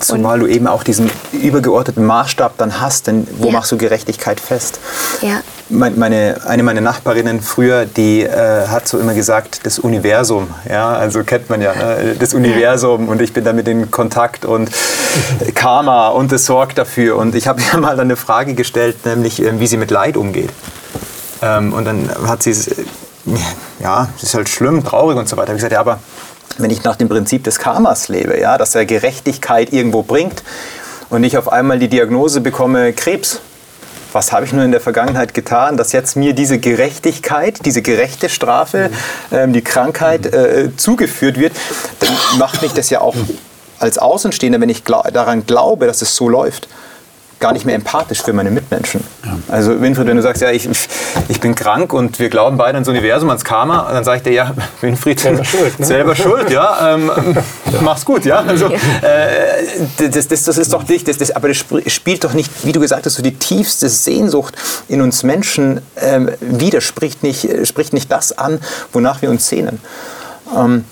Zumal 0.00 0.40
und 0.40 0.48
du 0.48 0.54
eben 0.54 0.66
auch 0.66 0.82
diesen 0.82 1.10
übergeordneten 1.32 2.04
Maßstab 2.04 2.56
dann 2.58 2.80
hast, 2.80 3.06
denn 3.06 3.26
wo 3.38 3.46
ja. 3.48 3.52
machst 3.52 3.72
du 3.72 3.76
Gerechtigkeit 3.76 4.40
fest? 4.40 4.80
Ja. 5.20 5.40
Meine, 5.70 6.40
eine 6.46 6.62
meiner 6.62 6.80
Nachbarinnen 6.80 7.42
früher, 7.42 7.84
die 7.84 8.22
äh, 8.22 8.66
hat 8.68 8.88
so 8.88 8.98
immer 8.98 9.12
gesagt, 9.12 9.66
das 9.66 9.78
Universum, 9.78 10.48
ja, 10.66 10.94
also 10.94 11.24
kennt 11.24 11.50
man 11.50 11.60
ja, 11.60 11.74
ne? 11.74 12.16
das 12.18 12.32
Universum 12.32 13.08
und 13.08 13.20
ich 13.20 13.34
bin 13.34 13.44
damit 13.44 13.68
in 13.68 13.90
Kontakt 13.90 14.46
und 14.46 14.70
Karma 15.54 16.08
und 16.08 16.32
es 16.32 16.46
sorgt 16.46 16.78
dafür. 16.78 17.16
Und 17.16 17.34
ich 17.34 17.48
habe 17.48 17.60
ihr 17.72 17.78
mal 17.78 18.00
eine 18.00 18.16
Frage 18.16 18.54
gestellt, 18.54 19.04
nämlich 19.04 19.42
äh, 19.42 19.60
wie 19.60 19.66
sie 19.66 19.76
mit 19.76 19.90
Leid 19.90 20.16
umgeht. 20.16 20.50
Ähm, 21.42 21.72
und 21.72 21.84
dann 21.84 22.10
hat 22.26 22.42
sie, 22.42 22.52
ja, 23.80 24.08
das 24.14 24.22
ist 24.22 24.34
halt 24.34 24.48
schlimm, 24.48 24.84
traurig 24.84 25.16
und 25.16 25.28
so 25.28 25.36
weiter. 25.36 25.52
Ich 25.52 25.56
gesagt, 25.56 25.72
ja, 25.72 25.80
aber 25.80 26.00
wenn 26.58 26.70
ich 26.70 26.82
nach 26.84 26.96
dem 26.96 27.08
Prinzip 27.08 27.44
des 27.44 27.58
Karmas 27.58 28.08
lebe, 28.08 28.38
ja, 28.40 28.58
dass 28.58 28.74
er 28.74 28.84
Gerechtigkeit 28.84 29.72
irgendwo 29.72 30.02
bringt 30.02 30.42
und 31.10 31.24
ich 31.24 31.38
auf 31.38 31.50
einmal 31.50 31.78
die 31.78 31.88
Diagnose 31.88 32.40
bekomme, 32.40 32.92
Krebs, 32.92 33.40
was 34.12 34.32
habe 34.32 34.46
ich 34.46 34.52
nur 34.52 34.64
in 34.64 34.72
der 34.72 34.80
Vergangenheit 34.80 35.34
getan, 35.34 35.76
dass 35.76 35.92
jetzt 35.92 36.16
mir 36.16 36.32
diese 36.32 36.58
Gerechtigkeit, 36.58 37.64
diese 37.64 37.82
gerechte 37.82 38.28
Strafe, 38.28 38.90
ähm, 39.30 39.52
die 39.52 39.62
Krankheit 39.62 40.26
äh, 40.26 40.70
zugeführt 40.76 41.38
wird, 41.38 41.52
dann 42.00 42.10
macht 42.38 42.62
mich 42.62 42.72
das 42.72 42.90
ja 42.90 43.00
auch 43.00 43.14
als 43.78 43.98
Außenstehender, 43.98 44.60
wenn 44.60 44.70
ich 44.70 44.82
daran 44.82 45.46
glaube, 45.46 45.86
dass 45.86 46.02
es 46.02 46.16
so 46.16 46.28
läuft, 46.28 46.68
gar 47.40 47.52
nicht 47.52 47.64
mehr 47.64 47.74
empathisch 47.74 48.22
für 48.22 48.32
meine 48.32 48.50
Mitmenschen. 48.50 49.02
Ja. 49.24 49.38
Also 49.48 49.80
Winfried, 49.80 50.06
wenn 50.06 50.16
du 50.16 50.22
sagst, 50.22 50.42
ja, 50.42 50.50
ich, 50.50 50.68
ich 51.28 51.40
bin 51.40 51.54
krank 51.54 51.92
und 51.92 52.18
wir 52.18 52.28
glauben 52.28 52.56
beide 52.56 52.74
ans 52.74 52.88
Universum, 52.88 53.28
ans 53.28 53.44
Karma, 53.44 53.88
dann 53.92 54.04
sage 54.04 54.18
ich 54.18 54.22
dir, 54.24 54.32
ja, 54.32 54.54
Winfried, 54.80 55.20
selber 55.20 55.44
schuld, 55.44 55.78
ne? 55.78 55.86
selber 55.86 56.16
schuld 56.16 56.50
ja, 56.50 56.94
ähm, 56.94 57.10
ja, 57.72 57.80
mach's 57.82 58.04
gut, 58.04 58.24
ja. 58.24 58.40
Also, 58.40 58.66
äh, 58.66 60.08
das, 60.10 60.28
das, 60.28 60.44
das 60.44 60.58
ist 60.58 60.72
doch 60.72 60.82
dich, 60.82 61.04
das, 61.04 61.18
das, 61.18 61.30
aber 61.30 61.48
das 61.48 61.64
spielt 61.86 62.24
doch 62.24 62.32
nicht, 62.32 62.50
wie 62.64 62.72
du 62.72 62.80
gesagt 62.80 63.06
hast, 63.06 63.14
so 63.14 63.22
die 63.22 63.34
tiefste 63.34 63.88
Sehnsucht 63.88 64.54
in 64.88 65.00
uns 65.00 65.22
Menschen 65.22 65.80
ähm, 65.96 66.30
widerspricht 66.40 67.22
nicht, 67.22 67.48
spricht 67.66 67.92
nicht 67.92 68.10
das 68.10 68.36
an, 68.36 68.60
wonach 68.92 69.22
wir 69.22 69.30
uns 69.30 69.48
sehnen. 69.48 69.80
Ähm, 70.56 70.84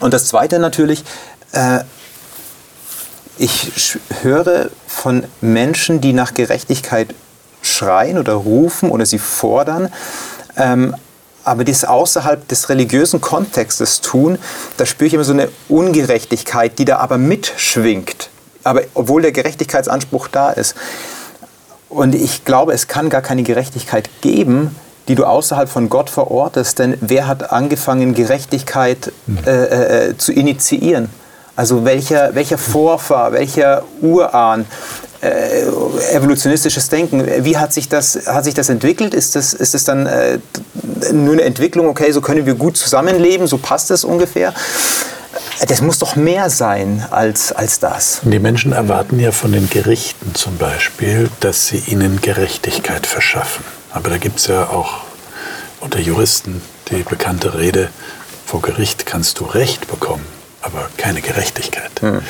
und 0.00 0.12
das 0.12 0.26
Zweite 0.26 0.58
natürlich, 0.58 1.04
äh, 1.52 1.80
ich 3.38 3.98
höre 4.22 4.70
von 4.86 5.24
Menschen, 5.40 6.00
die 6.00 6.12
nach 6.12 6.34
Gerechtigkeit 6.34 7.14
schreien 7.62 8.18
oder 8.18 8.34
rufen 8.34 8.90
oder 8.90 9.06
sie 9.06 9.18
fordern, 9.18 9.92
ähm, 10.56 10.94
aber 11.44 11.64
die 11.64 11.72
es 11.72 11.84
außerhalb 11.84 12.48
des 12.48 12.68
religiösen 12.68 13.20
Kontextes 13.20 14.00
tun, 14.00 14.38
da 14.76 14.86
spüre 14.86 15.08
ich 15.08 15.14
immer 15.14 15.24
so 15.24 15.32
eine 15.32 15.48
Ungerechtigkeit, 15.68 16.78
die 16.78 16.84
da 16.84 16.98
aber 16.98 17.18
mitschwingt, 17.18 18.30
aber 18.64 18.82
obwohl 18.94 19.22
der 19.22 19.32
Gerechtigkeitsanspruch 19.32 20.28
da 20.28 20.50
ist. 20.50 20.74
Und 21.88 22.14
ich 22.14 22.44
glaube, 22.44 22.72
es 22.72 22.88
kann 22.88 23.10
gar 23.10 23.22
keine 23.22 23.44
Gerechtigkeit 23.44 24.10
geben, 24.22 24.74
die 25.06 25.14
du 25.14 25.24
außerhalb 25.24 25.68
von 25.68 25.88
Gott 25.88 26.10
verortest, 26.10 26.80
denn 26.80 26.98
wer 27.00 27.28
hat 27.28 27.52
angefangen, 27.52 28.14
Gerechtigkeit 28.14 29.12
hm. 29.26 29.38
äh, 29.46 30.08
äh, 30.08 30.16
zu 30.16 30.32
initiieren? 30.32 31.10
Also 31.56 31.84
welcher, 31.84 32.34
welcher 32.34 32.58
Vorfahr, 32.58 33.32
welcher 33.32 33.82
Urahn 34.02 34.66
äh, 35.22 35.62
evolutionistisches 36.12 36.88
Denken. 36.88 37.24
Wie 37.44 37.56
hat 37.56 37.72
sich 37.72 37.88
das, 37.88 38.26
hat 38.26 38.44
sich 38.44 38.54
das 38.54 38.68
entwickelt? 38.68 39.14
Ist 39.14 39.34
das, 39.34 39.54
ist 39.54 39.74
das 39.74 39.84
dann 39.84 40.06
äh, 40.06 40.38
nur 41.12 41.32
eine 41.32 41.42
Entwicklung, 41.42 41.88
okay, 41.88 42.12
so 42.12 42.20
können 42.20 42.46
wir 42.46 42.54
gut 42.54 42.76
zusammenleben, 42.76 43.46
so 43.46 43.58
passt 43.58 43.90
es 43.90 44.04
ungefähr? 44.04 44.52
Das 45.68 45.80
muss 45.80 45.98
doch 45.98 46.16
mehr 46.16 46.50
sein 46.50 47.06
als, 47.10 47.52
als 47.52 47.78
das. 47.80 48.20
Die 48.22 48.38
Menschen 48.38 48.72
erwarten 48.72 49.18
ja 49.18 49.32
von 49.32 49.52
den 49.52 49.70
Gerichten 49.70 50.34
zum 50.34 50.58
Beispiel, 50.58 51.30
dass 51.40 51.68
sie 51.68 51.82
ihnen 51.86 52.20
Gerechtigkeit 52.20 53.06
verschaffen. 53.06 53.64
Aber 53.92 54.10
da 54.10 54.18
gibt 54.18 54.38
es 54.38 54.48
ja 54.48 54.68
auch 54.68 55.00
unter 55.80 55.98
Juristen 55.98 56.60
die 56.90 57.02
bekannte 57.02 57.58
Rede, 57.58 57.88
vor 58.44 58.60
Gericht 58.60 59.06
kannst 59.06 59.40
du 59.40 59.44
Recht 59.44 59.88
bekommen, 59.88 60.24
aber 60.66 60.88
keine 60.96 61.20
Gerechtigkeit. 61.20 62.02
Mhm. 62.02 62.20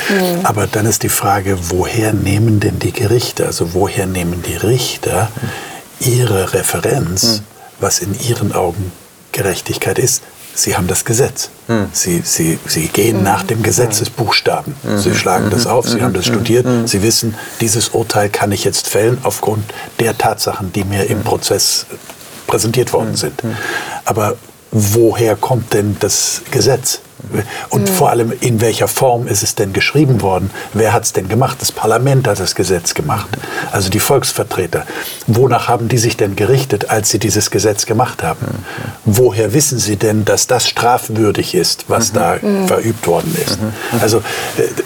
Aber 0.45 0.67
dann 0.67 0.87
ist 0.87 1.03
die 1.03 1.09
Frage, 1.09 1.57
woher 1.71 2.13
nehmen 2.13 2.61
denn 2.61 2.79
die 2.79 2.93
Gerichte, 2.93 3.47
also 3.47 3.73
woher 3.73 4.07
nehmen 4.07 4.43
die 4.43 4.57
Richter 4.57 5.31
ihre 5.99 6.53
Referenz, 6.53 7.25
mhm. 7.25 7.41
was 7.81 7.99
in 8.01 8.19
ihren 8.21 8.53
Augen 8.53 8.93
Gerechtigkeit 9.33 9.99
ist? 9.99 10.23
Sie 10.55 10.77
haben 10.77 10.87
das 10.87 11.05
Gesetz. 11.05 11.51
Mhm. 11.69 11.89
Sie, 11.93 12.23
sie, 12.25 12.59
sie 12.67 12.89
gehen 12.89 13.23
nach 13.23 13.43
dem 13.43 13.63
Gesetzesbuchstaben. 13.63 14.75
Sie 14.97 15.15
schlagen 15.15 15.51
das 15.51 15.67
auf, 15.67 15.89
Sie 15.89 16.01
haben 16.03 16.15
das 16.15 16.27
studiert. 16.27 16.67
Sie 16.87 17.03
wissen, 17.03 17.35
dieses 17.61 17.91
Urteil 17.91 18.29
kann 18.29 18.53
ich 18.53 18.65
jetzt 18.65 18.89
fällen 18.89 19.19
aufgrund 19.23 19.65
der 19.99 20.17
Tatsachen, 20.17 20.73
die 20.73 20.85
mir 20.85 21.09
im 21.11 21.23
Prozess 21.25 21.87
präsentiert 22.47 22.93
worden 22.93 23.17
sind. 23.17 23.43
Aber 24.05 24.37
woher 24.71 25.37
kommt 25.37 25.75
denn 25.75 25.97
das 26.01 26.43
Gesetz? 26.51 27.01
Und 27.71 27.83
mhm. 27.83 27.87
vor 27.87 28.11
allem, 28.11 28.33
in 28.41 28.61
welcher 28.61 28.89
Form 28.89 29.27
ist 29.27 29.43
es 29.43 29.55
denn 29.55 29.73
geschrieben 29.73 30.21
worden? 30.21 30.51
Wer 30.75 30.93
hat 30.93 31.05
es 31.05 31.13
denn 31.13 31.29
gemacht? 31.29 31.57
Das 31.61 31.73
Parlament 31.73 32.29
hat 32.29 32.39
das 32.41 32.55
Gesetz 32.55 32.95
gemacht. 32.95 33.29
Also 33.73 33.89
die 33.89 34.01
Volksvertreter. 34.01 34.85
Wonach 35.27 35.69
haben 35.69 35.89
die 35.89 35.99
sich 35.99 36.17
denn 36.17 36.37
gerichtet, 36.37 36.91
als 36.91 37.11
sie 37.11 37.19
dieses 37.19 37.51
Gesetz 37.51 37.87
gemacht 37.87 38.23
haben? 38.23 38.39
Mhm. 38.41 38.65
Woher 39.07 39.55
wissen 39.55 39.79
sie 39.79 39.97
denn, 39.97 40.25
dass 40.25 40.47
das 40.47 40.69
strafwürdig 40.69 41.55
ist, 41.55 41.87
was 41.89 42.13
mhm. 42.13 42.17
da 42.17 42.37
mhm. 42.41 42.69
verübt 42.69 43.07
worden 43.07 43.35
ist? 43.45 43.61
Mhm. 43.61 43.73
Also 44.01 44.19
äh, 44.19 44.23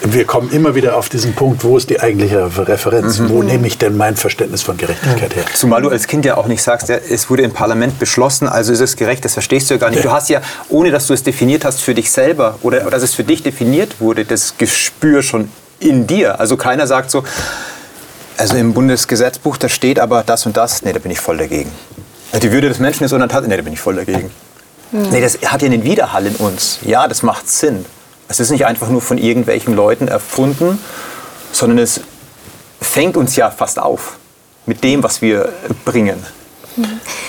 wir 0.04 0.24
kommen 0.24 0.50
immer 0.52 0.76
wieder 0.76 0.96
auf 0.96 1.08
diesen 1.08 1.34
Punkt, 1.34 1.64
wo 1.64 1.76
ist 1.76 1.90
die 1.90 2.00
eigentliche 2.00 2.48
Referenz? 2.56 3.18
Mhm. 3.18 3.30
Wo 3.30 3.42
nehme 3.42 3.66
ich 3.66 3.78
denn 3.78 3.96
mein 3.96 4.16
Verständnis 4.16 4.62
von 4.62 4.76
Gerechtigkeit 4.76 5.34
her? 5.34 5.44
Zumal 5.54 5.82
du 5.82 5.90
als 5.90 6.06
Kind 6.06 6.24
ja 6.24 6.36
auch 6.36 6.46
nicht 6.46 6.62
sagst, 6.62 6.88
ja, 6.88 6.96
es 6.96 7.28
wurde 7.28 7.42
im 7.42 7.52
Parlament 7.52 7.98
beschlossen, 7.98 8.48
also 8.48 8.72
ist 8.72 8.80
es 8.80 8.96
gerecht, 8.96 9.24
das 9.24 9.34
verstehst 9.34 9.68
du 9.68 9.74
ja 9.74 9.78
gar 9.78 9.90
nicht. 9.90 10.04
Du 10.04 10.12
hast 10.12 10.28
ja, 10.30 10.40
ohne 10.68 10.92
dass 10.92 11.08
du 11.08 11.14
es 11.14 11.24
definiert 11.24 11.64
hast, 11.64 11.80
für 11.80 11.94
dich 11.94 12.10
selbst 12.10 12.19
selber 12.20 12.58
oder, 12.60 12.80
dass 12.90 13.02
es 13.02 13.14
für 13.14 13.24
dich 13.24 13.42
definiert 13.42 13.98
wurde, 13.98 14.26
das 14.26 14.58
Gespür 14.58 15.22
schon 15.22 15.50
in 15.78 16.06
dir. 16.06 16.38
Also 16.38 16.58
keiner 16.58 16.86
sagt 16.86 17.10
so, 17.10 17.24
also 18.36 18.56
im 18.56 18.74
Bundesgesetzbuch, 18.74 19.56
da 19.56 19.70
steht 19.70 19.98
aber 19.98 20.22
das 20.22 20.44
und 20.44 20.54
das, 20.56 20.82
nee, 20.82 20.92
da 20.92 20.98
bin 20.98 21.10
ich 21.10 21.18
voll 21.18 21.38
dagegen. 21.38 21.72
Die 22.42 22.52
Würde 22.52 22.68
des 22.68 22.78
Menschen 22.78 23.04
ist 23.04 23.12
unantastbar, 23.14 23.48
nee, 23.48 23.56
da 23.56 23.62
bin 23.62 23.72
ich 23.72 23.80
voll 23.80 23.96
dagegen. 23.96 24.30
Hm. 24.90 25.10
Nee, 25.10 25.22
das 25.22 25.38
hat 25.46 25.62
ja 25.62 25.66
einen 25.66 25.82
Widerhall 25.82 26.26
in 26.26 26.36
uns. 26.36 26.78
Ja, 26.82 27.08
das 27.08 27.22
macht 27.22 27.48
Sinn. 27.48 27.86
Es 28.28 28.38
ist 28.38 28.50
nicht 28.50 28.66
einfach 28.66 28.88
nur 28.88 29.00
von 29.00 29.16
irgendwelchen 29.16 29.74
Leuten 29.74 30.06
erfunden, 30.06 30.78
sondern 31.52 31.78
es 31.78 32.02
fängt 32.82 33.16
uns 33.16 33.34
ja 33.36 33.50
fast 33.50 33.78
auf 33.78 34.18
mit 34.66 34.84
dem, 34.84 35.02
was 35.02 35.22
wir 35.22 35.48
bringen. 35.86 36.22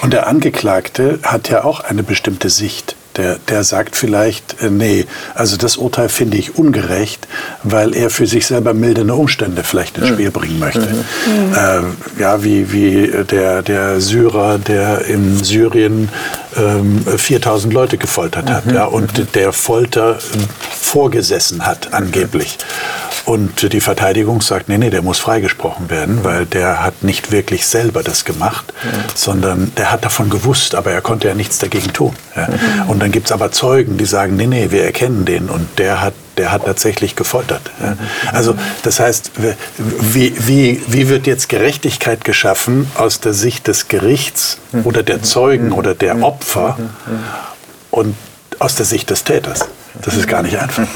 Und 0.01 0.11
der 0.11 0.27
Angeklagte 0.27 1.19
hat 1.23 1.49
ja 1.49 1.63
auch 1.63 1.79
eine 1.79 2.03
bestimmte 2.03 2.49
Sicht 2.49 2.95
der, 3.17 3.37
der 3.49 3.63
sagt 3.63 3.95
vielleicht, 3.95 4.61
äh, 4.61 4.69
nee, 4.69 5.05
also 5.35 5.57
das 5.57 5.77
Urteil 5.77 6.09
finde 6.09 6.37
ich 6.37 6.57
ungerecht, 6.57 7.27
weil 7.63 7.95
er 7.95 8.09
für 8.09 8.27
sich 8.27 8.45
selber 8.47 8.73
mildernde 8.73 9.13
Umstände 9.13 9.63
vielleicht 9.63 9.97
ins 9.97 10.07
Spiel 10.07 10.31
bringen 10.31 10.59
möchte. 10.59 10.79
Mhm. 10.79 11.53
Äh, 11.55 12.21
ja, 12.21 12.43
wie, 12.43 12.71
wie 12.71 13.11
der, 13.29 13.61
der 13.61 14.01
Syrer, 14.01 14.57
der 14.57 15.05
in 15.05 15.43
Syrien 15.43 16.09
ähm, 16.57 17.05
4000 17.05 17.73
Leute 17.73 17.97
gefoltert 17.97 18.49
hat 18.49 18.65
mhm. 18.65 18.75
ja, 18.75 18.85
und 18.85 19.35
der 19.35 19.53
Folter 19.53 20.19
vorgesessen 20.69 21.65
hat, 21.65 21.93
angeblich. 21.93 22.57
Und 23.25 23.71
die 23.71 23.81
Verteidigung 23.81 24.41
sagt, 24.41 24.67
nee, 24.67 24.77
nee, 24.77 24.89
der 24.89 25.03
muss 25.03 25.19
freigesprochen 25.19 25.89
werden, 25.89 26.23
weil 26.23 26.45
der 26.45 26.83
hat 26.83 27.03
nicht 27.03 27.31
wirklich 27.31 27.67
selber 27.67 28.01
das 28.01 28.25
gemacht, 28.25 28.73
ja. 28.83 28.89
sondern 29.13 29.71
der 29.77 29.91
hat 29.91 30.03
davon 30.03 30.29
gewusst, 30.29 30.73
aber 30.73 30.91
er 30.91 31.01
konnte 31.01 31.27
ja 31.27 31.35
nichts 31.35 31.59
dagegen 31.59 31.93
tun. 31.93 32.15
Ja. 32.35 32.47
Mhm. 32.47 32.89
Und 32.89 32.99
dann 32.99 33.11
gibt 33.11 33.27
es 33.27 33.31
aber 33.31 33.51
Zeugen, 33.51 33.97
die 33.97 34.05
sagen, 34.05 34.35
nee, 34.35 34.47
nee, 34.47 34.71
wir 34.71 34.83
erkennen 34.83 35.25
den 35.25 35.49
und 35.49 35.67
der 35.77 36.01
hat 36.01 36.13
der 36.41 36.51
hat 36.51 36.65
tatsächlich 36.65 37.15
gefoltert. 37.15 37.61
Ja. 37.79 37.95
Also 38.31 38.55
das 38.81 38.99
heißt, 38.99 39.31
wie, 39.77 40.33
wie, 40.47 40.81
wie 40.87 41.07
wird 41.07 41.27
jetzt 41.27 41.49
Gerechtigkeit 41.49 42.25
geschaffen 42.25 42.89
aus 42.95 43.19
der 43.19 43.33
Sicht 43.33 43.67
des 43.67 43.89
Gerichts 43.89 44.57
oder 44.83 45.03
der 45.03 45.21
Zeugen 45.21 45.71
oder 45.71 45.93
der 45.93 46.23
Opfer 46.23 46.79
und 47.91 48.15
aus 48.57 48.73
der 48.73 48.87
Sicht 48.87 49.11
des 49.11 49.23
Täters? 49.23 49.67
Das 50.01 50.15
ist 50.15 50.27
gar 50.27 50.41
nicht 50.41 50.57
einfach. 50.57 50.87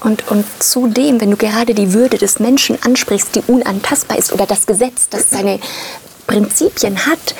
Und, 0.00 0.30
und 0.30 0.44
zudem, 0.58 1.18
wenn 1.18 1.30
du 1.30 1.38
gerade 1.38 1.72
die 1.72 1.94
Würde 1.94 2.18
des 2.18 2.38
Menschen 2.40 2.76
ansprichst, 2.84 3.34
die 3.36 3.42
unantastbar 3.46 4.18
ist, 4.18 4.34
oder 4.34 4.44
das 4.44 4.66
Gesetz, 4.66 5.08
das 5.08 5.30
seine 5.30 5.60
Prinzipien 6.26 7.06
hat, 7.06 7.34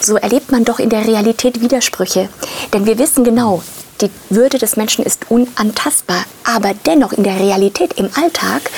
so 0.00 0.16
erlebt 0.16 0.50
man 0.50 0.64
doch 0.64 0.78
in 0.78 0.88
der 0.88 1.06
Realität 1.06 1.60
Widersprüche. 1.60 2.30
Denn 2.72 2.86
wir 2.86 2.98
wissen 2.98 3.22
genau, 3.22 3.62
die 4.00 4.10
Würde 4.28 4.58
des 4.58 4.76
Menschen 4.76 5.04
ist 5.04 5.30
unantastbar. 5.30 6.24
Aber 6.44 6.72
dennoch 6.86 7.12
in 7.12 7.24
der 7.24 7.38
Realität, 7.38 7.94
im 7.94 8.10
Alltag, 8.14 8.70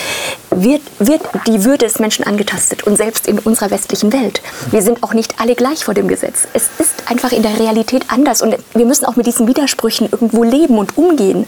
wird, 0.51 0.83
wird 0.99 1.23
die 1.47 1.65
Würde 1.65 1.87
des 1.87 1.99
Menschen 1.99 2.27
angetastet. 2.27 2.85
Und 2.85 2.97
selbst 2.97 3.27
in 3.27 3.39
unserer 3.39 3.71
westlichen 3.71 4.13
Welt. 4.13 4.43
Wir 4.71 4.83
sind 4.83 5.03
auch 5.03 5.15
nicht 5.15 5.41
alle 5.41 5.55
gleich 5.55 5.85
vor 5.85 5.95
dem 5.95 6.09
Gesetz. 6.09 6.47
Es 6.53 6.69
ist 6.79 7.11
einfach 7.11 7.33
in 7.33 7.43
der 7.43 7.59
Realität 7.59 8.07
anders. 8.09 8.43
Und 8.43 8.57
wir 8.75 8.87
müssen 8.87 9.05
auch 9.05 9.17
mit 9.17 9.27
diesen 9.27 9.47
Widersprüchen 9.47 10.09
irgendwo 10.11 10.43
leben 10.45 10.79
und 10.79 10.97
umgehen. 10.97 11.47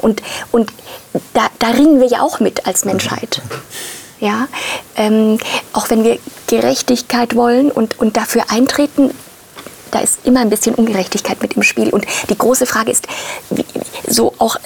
Und, 0.00 0.22
und 0.52 0.72
da, 1.34 1.46
da 1.58 1.68
ringen 1.68 2.00
wir 2.00 2.08
ja 2.08 2.20
auch 2.20 2.40
mit 2.40 2.66
als 2.66 2.84
Menschheit. 2.84 3.42
Ja, 4.20 4.48
ähm, 4.96 5.38
auch 5.72 5.90
wenn 5.90 6.02
wir 6.02 6.18
Gerechtigkeit 6.48 7.36
wollen 7.36 7.70
und, 7.70 8.00
und 8.00 8.16
dafür 8.16 8.44
eintreten, 8.48 9.12
da 9.90 10.00
ist 10.00 10.18
immer 10.24 10.40
ein 10.40 10.50
bisschen 10.50 10.74
Ungerechtigkeit 10.74 11.40
mit 11.42 11.54
im 11.54 11.62
Spiel. 11.62 11.90
Und 11.90 12.06
die 12.28 12.38
große 12.38 12.66
Frage 12.66 12.90
ist, 12.90 13.06
wie, 13.50 13.64
so 14.06 14.34
auch 14.38 14.56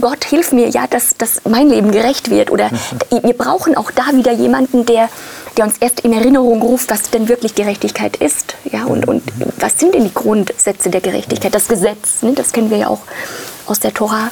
Gott 0.00 0.24
hilf 0.24 0.52
mir, 0.52 0.68
ja, 0.68 0.86
dass, 0.86 1.16
dass 1.16 1.42
mein 1.48 1.68
Leben 1.68 1.90
gerecht 1.90 2.30
wird. 2.30 2.50
Oder 2.50 2.70
mhm. 2.70 3.22
wir 3.22 3.34
brauchen 3.34 3.76
auch 3.76 3.90
da 3.90 4.04
wieder 4.14 4.32
jemanden, 4.32 4.86
der, 4.86 5.08
der 5.56 5.66
uns 5.66 5.76
erst 5.78 6.00
in 6.00 6.12
Erinnerung 6.12 6.62
ruft, 6.62 6.90
was 6.90 7.10
denn 7.10 7.28
wirklich 7.28 7.54
Gerechtigkeit 7.54 8.16
ist. 8.16 8.56
Ja, 8.70 8.84
und, 8.84 9.06
und 9.06 9.24
mhm. 9.38 9.52
was 9.58 9.78
sind 9.78 9.94
denn 9.94 10.04
die 10.04 10.14
Grundsätze 10.14 10.90
der 10.90 11.00
Gerechtigkeit? 11.00 11.54
Das 11.54 11.68
Gesetz, 11.68 12.22
ne, 12.22 12.32
das 12.32 12.52
kennen 12.52 12.70
wir 12.70 12.78
ja 12.78 12.88
auch 12.88 13.00
aus 13.66 13.80
der 13.80 13.92
Tora 13.92 14.30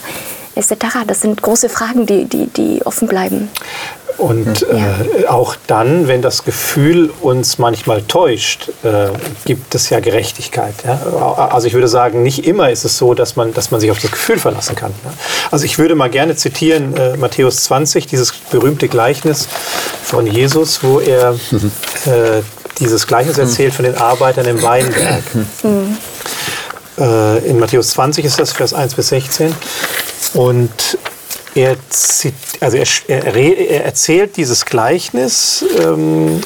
etc. 0.54 0.74
Das 1.06 1.20
sind 1.20 1.40
große 1.40 1.68
Fragen, 1.68 2.06
die, 2.06 2.24
die, 2.24 2.46
die 2.46 2.84
offen 2.84 3.08
bleiben. 3.08 3.48
Und 4.18 4.62
äh, 4.62 5.26
auch 5.26 5.56
dann, 5.66 6.08
wenn 6.08 6.22
das 6.22 6.44
Gefühl 6.44 7.10
uns 7.20 7.58
manchmal 7.58 8.02
täuscht, 8.02 8.70
äh, 8.82 9.08
gibt 9.44 9.74
es 9.74 9.90
ja 9.90 10.00
Gerechtigkeit. 10.00 10.74
Ja? 10.84 11.48
Also 11.50 11.66
ich 11.66 11.74
würde 11.74 11.88
sagen, 11.88 12.22
nicht 12.22 12.46
immer 12.46 12.70
ist 12.70 12.84
es 12.84 12.98
so, 12.98 13.14
dass 13.14 13.36
man, 13.36 13.52
dass 13.54 13.70
man 13.70 13.80
sich 13.80 13.90
auf 13.90 13.98
das 13.98 14.10
Gefühl 14.10 14.38
verlassen 14.38 14.76
kann. 14.76 14.92
Ja? 15.04 15.12
Also 15.50 15.64
ich 15.64 15.78
würde 15.78 15.94
mal 15.94 16.10
gerne 16.10 16.36
zitieren 16.36 16.96
äh, 16.96 17.16
Matthäus 17.16 17.64
20, 17.64 18.06
dieses 18.06 18.32
berühmte 18.50 18.88
Gleichnis 18.88 19.48
von 20.02 20.26
Jesus, 20.26 20.82
wo 20.82 21.00
er 21.00 21.32
mhm. 21.50 21.72
äh, 22.06 22.42
dieses 22.78 23.06
Gleichnis 23.06 23.38
erzählt 23.38 23.74
von 23.74 23.84
den 23.84 23.96
Arbeitern 23.96 24.46
im 24.46 24.62
Weinberg. 24.62 25.22
Mhm. 25.62 25.96
Äh, 26.98 27.38
in 27.46 27.58
Matthäus 27.58 27.90
20 27.90 28.24
ist 28.24 28.38
das, 28.38 28.52
Vers 28.52 28.74
1 28.74 28.94
bis 28.94 29.08
16. 29.08 29.54
Und 30.34 30.98
er, 31.54 31.76
also 32.60 32.76
er, 32.76 32.86
er, 33.08 33.36
er 33.36 33.84
erzählt 33.84 34.36
dieses 34.36 34.64
Gleichnis 34.64 35.64
ähm, 35.78 36.40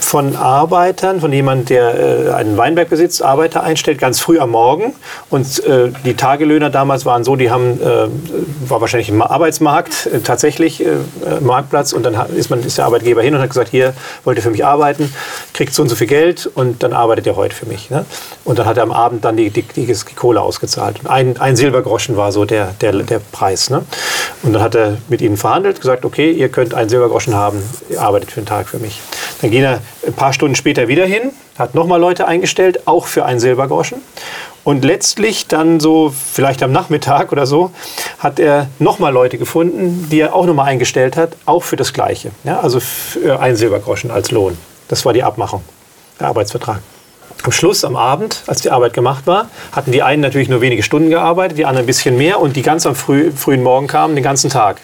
von 0.00 0.36
Arbeitern, 0.36 1.20
von 1.20 1.32
jemandem, 1.32 1.66
der 1.66 2.28
äh, 2.28 2.30
einen 2.32 2.56
Weinberg 2.56 2.88
besitzt, 2.88 3.20
Arbeiter 3.20 3.64
einstellt, 3.64 3.98
ganz 3.98 4.20
früh 4.20 4.38
am 4.38 4.50
Morgen. 4.50 4.94
Und 5.28 5.64
äh, 5.64 5.90
die 6.04 6.14
Tagelöhner 6.14 6.70
damals 6.70 7.04
waren 7.04 7.24
so, 7.24 7.34
die 7.34 7.50
haben, 7.50 7.80
äh, 7.80 8.08
war 8.68 8.80
wahrscheinlich 8.80 9.08
im 9.08 9.20
Arbeitsmarkt, 9.20 10.08
tatsächlich 10.22 10.84
Marktplatz. 11.40 11.92
Und 11.92 12.04
dann 12.04 12.14
ist, 12.36 12.50
man, 12.50 12.62
ist 12.62 12.78
der 12.78 12.84
Arbeitgeber 12.84 13.22
hin 13.22 13.34
und 13.34 13.40
hat 13.40 13.50
gesagt, 13.50 13.70
hier 13.70 13.92
wollt 14.24 14.36
ihr 14.38 14.42
für 14.42 14.50
mich 14.50 14.64
arbeiten, 14.64 15.12
kriegt 15.52 15.74
so 15.74 15.82
und 15.82 15.88
so 15.88 15.96
viel 15.96 16.06
Geld 16.06 16.48
und 16.54 16.82
dann 16.82 16.92
arbeitet 16.92 17.26
ihr 17.26 17.36
heute 17.36 17.54
für 17.54 17.66
mich. 17.66 17.90
Ne? 17.90 18.04
Und 18.44 18.58
dann 18.58 18.66
hat 18.66 18.76
er 18.76 18.84
am 18.84 18.92
Abend 18.92 19.24
dann 19.24 19.36
die, 19.36 19.50
die, 19.50 19.62
die, 19.62 19.86
die 19.86 20.14
Kohle 20.14 20.40
ausgezahlt. 20.40 21.00
Ein, 21.04 21.40
ein 21.40 21.56
Silbergroschen 21.56 22.16
war 22.16 22.30
so 22.30 22.44
der, 22.44 22.74
der, 22.80 22.92
der 22.92 23.20
Preis. 23.32 23.68
Ne? 23.70 23.84
Und 24.42 24.52
dann 24.52 24.62
hat 24.62 24.76
er 24.76 24.98
mit 25.08 25.20
ihnen 25.20 25.36
verhandelt, 25.36 25.80
gesagt, 25.80 26.04
okay, 26.04 26.30
ihr 26.30 26.48
könnt 26.48 26.74
einen 26.74 26.88
Silbergroschen 26.88 27.34
haben, 27.34 27.62
ihr 27.90 28.00
arbeitet 28.00 28.30
für 28.30 28.38
einen 28.38 28.46
Tag 28.46 28.68
für 28.68 28.78
mich. 28.78 29.00
Dann 29.40 29.50
ging 29.50 29.62
er 29.62 29.80
ein 30.06 30.12
paar 30.12 30.32
Stunden 30.32 30.54
später 30.54 30.88
wieder 30.88 31.06
hin, 31.06 31.30
hat 31.58 31.74
nochmal 31.74 32.00
Leute 32.00 32.26
eingestellt, 32.26 32.86
auch 32.86 33.06
für 33.06 33.24
einen 33.24 33.40
Silbergroschen. 33.40 34.02
Und 34.64 34.84
letztlich 34.84 35.46
dann 35.46 35.80
so, 35.80 36.12
vielleicht 36.32 36.62
am 36.62 36.72
Nachmittag 36.72 37.32
oder 37.32 37.46
so, 37.46 37.70
hat 38.18 38.38
er 38.38 38.68
nochmal 38.78 39.12
Leute 39.12 39.38
gefunden, 39.38 40.08
die 40.10 40.20
er 40.20 40.34
auch 40.34 40.44
nochmal 40.44 40.66
eingestellt 40.66 41.16
hat, 41.16 41.36
auch 41.46 41.62
für 41.62 41.76
das 41.76 41.92
Gleiche. 41.92 42.32
Ja, 42.44 42.60
also 42.60 42.80
für 42.80 43.40
ein 43.40 43.56
Silbergroschen 43.56 44.10
als 44.10 44.30
Lohn. 44.30 44.58
Das 44.88 45.04
war 45.04 45.12
die 45.12 45.22
Abmachung, 45.22 45.62
der 46.20 46.28
Arbeitsvertrag. 46.28 46.80
Am 47.44 47.52
Schluss, 47.52 47.84
am 47.84 47.96
Abend, 47.96 48.42
als 48.46 48.62
die 48.62 48.70
Arbeit 48.70 48.94
gemacht 48.94 49.26
war, 49.26 49.48
hatten 49.72 49.92
die 49.92 50.02
einen 50.02 50.20
natürlich 50.20 50.48
nur 50.48 50.60
wenige 50.60 50.82
Stunden 50.82 51.08
gearbeitet, 51.08 51.56
die 51.56 51.64
anderen 51.64 51.84
ein 51.84 51.86
bisschen 51.86 52.16
mehr 52.16 52.40
und 52.40 52.56
die 52.56 52.62
ganz 52.62 52.84
am 52.84 52.94
früh, 52.94 53.30
frühen 53.30 53.62
Morgen 53.62 53.86
kamen 53.86 54.16
den 54.16 54.24
ganzen 54.24 54.50
Tag. 54.50 54.80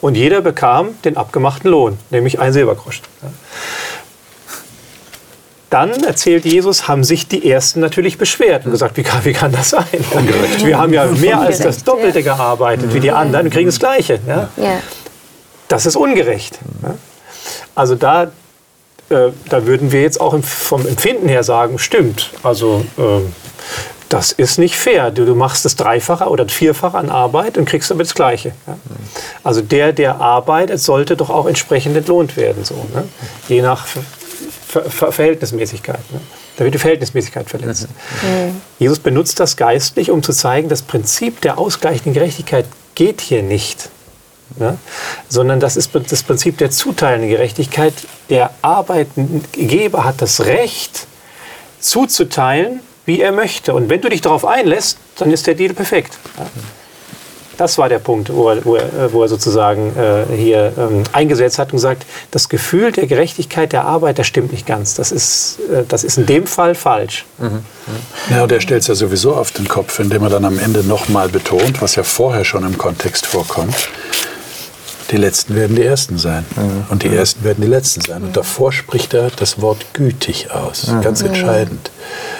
Und 0.00 0.16
jeder 0.16 0.40
bekam 0.40 1.00
den 1.04 1.16
abgemachten 1.16 1.70
Lohn, 1.70 1.98
nämlich 2.10 2.40
ein 2.40 2.52
Silbergroschen. 2.52 3.04
Dann 5.68 5.90
erzählt 6.04 6.44
Jesus, 6.44 6.86
haben 6.88 7.02
sich 7.02 7.26
die 7.26 7.50
Ersten 7.50 7.80
natürlich 7.80 8.16
beschwert 8.16 8.64
und 8.64 8.70
gesagt, 8.70 8.96
wie 8.96 9.02
kann, 9.02 9.24
wie 9.24 9.32
kann 9.32 9.50
das 9.50 9.70
sein? 9.70 9.84
Ungerecht. 10.12 10.64
Wir 10.64 10.78
haben 10.78 10.92
ja 10.94 11.04
mehr 11.20 11.40
als 11.40 11.58
das 11.58 11.82
Doppelte 11.82 12.22
gearbeitet 12.22 12.94
wie 12.94 13.00
die 13.00 13.10
anderen 13.10 13.46
und 13.46 13.52
kriegen 13.52 13.66
das 13.66 13.80
Gleiche. 13.80 14.20
Ja? 14.26 14.48
Das 15.66 15.84
ist 15.84 15.96
ungerecht. 15.96 16.60
Also 17.74 17.96
da 17.96 18.30
äh, 19.10 19.30
da 19.48 19.66
würden 19.66 19.92
wir 19.92 20.02
jetzt 20.02 20.20
auch 20.20 20.38
vom 20.42 20.86
Empfinden 20.86 21.28
her 21.28 21.44
sagen, 21.44 21.78
stimmt. 21.78 22.30
Also 22.42 22.84
äh, 22.96 23.20
das 24.08 24.32
ist 24.32 24.58
nicht 24.58 24.76
fair. 24.76 25.10
Du, 25.10 25.24
du, 25.24 25.34
machst 25.34 25.64
das 25.64 25.76
Dreifache 25.76 26.26
oder 26.26 26.48
Vierfache 26.48 26.96
an 26.96 27.10
Arbeit 27.10 27.58
und 27.58 27.64
kriegst 27.64 27.90
aber 27.90 28.02
das 28.02 28.14
Gleiche. 28.14 28.52
Ja? 28.66 28.78
Also 29.42 29.60
der, 29.60 29.92
der 29.92 30.20
arbeitet, 30.20 30.80
sollte 30.80 31.16
doch 31.16 31.30
auch 31.30 31.46
entsprechend 31.46 31.96
entlohnt 31.96 32.36
werden, 32.36 32.64
so, 32.64 32.74
ne? 32.94 33.04
je 33.48 33.62
nach 33.62 33.86
Ver 33.86 34.02
Ver 34.90 35.12
Verhältnismäßigkeit. 35.12 36.12
Ne? 36.12 36.20
Da 36.56 36.64
wird 36.64 36.74
die 36.74 36.78
Verhältnismäßigkeit 36.78 37.48
verletzt. 37.48 37.88
Mhm. 38.22 38.60
Jesus 38.78 38.98
benutzt 38.98 39.40
das 39.40 39.56
geistlich, 39.56 40.10
um 40.10 40.22
zu 40.22 40.32
zeigen, 40.32 40.68
das 40.68 40.82
Prinzip 40.82 41.40
der 41.40 41.58
ausgleichenden 41.58 42.12
Gerechtigkeit 42.12 42.66
geht 42.94 43.20
hier 43.20 43.42
nicht. 43.42 43.88
Ne? 44.56 44.78
sondern 45.28 45.58
das 45.58 45.76
ist 45.76 45.90
das 45.94 46.22
Prinzip 46.22 46.58
der 46.58 46.70
zuteilenden 46.70 47.28
Gerechtigkeit. 47.28 47.94
Der 48.30 48.50
Arbeitgeber 48.62 50.04
hat 50.04 50.22
das 50.22 50.42
Recht, 50.42 51.06
zuzuteilen, 51.80 52.80
wie 53.04 53.20
er 53.20 53.32
möchte. 53.32 53.74
Und 53.74 53.90
wenn 53.90 54.00
du 54.00 54.08
dich 54.08 54.22
darauf 54.22 54.44
einlässt, 54.44 54.98
dann 55.18 55.30
ist 55.30 55.46
der 55.46 55.54
Deal 55.54 55.74
perfekt. 55.74 56.18
Ja? 56.38 56.46
Das 57.56 57.78
war 57.78 57.88
der 57.88 58.00
Punkt, 58.00 58.32
wo 58.34 58.48
er, 58.48 58.64
wo 58.64 58.74
er, 58.74 59.12
wo 59.12 59.22
er 59.22 59.28
sozusagen 59.28 59.92
äh, 59.96 60.24
hier 60.34 60.72
ähm, 60.76 61.04
eingesetzt 61.12 61.58
hat 61.58 61.68
und 61.68 61.76
gesagt, 61.76 62.04
das 62.32 62.48
Gefühl 62.48 62.90
der 62.90 63.06
Gerechtigkeit 63.06 63.72
der 63.72 63.84
Arbeit, 63.84 64.18
das 64.18 64.26
stimmt 64.26 64.50
nicht 64.50 64.66
ganz. 64.66 64.94
Das 64.94 65.12
ist, 65.12 65.60
äh, 65.72 65.84
das 65.86 66.02
ist 66.02 66.18
in 66.18 66.26
dem 66.26 66.48
Fall 66.48 66.74
falsch. 66.74 67.26
Mhm. 67.38 67.64
Ja, 68.30 68.42
und 68.42 68.50
er 68.50 68.60
stellt 68.60 68.82
es 68.82 68.88
ja 68.88 68.96
sowieso 68.96 69.34
auf 69.34 69.52
den 69.52 69.68
Kopf, 69.68 70.00
indem 70.00 70.24
er 70.24 70.30
dann 70.30 70.44
am 70.44 70.58
Ende 70.58 70.82
nochmal 70.82 71.28
betont, 71.28 71.80
was 71.80 71.94
ja 71.94 72.02
vorher 72.02 72.44
schon 72.44 72.64
im 72.64 72.76
Kontext 72.76 73.24
vorkommt, 73.26 73.88
die 75.10 75.16
Letzten 75.16 75.54
werden 75.54 75.76
die 75.76 75.82
Ersten 75.82 76.18
sein. 76.18 76.44
Mhm. 76.56 76.86
Und 76.88 77.02
die 77.02 77.14
Ersten 77.14 77.44
werden 77.44 77.62
die 77.62 77.68
Letzten 77.68 78.00
sein. 78.00 78.22
Und 78.22 78.36
davor 78.36 78.72
spricht 78.72 79.14
er 79.14 79.30
das 79.30 79.60
Wort 79.60 79.86
gütig 79.92 80.50
aus. 80.50 80.86
Mhm. 80.86 81.02
Ganz 81.02 81.22
entscheidend. 81.22 81.90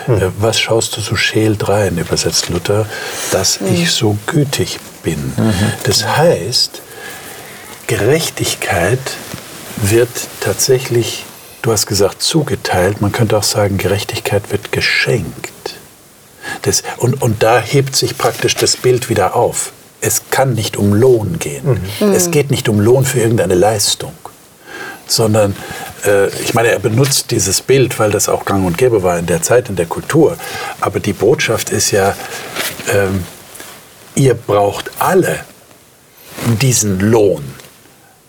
Mhm. 0.06 0.14
Äh, 0.14 0.30
was 0.38 0.58
schaust 0.58 0.96
du 0.96 1.00
so 1.00 1.16
scheel 1.16 1.56
drein, 1.56 1.98
übersetzt 1.98 2.48
Luther, 2.48 2.86
dass 3.32 3.60
ich 3.60 3.90
so 3.90 4.16
gütig 4.26 4.78
bin. 5.02 5.32
Das 5.82 6.16
heißt, 6.16 6.80
Gerechtigkeit 7.86 8.98
wird 9.76 10.08
tatsächlich, 10.40 11.26
du 11.62 11.72
hast 11.72 11.86
gesagt, 11.86 12.22
zugeteilt. 12.22 13.00
Man 13.02 13.12
könnte 13.12 13.36
auch 13.36 13.42
sagen, 13.42 13.76
Gerechtigkeit 13.76 14.50
wird 14.50 14.72
geschenkt. 14.72 15.52
Das, 16.62 16.82
und, 16.98 17.20
und 17.20 17.42
da 17.42 17.60
hebt 17.60 17.96
sich 17.96 18.16
praktisch 18.16 18.54
das 18.54 18.76
Bild 18.76 19.08
wieder 19.10 19.36
auf 19.36 19.72
kann 20.34 20.54
nicht 20.54 20.76
um 20.76 20.92
Lohn 20.92 21.38
gehen. 21.38 21.80
Mhm. 22.00 22.12
Es 22.12 22.32
geht 22.32 22.50
nicht 22.50 22.68
um 22.68 22.80
Lohn 22.80 23.04
für 23.04 23.20
irgendeine 23.20 23.54
Leistung, 23.54 24.14
sondern 25.06 25.54
äh, 26.04 26.26
ich 26.42 26.54
meine, 26.54 26.70
er 26.72 26.80
benutzt 26.80 27.30
dieses 27.30 27.60
Bild, 27.60 28.00
weil 28.00 28.10
das 28.10 28.28
auch 28.28 28.44
gang 28.44 28.66
und 28.66 28.76
gäbe 28.76 29.04
war 29.04 29.16
in 29.16 29.26
der 29.26 29.42
Zeit, 29.42 29.68
in 29.68 29.76
der 29.76 29.86
Kultur. 29.86 30.36
Aber 30.80 30.98
die 30.98 31.12
Botschaft 31.12 31.70
ist 31.70 31.92
ja, 31.92 32.16
ähm, 32.92 33.24
ihr 34.16 34.34
braucht 34.34 34.90
alle 34.98 35.38
diesen 36.60 36.98
Lohn. 36.98 37.44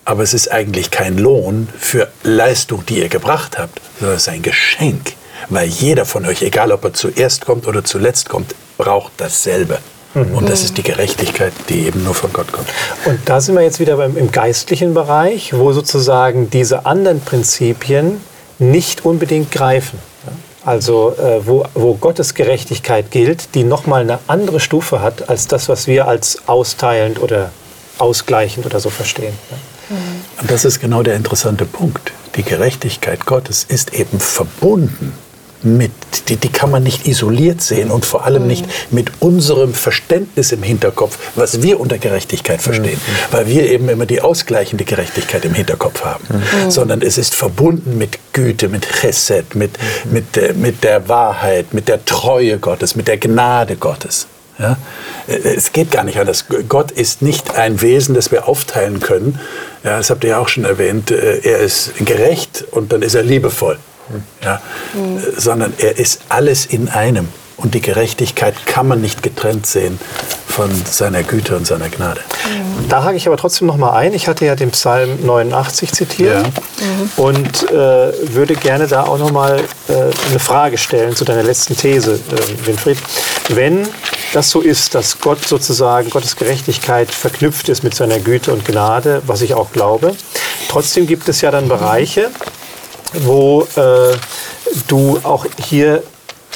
Aber 0.03 0.21
es 0.21 0.35
ist 0.35 0.51
eigentlich 0.51 0.91
kein 0.91 1.17
Lohn 1.17 1.67
für 1.75 2.11
Leistung, 2.21 2.85
die 2.85 2.99
ihr 2.99 3.09
gebracht 3.09 3.57
habt, 3.57 3.81
sondern 3.99 4.17
es 4.17 4.27
ist 4.27 4.29
ein 4.29 4.43
Geschenk. 4.43 5.13
Weil 5.49 5.69
jeder 5.69 6.05
von 6.05 6.23
euch, 6.27 6.43
egal 6.43 6.71
ob 6.71 6.83
er 6.83 6.93
zuerst 6.93 7.47
kommt 7.47 7.65
oder 7.65 7.83
zuletzt 7.83 8.29
kommt, 8.29 8.53
braucht 8.77 9.13
dasselbe. 9.17 9.79
Und 10.15 10.49
das 10.49 10.63
ist 10.63 10.77
die 10.77 10.83
Gerechtigkeit, 10.83 11.51
die 11.67 11.87
eben 11.87 12.03
nur 12.03 12.15
von 12.15 12.31
Gott 12.31 12.51
kommt. 12.51 12.67
Und 13.05 13.19
da 13.25 13.41
sind 13.41 13.55
wir 13.55 13.61
jetzt 13.61 13.79
wieder 13.79 13.97
beim, 13.97 14.15
im 14.17 14.31
geistlichen 14.31 14.93
Bereich, 14.93 15.53
wo 15.53 15.73
sozusagen 15.73 16.49
diese 16.49 16.85
anderen 16.85 17.19
Prinzipien 17.19 18.21
nicht 18.57 19.03
unbedingt 19.03 19.51
greifen. 19.51 19.99
Also 20.63 21.13
äh, 21.17 21.45
wo, 21.45 21.65
wo 21.73 21.95
Gottes 21.95 22.33
Gerechtigkeit 22.33 23.11
gilt, 23.11 23.53
die 23.55 23.63
nochmal 23.63 24.01
eine 24.01 24.19
andere 24.27 24.59
Stufe 24.59 25.01
hat 25.01 25.29
als 25.29 25.47
das, 25.47 25.69
was 25.69 25.85
wir 25.85 26.07
als 26.07 26.47
austeilend 26.47 27.21
oder 27.21 27.51
ausgleichend 27.99 28.65
oder 28.65 28.79
so 28.79 28.89
verstehen. 28.89 29.33
Und 30.41 30.49
das 30.49 30.65
ist 30.65 30.79
genau 30.79 31.03
der 31.03 31.15
interessante 31.15 31.65
Punkt. 31.65 32.11
Die 32.35 32.43
Gerechtigkeit 32.43 33.25
Gottes 33.25 33.63
ist 33.63 33.93
eben 33.93 34.19
verbunden 34.19 35.13
mit, 35.63 35.91
die, 36.29 36.35
die 36.35 36.49
kann 36.49 36.71
man 36.71 36.83
nicht 36.83 37.07
isoliert 37.07 37.61
sehen 37.61 37.91
und 37.91 38.05
vor 38.05 38.25
allem 38.25 38.47
nicht 38.47 38.65
mit 38.91 39.11
unserem 39.19 39.73
Verständnis 39.73 40.51
im 40.51 40.63
Hinterkopf, 40.63 41.17
was 41.35 41.61
wir 41.61 41.79
unter 41.79 41.97
Gerechtigkeit 41.97 42.61
verstehen, 42.61 42.99
mhm. 42.99 43.33
weil 43.33 43.47
wir 43.47 43.69
eben 43.69 43.89
immer 43.89 44.05
die 44.05 44.21
ausgleichende 44.21 44.85
Gerechtigkeit 44.85 45.43
im 45.45 45.53
Hinterkopf 45.53 46.03
haben, 46.03 46.23
mhm. 46.29 46.71
sondern 46.71 47.01
es 47.01 47.17
ist 47.17 47.35
verbunden 47.35 47.97
mit 47.97 48.19
Güte, 48.33 48.69
mit 48.69 48.87
Chesed, 48.87 49.55
mit, 49.55 49.71
mhm. 50.05 50.13
mit, 50.13 50.37
äh, 50.37 50.53
mit 50.53 50.83
der 50.83 51.09
Wahrheit, 51.09 51.73
mit 51.73 51.87
der 51.87 52.05
Treue 52.05 52.59
Gottes, 52.59 52.95
mit 52.95 53.07
der 53.07 53.17
Gnade 53.17 53.75
Gottes. 53.75 54.27
Ja? 54.59 54.77
Äh, 55.27 55.37
es 55.55 55.71
geht 55.71 55.91
gar 55.91 56.03
nicht 56.03 56.19
anders. 56.19 56.45
Gott 56.69 56.91
ist 56.91 57.21
nicht 57.21 57.55
ein 57.55 57.81
Wesen, 57.81 58.15
das 58.15 58.31
wir 58.31 58.47
aufteilen 58.47 58.99
können. 58.99 59.39
Ja, 59.83 59.97
das 59.97 60.09
habt 60.09 60.23
ihr 60.23 60.31
ja 60.31 60.39
auch 60.39 60.47
schon 60.47 60.65
erwähnt. 60.65 61.11
Äh, 61.11 61.39
er 61.39 61.59
ist 61.59 61.93
gerecht 62.05 62.65
und 62.71 62.91
dann 62.91 63.01
ist 63.01 63.15
er 63.15 63.23
liebevoll 63.23 63.79
ja, 64.43 64.61
mhm. 64.93 65.21
sondern 65.37 65.73
er 65.77 65.97
ist 65.97 66.21
alles 66.29 66.65
in 66.65 66.89
einem. 66.89 67.27
Und 67.57 67.73
die 67.73 67.81
Gerechtigkeit 67.81 68.53
kann 68.65 68.85
man 68.87 68.99
nicht 68.99 69.23
getrennt 69.23 69.65
sehen 69.65 69.97
von 70.45 70.69
seiner 70.85 71.23
Güte 71.23 71.55
und 71.55 71.65
seiner 71.65 71.89
Gnade. 71.89 72.19
Mhm. 72.45 72.89
Da 72.89 73.03
hake 73.03 73.15
ich 73.15 73.27
aber 73.27 73.37
trotzdem 73.37 73.67
noch 73.67 73.77
mal 73.77 73.93
ein. 73.93 74.13
Ich 74.13 74.27
hatte 74.27 74.45
ja 74.45 74.55
den 74.55 74.71
Psalm 74.71 75.25
89 75.25 75.91
zitiert 75.91 76.43
ja. 76.43 76.85
mhm. 76.85 77.11
und 77.15 77.71
äh, 77.71 78.33
würde 78.33 78.55
gerne 78.55 78.87
da 78.87 79.03
auch 79.03 79.17
noch 79.17 79.31
mal 79.31 79.59
äh, 79.87 79.93
eine 80.29 80.39
Frage 80.39 80.77
stellen 80.77 81.15
zu 81.15 81.23
deiner 81.23 81.43
letzten 81.43 81.77
These, 81.77 82.13
äh, 82.15 82.67
Winfried. 82.67 82.97
Wenn 83.49 83.87
das 84.33 84.49
so 84.49 84.59
ist, 84.59 84.95
dass 84.95 85.19
Gott 85.19 85.45
sozusagen, 85.47 86.09
Gottes 86.09 86.35
Gerechtigkeit 86.35 87.09
verknüpft 87.11 87.69
ist 87.69 87.83
mit 87.83 87.95
seiner 87.95 88.19
Güte 88.19 88.51
und 88.51 88.65
Gnade, 88.65 89.21
was 89.27 89.41
ich 89.41 89.53
auch 89.53 89.71
glaube, 89.71 90.13
trotzdem 90.67 91.07
gibt 91.07 91.29
es 91.29 91.39
ja 91.41 91.51
dann 91.51 91.69
Bereiche, 91.69 92.31
wo 93.23 93.67
äh, 93.75 94.15
du 94.87 95.19
auch 95.23 95.45
hier 95.57 96.03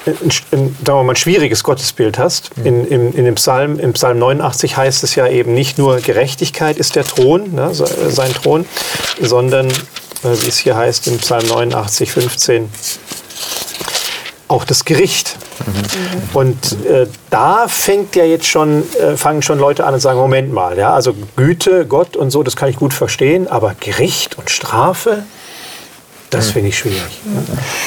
ein, 0.06 0.16
ein, 0.22 0.76
sagen 0.86 1.00
wir 1.00 1.04
mal, 1.04 1.14
ein 1.14 1.16
schwieriges 1.16 1.64
Gottesbild 1.64 2.18
hast. 2.18 2.56
Mhm. 2.58 2.66
In, 2.66 2.88
in, 2.88 3.14
in 3.14 3.26
dem 3.26 3.36
Psalm, 3.36 3.80
Im 3.80 3.94
Psalm 3.94 4.20
89 4.20 4.78
heißt 4.78 5.04
es 5.04 5.16
ja 5.16 5.28
eben 5.28 5.54
nicht 5.54 5.78
nur 5.78 5.98
Gerechtigkeit 5.98 6.78
ist 6.78 6.96
der 6.96 7.06
Thron, 7.06 7.54
ne, 7.54 7.72
sein 7.74 8.34
Thron, 8.34 8.66
sondern, 9.22 9.68
äh, 9.68 9.72
wie 10.42 10.48
es 10.48 10.58
hier 10.58 10.76
heißt 10.76 11.08
im 11.08 11.18
Psalm 11.18 11.48
89, 11.48 12.12
15, 12.12 12.70
auch 14.48 14.66
das 14.66 14.86
Gericht. 14.86 15.38
Mhm. 15.66 16.30
Und 16.34 16.86
äh, 16.86 17.08
da 17.30 17.68
fängt 17.68 18.16
ja 18.16 18.26
jetzt 18.26 18.48
schon, 18.48 18.84
äh, 18.96 19.16
fangen 19.16 19.42
schon 19.42 19.60
Leute 19.60 19.86
an 19.86 19.94
und 19.94 20.00
sagen, 20.00 20.18
Moment 20.18 20.52
mal, 20.52 20.78
ja, 20.78 20.94
also 20.94 21.14
Güte, 21.36 21.86
Gott 21.86 22.16
und 22.16 22.32
so, 22.32 22.44
das 22.44 22.56
kann 22.56 22.70
ich 22.70 22.78
gut 22.78 22.94
verstehen, 22.94 23.48
aber 23.48 23.76
Gericht 23.80 24.38
und 24.38 24.50
Strafe, 24.50 25.24
das 26.30 26.52
finde 26.52 26.70
ich 26.70 26.78
schwierig. 26.78 27.22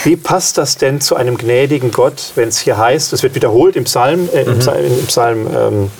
Wie 0.04 0.16
passt 0.16 0.58
das 0.58 0.76
denn 0.76 1.00
zu 1.00 1.16
einem 1.16 1.38
gnädigen 1.38 1.90
Gott, 1.90 2.32
wenn 2.34 2.48
es 2.48 2.58
hier 2.58 2.76
heißt, 2.76 3.12
es 3.12 3.22
wird 3.22 3.34
wiederholt 3.34 3.76
im 3.76 3.84
Psalm, 3.84 4.28
äh, 4.32 4.42
im 4.42 4.54
mhm. 4.54 4.58
Psalm, 4.58 4.84
im 4.84 5.06
Psalm, 5.06 5.46
ähm, 5.54 5.90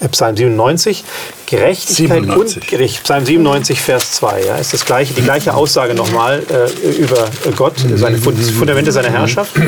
äh, 0.00 0.08
Psalm 0.08 0.36
97, 0.36 1.04
Gerechtigkeit 1.46 2.22
97. 2.22 2.62
und 2.62 2.68
Gericht. 2.68 3.02
Psalm 3.02 3.24
97, 3.24 3.80
Vers 3.80 4.12
2, 4.12 4.44
ja, 4.44 4.56
ist 4.56 4.72
das 4.72 4.84
gleiche, 4.84 5.14
die 5.14 5.22
gleiche 5.22 5.54
Aussage 5.54 5.94
nochmal 5.94 6.42
äh, 6.50 6.88
über 6.98 7.28
Gott, 7.56 7.74
seine 7.94 8.18
Fundamente 8.18 8.92
seiner 8.92 9.10
Herrschaft. 9.10 9.52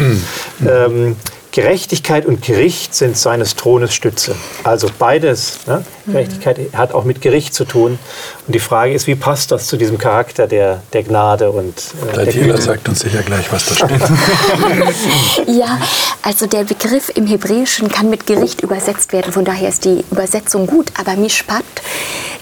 Ähm, 0.66 1.16
Gerechtigkeit 1.52 2.26
und 2.26 2.42
Gericht 2.42 2.94
sind 2.94 3.16
seines 3.16 3.56
Thrones 3.56 3.92
Stütze. 3.92 4.36
Also 4.62 4.88
beides. 4.98 5.66
Ne? 5.66 5.84
Mhm. 6.06 6.12
Gerechtigkeit 6.12 6.58
hat 6.74 6.92
auch 6.92 7.04
mit 7.04 7.20
Gericht 7.20 7.54
zu 7.54 7.64
tun. 7.64 7.98
Und 8.46 8.54
die 8.54 8.60
Frage 8.60 8.92
ist, 8.92 9.06
wie 9.08 9.16
passt 9.16 9.50
das 9.50 9.66
zu 9.66 9.76
diesem 9.76 9.98
Charakter 9.98 10.46
der, 10.46 10.82
der 10.92 11.02
Gnade 11.02 11.50
und 11.50 11.74
äh, 12.12 12.24
der 12.24 12.32
Güte? 12.32 12.60
sagt 12.60 12.88
uns 12.88 13.00
sicher 13.00 13.22
gleich, 13.22 13.50
was 13.50 13.66
da 13.66 13.74
steht. 13.74 14.00
ja, 15.48 15.80
also 16.22 16.46
der 16.46 16.64
Begriff 16.64 17.10
im 17.14 17.26
Hebräischen 17.26 17.88
kann 17.88 18.10
mit 18.10 18.26
Gericht 18.26 18.60
übersetzt 18.60 19.12
werden. 19.12 19.32
Von 19.32 19.44
daher 19.44 19.68
ist 19.68 19.84
die 19.84 20.04
Übersetzung 20.10 20.66
gut. 20.66 20.92
Aber 20.98 21.16
Mishpat, 21.16 21.64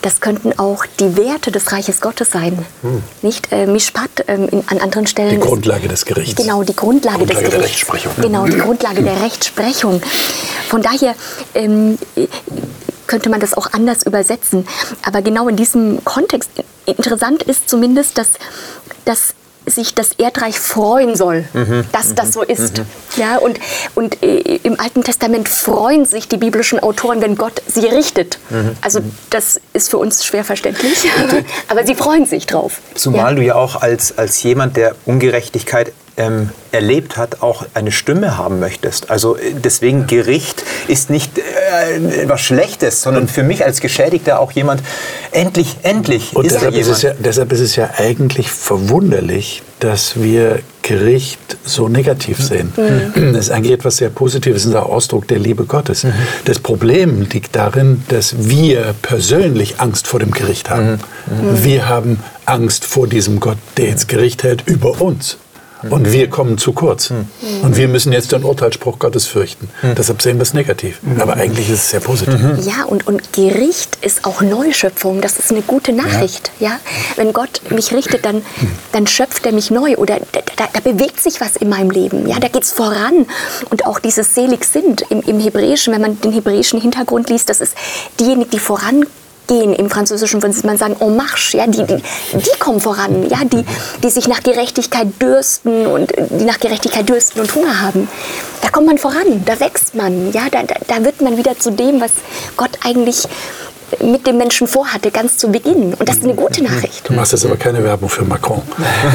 das 0.03 0.21
könnten 0.21 0.59
auch 0.59 0.85
die 1.01 1.17
Werte 1.17 1.51
des 1.51 1.73
Reiches 1.73 2.01
Gottes 2.01 2.31
sein. 2.31 2.65
Hm. 2.83 3.03
Nicht 3.23 3.53
äh, 3.53 3.67
Mishpat 3.67 4.21
in, 4.27 4.65
an 4.67 4.79
anderen 4.81 5.07
Stellen. 5.07 5.31
Die 5.31 5.47
Grundlage 5.47 5.89
des 5.89 6.05
Gerichts. 6.05 6.37
Genau, 6.37 6.63
die 6.63 6.77
Grundlage, 6.77 7.19
Grundlage 7.19 7.27
des 7.27 7.37
Gerichts. 7.37 7.51
Der 7.51 7.63
Rechtsprechung. 7.63 8.13
Genau, 8.21 8.47
die 8.47 8.59
Grundlage 8.59 8.98
der 9.05 9.23
Rechtsprechung. 9.23 10.03
Von 10.69 10.83
daher 10.83 11.15
ähm, 11.55 11.99
könnte 13.07 13.29
man 13.31 13.41
das 13.41 13.55
auch 13.55 13.73
anders 13.73 14.05
übersetzen. 14.05 14.67
Aber 15.03 15.23
genau 15.23 15.49
in 15.49 15.57
diesem 15.57 16.05
Kontext, 16.05 16.51
interessant 16.87 17.43
ist 17.43 17.69
zumindest, 17.69 18.19
dass, 18.19 18.29
dass 19.05 19.35
sich 19.67 19.95
das 19.95 20.13
Erdreich 20.13 20.59
freuen 20.59 21.17
soll, 21.17 21.45
mhm. 21.53 21.85
dass 21.93 22.15
das 22.15 22.33
so 22.33 22.43
ist. 22.43 22.79
Mhm. 22.79 22.85
Ja, 23.17 23.39
und 23.39 23.59
und 23.95 24.23
äh, 24.23 24.61
im 24.63 24.79
Alten 24.81 25.03
Testament 25.05 25.49
freuen 25.49 26.07
sich 26.07 26.29
die 26.29 26.37
biblischen 26.37 26.81
Autoren, 26.81 27.21
wenn 27.21 27.37
Gott 27.37 27.63
sie 27.67 27.87
richtet. 27.87 28.39
Mhm. 28.51 28.77
Also 28.81 29.01
das 29.31 29.61
ist 29.73 29.91
für 29.91 29.99
uns 29.99 30.25
schwer 30.25 30.45
verständlich, 30.45 31.09
aber 31.69 31.85
sie 31.85 31.95
freuen 31.95 32.27
sich 32.27 32.47
drauf. 32.47 32.81
Zumal 32.95 33.33
ja. 33.33 33.35
du 33.35 33.43
ja 33.43 33.55
auch 33.57 33.77
als, 33.77 34.17
als 34.17 34.43
jemand, 34.43 34.77
der 34.77 34.95
Ungerechtigkeit 35.05 35.93
ähm, 36.19 36.51
erlebt 36.73 37.17
hat, 37.17 37.43
auch 37.43 37.65
eine 37.75 37.93
Stimme 37.93 38.37
haben 38.37 38.61
möchtest. 38.61 39.11
Also 39.11 39.37
äh, 39.37 39.55
deswegen 39.55 40.07
Gericht 40.07 40.63
ist 40.89 41.09
nicht 41.11 41.39
äh, 41.39 42.29
was 42.29 42.41
Schlechtes, 42.41 43.01
sondern 43.01 43.29
für 43.29 43.43
mich 43.43 43.65
als 43.65 43.81
Geschädigter 43.81 44.41
auch 44.41 44.53
jemand, 44.53 44.83
endlich, 45.33 45.77
endlich 45.83 46.37
Und 46.37 46.45
ist 46.45 46.57
deshalb 46.57 46.75
Ist 46.75 46.89
es 46.89 47.03
ja, 47.03 47.13
deshalb 47.19 47.53
ist 47.53 47.61
es 47.61 47.77
ja 47.77 47.91
eigentlich 47.97 48.51
verwunderlich, 48.51 49.63
dass 49.79 50.21
wir 50.21 50.61
Gericht 50.83 51.59
so 51.65 51.89
negativ 51.89 52.43
sehen. 52.43 52.73
Mhm. 52.77 53.35
Das 53.35 53.47
ist 53.47 53.51
eigentlich 53.51 53.75
etwas 53.75 53.99
sehr 53.99 54.09
Positives, 54.09 54.65
ein 54.65 54.75
Ausdruck 54.75 55.29
der 55.29 55.39
Liebe 55.39 55.65
Gottes. 55.65 56.05
Mhm. 56.05 56.13
Das 56.47 56.59
Problem 56.59 57.27
liegt 57.31 57.55
darin, 57.55 58.03
dass 58.09 58.49
wir 58.49 58.95
persönlich 59.03 59.81
Angst 59.81 60.09
vor 60.09 60.19
dem 60.19 60.31
Gericht 60.31 60.71
haben. 60.71 60.99
Mhm. 61.27 61.63
Wir 61.63 61.89
haben 61.89 62.21
Angst 62.47 62.87
vor 62.87 63.07
diesem 63.07 63.39
Gott, 63.39 63.59
der 63.77 63.87
jetzt 63.87 64.09
Gericht 64.09 64.43
hält 64.43 64.63
über 64.67 65.01
uns. 65.01 65.37
Und 65.89 66.13
wir 66.13 66.29
kommen 66.29 66.59
zu 66.59 66.73
kurz. 66.73 67.11
Mhm. 67.11 67.27
Und 67.63 67.77
wir 67.77 67.89
müssen 67.89 68.13
jetzt 68.13 68.33
den 68.33 68.45
Urteilsspruch 68.45 68.99
Gottes 68.99 69.27
fürchten. 69.27 69.69
Mhm. 69.83 69.95
Deshalb 69.95 70.23
sehen 70.23 70.39
wir 70.39 70.43
es 70.43 70.55
negativ. 70.55 71.01
Aber 71.19 71.35
eigentlich 71.35 71.69
ist 71.69 71.85
es 71.85 71.91
sehr 71.91 72.01
positiv. 72.01 72.41
Mhm. 72.41 72.59
Ja, 72.63 72.85
und, 72.85 73.07
und 73.07 73.33
Gericht 73.33 73.99
ist 74.03 74.25
auch 74.25 74.41
Neuschöpfung. 74.43 75.21
Das 75.21 75.39
ist 75.39 75.51
eine 75.51 75.63
gute 75.63 75.93
Nachricht. 75.93 76.51
Ja. 76.59 76.71
ja? 76.71 76.81
Wenn 77.17 77.33
Gott 77.33 77.63
mich 77.71 77.93
richtet, 77.93 78.25
dann, 78.25 78.43
dann 78.93 79.07
schöpft 79.07 79.47
er 79.47 79.53
mich 79.53 79.71
neu. 79.71 79.97
Oder 79.97 80.21
da, 80.33 80.41
da, 80.57 80.69
da 80.73 80.81
bewegt 80.81 81.23
sich 81.23 81.41
was 81.41 81.57
in 81.57 81.69
meinem 81.69 81.91
Leben. 81.91 82.27
Ja, 82.27 82.39
da 82.39 82.49
geht 82.49 82.65
es 82.65 82.73
voran. 82.73 83.27
Und 83.71 83.87
auch 83.87 83.99
dieses 83.99 84.35
selig 84.35 84.65
sind 84.65 85.03
im, 85.11 85.21
im 85.23 85.41
Hebräischen, 85.41 85.95
wenn 85.95 86.01
man 86.01 86.21
den 86.21 86.33
hebräischen 86.33 86.81
Hintergrund 86.81 87.31
liest, 87.31 87.49
das 87.51 87.61
ist 87.61 87.75
diejenigen, 88.19 88.51
die 88.51 88.59
voran 88.59 89.05
gehen. 89.49 89.73
Im 89.73 89.91
Französischen 89.91 90.43
würde 90.43 90.55
man 90.65 90.77
sagen, 90.77 90.97
en 91.01 91.17
marche. 91.17 91.57
Ja, 91.57 91.67
die, 91.67 91.85
die, 91.85 91.97
die 92.33 92.59
kommen 92.61 92.81
voran, 92.81 93.29
ja, 93.29 93.39
die, 93.45 93.65
die 94.03 94.11
sich 94.11 94.29
nach 94.29 94.43
Gerechtigkeit 94.43 95.09
dürsten 95.21 95.87
und 95.87 96.13
die 96.31 96.45
nach 96.45 96.61
Gerechtigkeit 96.61 97.09
dürsten 97.09 97.41
und 97.41 97.53
Hunger 97.55 97.81
haben. 97.81 98.09
Da 98.63 98.69
kommt 98.69 98.87
man 98.87 98.99
voran, 98.99 99.45
da 99.45 99.59
wächst 99.59 99.95
man, 99.95 100.33
ja, 100.33 100.43
da, 100.51 100.63
da, 100.63 100.75
da 100.87 101.05
wird 101.05 101.21
man 101.21 101.37
wieder 101.37 101.59
zu 101.59 101.71
dem, 101.73 102.01
was 102.01 102.13
Gott 102.57 102.71
eigentlich 102.85 103.27
mit 104.01 104.27
dem 104.27 104.37
Menschen 104.37 104.67
vorhatte, 104.67 105.11
ganz 105.11 105.37
zu 105.37 105.49
Beginn. 105.49 105.95
Und 105.95 106.09
das 106.09 106.17
ist 106.17 106.25
eine 106.25 106.35
gute 106.35 106.63
Nachricht. 106.63 107.09
Du 107.09 107.15
machst 107.15 107.33
jetzt 107.33 107.45
aber 107.47 107.57
keine 107.57 107.83
Werbung 107.83 108.09
für 108.09 108.25
Macron. 108.25 108.63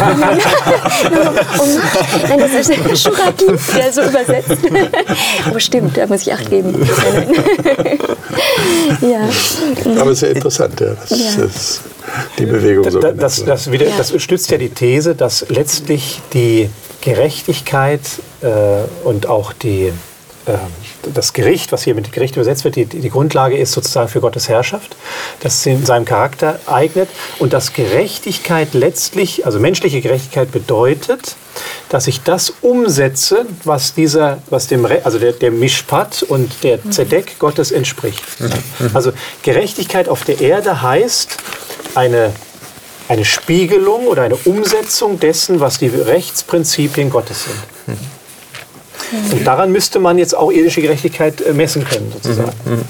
nein, 2.30 2.40
das 2.40 2.70
ist 2.70 3.04
Schuraki, 3.04 3.46
der 3.76 3.94
so 3.94 4.02
übersetzt. 4.02 4.58
aber 5.46 5.60
stimmt, 5.60 5.98
da 5.98 6.08
muss 6.08 6.22
ich 6.22 6.34
Acht 6.34 6.50
geben. 6.50 6.74
ja. 9.02 9.30
Aber 10.00 10.16
sehr 10.16 10.32
interessant, 10.32 10.80
ja. 10.80 10.96
Das, 11.08 11.10
ja. 11.12 11.44
Das, 11.44 11.82
die 12.40 12.46
Bewegung 12.46 12.90
so. 12.90 13.00
Das, 13.00 13.16
das, 13.16 13.46
das, 13.46 13.72
wieder, 13.72 13.86
das 13.98 14.14
stützt 14.22 14.50
ja 14.52 14.58
die 14.58 14.70
These, 14.70 15.16
dass 15.16 15.46
letztlich 15.50 16.22
die 16.34 16.70
Gerechtigkeit 17.02 18.02
äh, 18.42 18.48
und 19.04 19.28
auch 19.28 19.54
die 19.54 19.94
ähm, 20.48 20.58
das 21.13 21.34
Gericht, 21.34 21.72
was 21.72 21.84
hier 21.84 21.96
mit 21.96 22.12
Gericht 22.12 22.36
übersetzt 22.36 22.63
wird, 22.63 22.76
die, 22.76 22.86
die 22.86 23.10
Grundlage 23.10 23.58
ist 23.58 23.72
sozusagen 23.72 24.10
für 24.10 24.22
Gottes 24.22 24.50
Herrschaft, 24.50 24.96
das 25.42 25.63
sich 25.63 25.74
in 25.74 25.86
seinem 25.86 26.06
Charakter 26.06 26.60
eignet 26.66 27.10
und 27.39 27.54
dass 27.54 27.74
Gerechtigkeit 27.74 28.74
letztlich, 28.74 29.46
also 29.46 29.60
menschliche 29.60 30.02
Gerechtigkeit 30.02 30.52
bedeutet, 30.52 31.36
dass 31.89 32.08
ich 32.08 32.22
das 32.22 32.54
umsetze, 32.62 33.46
was 33.63 33.94
dieser, 33.94 34.39
was 34.50 34.68
dem, 34.68 34.88
also 35.04 35.20
der, 35.20 35.34
der 35.34 35.52
Mishpat 35.52 36.24
und 36.24 36.52
der 36.63 36.80
Zedek 36.89 37.38
Gottes 37.39 37.72
entspricht. 37.72 38.24
Also 38.94 39.12
Gerechtigkeit 39.44 40.10
auf 40.10 40.24
der 40.24 40.42
Erde 40.42 40.82
heißt 40.82 41.38
eine 41.96 42.34
eine 43.08 43.26
Spiegelung 43.26 44.08
oder 44.08 44.24
eine 44.24 44.36
Umsetzung 44.36 45.20
dessen, 45.20 45.60
was 45.60 45.78
die 45.78 45.88
Rechtsprinzipien 45.88 47.10
Gottes 47.10 47.46
sind. 47.46 47.98
Und 49.32 49.46
daran 49.46 49.72
müsste 49.72 50.00
man 50.00 50.18
jetzt 50.18 50.36
auch 50.36 50.52
irdische 50.52 50.82
Gerechtigkeit 50.82 51.42
äh, 51.42 51.54
messen 51.54 51.86
können, 51.86 52.12
sozusagen. 52.13 52.52
Mhm. 52.66 52.72
mhm. 52.74 52.82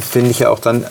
Finde 0.00 0.30
ich 0.30 0.40
ja 0.40 0.50
auch 0.50 0.58
dann, 0.58 0.86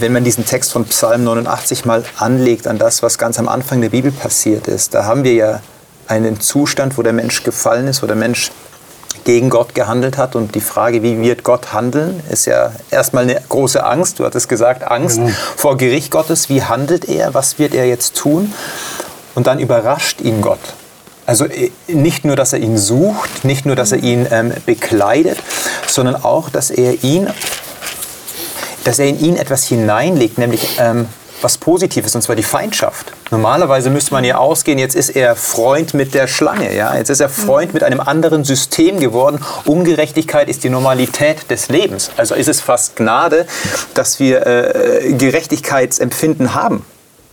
wenn 0.00 0.12
man 0.12 0.24
diesen 0.24 0.46
Text 0.46 0.72
von 0.72 0.84
Psalm 0.84 1.24
89 1.24 1.84
mal 1.84 2.04
anlegt 2.18 2.66
an 2.66 2.78
das, 2.78 3.02
was 3.02 3.18
ganz 3.18 3.38
am 3.38 3.48
Anfang 3.48 3.80
der 3.80 3.90
Bibel 3.90 4.12
passiert 4.12 4.68
ist, 4.68 4.94
da 4.94 5.04
haben 5.04 5.24
wir 5.24 5.32
ja 5.32 5.60
einen 6.06 6.40
Zustand, 6.40 6.98
wo 6.98 7.02
der 7.02 7.12
Mensch 7.12 7.42
gefallen 7.42 7.88
ist, 7.88 8.02
wo 8.02 8.06
der 8.06 8.16
Mensch 8.16 8.50
gegen 9.24 9.50
Gott 9.50 9.74
gehandelt 9.74 10.18
hat. 10.18 10.36
Und 10.36 10.54
die 10.54 10.60
Frage, 10.60 11.02
wie 11.02 11.20
wird 11.20 11.44
Gott 11.44 11.72
handeln, 11.72 12.22
ist 12.30 12.46
ja 12.46 12.72
erstmal 12.90 13.24
eine 13.24 13.40
große 13.48 13.84
Angst. 13.84 14.18
Du 14.18 14.24
hattest 14.24 14.48
gesagt, 14.48 14.90
Angst 14.90 15.18
mhm. 15.18 15.34
vor 15.56 15.76
Gericht 15.76 16.10
Gottes. 16.10 16.48
Wie 16.48 16.62
handelt 16.62 17.08
er? 17.08 17.34
Was 17.34 17.58
wird 17.58 17.74
er 17.74 17.86
jetzt 17.86 18.16
tun? 18.16 18.52
Und 19.34 19.46
dann 19.46 19.58
überrascht 19.58 20.20
ihn 20.20 20.40
Gott. 20.40 20.60
Also 21.26 21.46
äh, 21.46 21.70
nicht 21.88 22.24
nur, 22.24 22.36
dass 22.36 22.52
er 22.52 22.60
ihn 22.60 22.78
sucht, 22.78 23.44
nicht 23.44 23.66
nur, 23.66 23.76
dass 23.76 23.92
er 23.92 23.98
ihn 23.98 24.26
ähm, 24.30 24.52
bekleidet, 24.66 25.38
sondern 25.86 26.16
auch, 26.16 26.50
dass 26.50 26.70
er 26.70 27.02
ihn, 27.02 27.28
dass 28.84 28.98
er 28.98 29.06
in 29.06 29.18
ihn 29.18 29.36
etwas 29.36 29.64
hineinlegt, 29.64 30.38
nämlich 30.38 30.78
ähm, 30.78 31.06
was 31.44 31.58
Positives, 31.58 32.14
und 32.14 32.22
zwar 32.22 32.36
die 32.36 32.42
Feindschaft. 32.42 33.12
Normalerweise 33.30 33.90
müsste 33.90 34.12
man 34.14 34.24
ja 34.24 34.38
ausgehen, 34.38 34.78
jetzt 34.78 34.96
ist 34.96 35.10
er 35.10 35.36
Freund 35.36 35.92
mit 35.92 36.14
der 36.14 36.26
Schlange, 36.26 36.74
ja? 36.74 36.96
jetzt 36.96 37.10
ist 37.10 37.20
er 37.20 37.28
Freund 37.28 37.74
mit 37.74 37.82
einem 37.82 38.00
anderen 38.00 38.44
System 38.44 38.98
geworden. 38.98 39.38
Ungerechtigkeit 39.66 40.48
ist 40.48 40.64
die 40.64 40.70
Normalität 40.70 41.50
des 41.50 41.68
Lebens. 41.68 42.10
Also 42.16 42.34
ist 42.34 42.48
es 42.48 42.60
fast 42.60 42.96
Gnade, 42.96 43.46
dass 43.92 44.18
wir 44.20 44.46
äh, 44.46 45.12
Gerechtigkeitsempfinden 45.12 46.54
haben, 46.54 46.84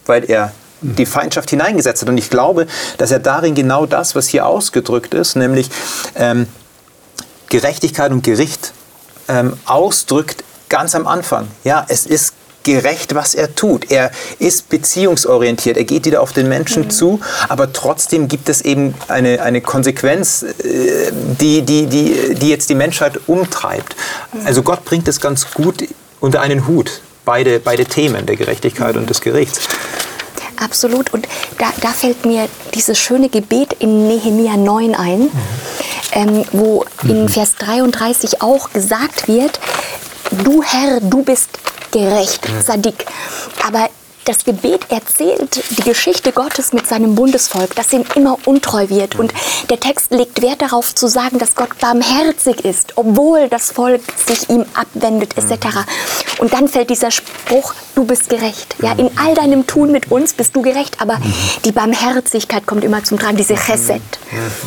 weil 0.05 0.29
er 0.29 0.51
die 0.81 1.05
Feindschaft 1.05 1.49
hineingesetzt 1.49 2.01
hat. 2.01 2.09
Und 2.09 2.17
ich 2.17 2.29
glaube, 2.29 2.67
dass 2.97 3.11
er 3.11 3.19
darin 3.19 3.55
genau 3.55 3.85
das, 3.85 4.15
was 4.15 4.27
hier 4.27 4.45
ausgedrückt 4.45 5.13
ist, 5.13 5.35
nämlich 5.35 5.69
ähm, 6.15 6.47
Gerechtigkeit 7.49 8.11
und 8.11 8.23
Gericht 8.23 8.73
ähm, 9.27 9.53
ausdrückt 9.65 10.43
ganz 10.69 10.95
am 10.95 11.07
Anfang. 11.07 11.47
Ja, 11.63 11.85
es 11.89 12.05
ist 12.05 12.33
gerecht, 12.63 13.15
was 13.15 13.35
er 13.35 13.55
tut. 13.55 13.91
Er 13.91 14.11
ist 14.39 14.69
beziehungsorientiert, 14.69 15.77
er 15.77 15.83
geht 15.83 16.05
wieder 16.05 16.21
auf 16.21 16.31
den 16.31 16.47
Menschen 16.47 16.83
mhm. 16.83 16.89
zu, 16.89 17.19
aber 17.49 17.73
trotzdem 17.73 18.27
gibt 18.27 18.49
es 18.49 18.61
eben 18.61 18.93
eine, 19.07 19.41
eine 19.41 19.61
Konsequenz, 19.61 20.43
äh, 20.43 21.11
die, 21.39 21.63
die, 21.63 21.87
die, 21.87 22.35
die 22.35 22.49
jetzt 22.49 22.69
die 22.69 22.75
Menschheit 22.75 23.19
umtreibt. 23.27 23.95
Mhm. 24.33 24.45
Also 24.45 24.61
Gott 24.61 24.85
bringt 24.85 25.07
es 25.07 25.19
ganz 25.19 25.51
gut 25.51 25.83
unter 26.19 26.41
einen 26.41 26.67
Hut, 26.67 27.01
beide, 27.25 27.59
beide 27.59 27.85
Themen 27.85 28.25
der 28.25 28.35
Gerechtigkeit 28.35 28.95
mhm. 28.95 29.01
und 29.01 29.09
des 29.09 29.21
Gerichts. 29.21 29.59
Absolut. 30.61 31.11
Und 31.11 31.27
da, 31.57 31.65
da 31.81 31.89
fällt 31.89 32.25
mir 32.25 32.47
dieses 32.73 32.97
schöne 32.99 33.29
Gebet 33.29 33.73
in 33.79 34.07
Nehemia 34.07 34.57
9 34.57 34.95
ein, 34.95 35.19
mhm. 35.19 35.31
ähm, 36.13 36.45
wo 36.51 36.85
in 37.03 37.23
mhm. 37.23 37.29
Vers 37.29 37.55
33 37.55 38.41
auch 38.41 38.71
gesagt 38.71 39.27
wird, 39.27 39.59
du 40.43 40.61
Herr, 40.61 41.01
du 41.01 41.23
bist 41.23 41.49
gerecht, 41.91 42.47
mhm. 42.47 42.61
Sadik. 42.61 43.05
Aber 43.67 43.89
das 44.25 44.43
Gebet 44.43 44.85
erzählt 44.89 45.63
die 45.77 45.81
Geschichte 45.81 46.31
Gottes 46.31 46.73
mit 46.73 46.87
seinem 46.87 47.15
Bundesvolk, 47.15 47.75
das 47.75 47.91
ihm 47.91 48.03
immer 48.15 48.37
untreu 48.45 48.89
wird. 48.89 49.15
Und 49.15 49.33
der 49.69 49.79
Text 49.79 50.11
legt 50.11 50.41
Wert 50.41 50.61
darauf 50.61 50.93
zu 50.93 51.07
sagen, 51.07 51.39
dass 51.39 51.55
Gott 51.55 51.77
barmherzig 51.79 52.63
ist, 52.63 52.93
obwohl 52.97 53.49
das 53.49 53.71
Volk 53.71 54.01
sich 54.25 54.49
ihm 54.49 54.65
abwendet 54.73 55.37
etc. 55.37 55.77
Und 56.39 56.53
dann 56.53 56.67
fällt 56.67 56.89
dieser 56.89 57.11
Spruch, 57.11 57.73
du 57.95 58.05
bist 58.05 58.29
gerecht. 58.29 58.75
Ja, 58.81 58.93
in 58.93 59.09
all 59.17 59.33
deinem 59.33 59.65
Tun 59.67 59.91
mit 59.91 60.11
uns 60.11 60.33
bist 60.33 60.55
du 60.55 60.61
gerecht, 60.61 61.01
aber 61.01 61.17
die 61.65 61.71
Barmherzigkeit 61.71 62.65
kommt 62.65 62.83
immer 62.83 63.03
zum 63.03 63.19
Tragen, 63.19 63.37
diese 63.37 63.55
Chesed, 63.55 64.01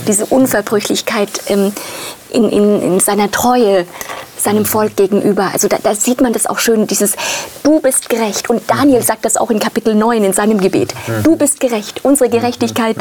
diese 0.07 0.26
Unverbrüchlichkeit 0.26 1.31
ähm, 1.49 1.72
in, 2.35 2.49
in, 2.51 2.82
in 2.82 3.01
seiner 3.01 3.30
Treue 3.30 3.87
seinem 4.37 4.64
Volk 4.64 4.97
gegenüber. 4.97 5.51
Also 5.53 5.68
da, 5.68 5.78
da, 5.82 5.95
sieht 5.95 6.20
man 6.20 6.32
das 6.32 6.47
auch 6.47 6.59
schön, 6.59 6.87
dieses 6.87 7.14
Du 7.62 7.80
bist 7.80 8.09
gerecht. 8.09 8.51
Und 8.51 8.62
Daniel 8.68 9.03
sagt 9.03 9.24
das 9.24 9.37
auch 9.37 9.51
in 9.51 9.59
Kapitel 9.59 9.95
9 9.95 10.22
in 10.22 10.32
seinem 10.32 10.61
Gebet. 10.61 10.95
Du 11.22 11.37
bist 11.37 11.61
gerecht. 11.61 12.05
Unsere 12.05 12.28
Gerechtigkeit 12.28 12.97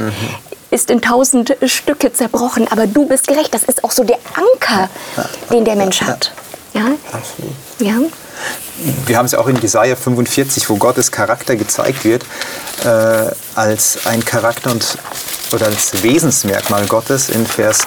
ist 0.72 0.90
in 0.90 1.02
tausend 1.02 1.56
Stücke 1.66 2.14
zerbrochen, 2.14 2.68
aber 2.72 2.88
du 2.88 3.08
bist 3.08 3.28
gerecht. 3.28 3.54
Das 3.54 3.64
ist 3.64 3.84
auch 3.84 3.92
so 3.92 4.04
der 4.04 4.18
Anker, 4.36 4.90
den 5.52 5.66
der 5.66 5.76
Mensch 5.76 6.02
hat. 6.02 6.32
Ja? 6.74 6.92
Ja. 7.80 7.96
Wir 9.06 9.18
haben 9.18 9.26
es 9.26 9.34
auch 9.34 9.48
in 9.48 9.56
Jesaja 9.58 9.96
45, 9.96 10.70
wo 10.70 10.78
Gottes 10.78 11.12
Charakter 11.12 11.56
gezeigt 11.56 12.04
wird, 12.04 12.24
äh, 12.84 13.32
als 13.56 14.06
ein 14.06 14.24
Charakter 14.26 14.72
und, 14.72 14.98
oder 15.52 15.68
als 15.68 16.04
Wesensmerkmal 16.04 16.86
Gottes 16.88 17.30
in 17.30 17.46
Vers 17.46 17.86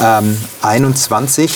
ähm, 0.00 0.38
21. 0.62 1.50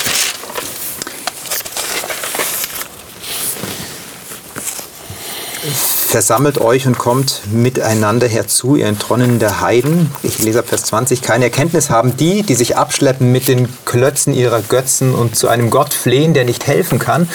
Versammelt 6.12 6.60
euch 6.60 6.86
und 6.86 6.98
kommt 6.98 7.40
miteinander 7.50 8.28
herzu, 8.28 8.76
ihr 8.76 8.84
Entronnen 8.84 9.38
der 9.38 9.62
Heiden. 9.62 10.10
Ich 10.22 10.40
lese 10.40 10.62
Vers 10.62 10.82
20. 10.82 11.22
Keine 11.22 11.46
Erkenntnis 11.46 11.88
haben 11.88 12.18
die, 12.18 12.42
die 12.42 12.54
sich 12.54 12.76
abschleppen 12.76 13.32
mit 13.32 13.48
den 13.48 13.66
Klötzen 13.86 14.34
ihrer 14.34 14.60
Götzen 14.60 15.14
und 15.14 15.36
zu 15.36 15.48
einem 15.48 15.70
Gott 15.70 15.94
flehen, 15.94 16.34
der 16.34 16.44
nicht 16.44 16.66
helfen 16.66 16.98
kann. 16.98 17.30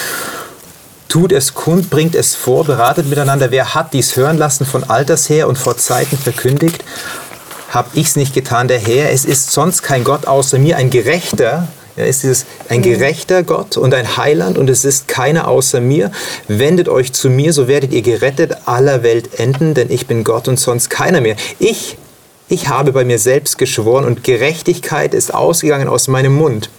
Tut 1.10 1.32
es 1.32 1.54
kund, 1.54 1.90
bringt 1.90 2.16
es 2.16 2.36
vor, 2.36 2.66
beratet 2.66 3.08
miteinander. 3.10 3.52
Wer 3.52 3.74
hat 3.74 3.94
dies 3.94 4.16
hören 4.18 4.38
lassen 4.38 4.66
von 4.66 4.84
alters 4.84 5.30
her 5.30 5.48
und 5.48 5.58
vor 5.58 5.78
Zeiten 5.78 6.18
verkündigt? 6.18 6.84
Hab 7.70 7.96
ich's 7.96 8.16
nicht 8.16 8.34
getan, 8.34 8.68
der 8.68 8.80
Herr? 8.80 9.12
Es 9.12 9.24
ist 9.24 9.52
sonst 9.52 9.84
kein 9.84 10.04
Gott 10.04 10.26
außer 10.26 10.60
mir, 10.60 10.78
ein 10.78 10.90
Gerechter, 10.90 11.68
ja, 11.98 12.06
ist 12.06 12.24
dieses 12.24 12.46
ein 12.70 12.82
gerechter 12.82 13.44
Gott 13.44 13.76
und 13.76 13.94
ein 13.94 14.18
Heiland 14.18 14.58
und 14.58 14.70
es 14.70 14.86
ist 14.86 15.08
keiner 15.08 15.48
außer 15.48 15.82
mir. 15.82 16.12
Wendet 16.48 16.90
euch 16.90 17.12
zu 17.12 17.30
mir, 17.30 17.54
so 17.54 17.68
werdet 17.68 17.92
ihr 17.92 18.04
gerettet 18.04 18.56
aller 18.66 19.02
Welt 19.02 19.40
enden, 19.40 19.74
denn 19.74 19.90
ich 19.90 20.08
bin 20.08 20.24
Gott 20.24 20.48
und 20.48 20.60
sonst 20.60 20.90
keiner 20.90 21.22
mehr. 21.22 21.36
Ich, 21.58 21.98
ich 22.50 22.68
habe 22.68 22.92
bei 22.92 23.04
mir 23.04 23.18
selbst 23.18 23.58
geschworen 23.58 24.06
und 24.06 24.24
Gerechtigkeit 24.24 25.14
ist 25.14 25.34
ausgegangen 25.34 25.88
aus 25.88 26.08
meinem 26.08 26.36
Mund. 26.36 26.70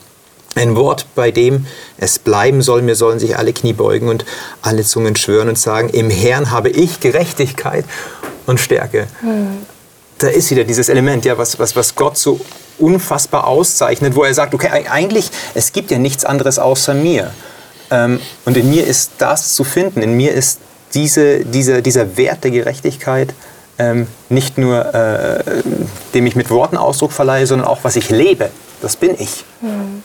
Ein 0.59 0.77
Wort, 0.77 1.07
bei 1.15 1.31
dem 1.31 1.67
es 1.99 2.19
bleiben 2.19 2.63
soll, 2.63 2.83
mir 2.83 2.97
sollen 2.97 3.19
sich 3.19 3.39
alle 3.39 3.53
Knie 3.53 3.73
beugen 3.73 4.09
und 4.09 4.25
alle 4.61 4.83
Zungen 4.83 5.17
schwören 5.17 5.49
und 5.49 5.59
sagen, 5.59 5.89
im 5.91 6.11
Herrn 6.11 6.51
habe 6.51 6.69
ich 6.69 7.01
Gerechtigkeit 7.01 7.85
und 8.47 8.59
Stärke. 8.59 9.07
Hm. 9.21 9.67
Da 10.19 10.29
ist 10.29 10.51
wieder 10.51 10.65
dieses 10.65 10.89
Element, 10.89 11.25
ja, 11.25 11.39
was, 11.39 11.59
was, 11.61 11.77
was 11.77 11.95
Gott 11.95 12.19
so 12.19 12.41
unfassbar 12.79 13.47
auszeichnet, 13.47 14.17
wo 14.17 14.25
er 14.25 14.35
sagt, 14.35 14.53
okay, 14.53 14.69
eigentlich, 14.91 15.31
es 15.55 15.73
gibt 15.73 15.91
ja 15.91 15.99
nichts 15.99 16.25
anderes 16.25 16.59
außer 16.59 16.95
mir. 16.95 17.33
Ähm, 17.91 18.21
und 18.45 18.57
in 18.57 18.69
mir 18.71 18.87
ist 18.87 19.13
das 19.19 19.55
zu 19.55 19.65
finden, 19.65 20.03
in 20.03 20.17
mir 20.17 20.33
ist 20.33 20.59
diese, 20.95 21.45
diese, 21.45 21.83
dieser 21.83 22.17
Wert 22.17 22.45
der 22.45 22.51
Gerechtigkeit 22.51 23.33
ähm, 23.79 24.09
nicht 24.29 24.59
nur, 24.59 24.93
äh, 24.95 25.63
dem 26.15 26.27
ich 26.27 26.35
mit 26.35 26.51
Worten 26.51 26.77
Ausdruck 26.77 27.13
verleihe, 27.13 27.47
sondern 27.47 27.69
auch, 27.69 27.79
was 27.83 27.97
ich 27.97 28.11
lebe. 28.11 28.51
Das 28.83 28.97
bin 28.97 29.15
ich. 29.19 29.45
Mhm. 29.61 29.98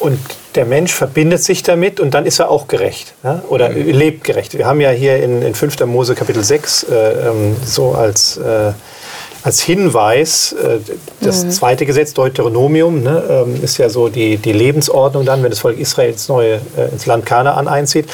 Und 0.00 0.18
der 0.54 0.64
Mensch 0.64 0.92
verbindet 0.92 1.42
sich 1.42 1.62
damit 1.62 2.00
und 2.00 2.14
dann 2.14 2.26
ist 2.26 2.38
er 2.38 2.50
auch 2.50 2.68
gerecht 2.68 3.14
ja? 3.22 3.42
oder 3.48 3.68
mhm. 3.68 3.90
lebt 3.90 4.24
gerecht. 4.24 4.56
Wir 4.56 4.66
haben 4.66 4.80
ja 4.80 4.90
hier 4.90 5.22
in, 5.22 5.42
in 5.42 5.54
5. 5.54 5.80
Mose 5.86 6.14
Kapitel 6.14 6.42
6 6.42 6.84
äh, 6.84 6.94
ähm, 7.28 7.56
so 7.64 7.92
als 7.92 8.36
äh, 8.36 8.72
als 9.42 9.60
Hinweis, 9.60 10.52
äh, 10.52 10.78
das 11.20 11.44
mhm. 11.44 11.50
zweite 11.50 11.86
Gesetz, 11.86 12.12
Deuteronomium, 12.12 13.02
ne, 13.02 13.22
ähm, 13.30 13.62
ist 13.62 13.78
ja 13.78 13.88
so 13.88 14.08
die, 14.08 14.36
die 14.36 14.52
Lebensordnung 14.52 15.24
dann, 15.24 15.42
wenn 15.42 15.50
das 15.50 15.60
Volk 15.60 15.78
Israel 15.78 16.10
ins, 16.10 16.28
neue, 16.28 16.60
äh, 16.76 16.92
ins 16.92 17.06
Land 17.06 17.24
Kanaan 17.24 17.68
einzieht. 17.68 18.08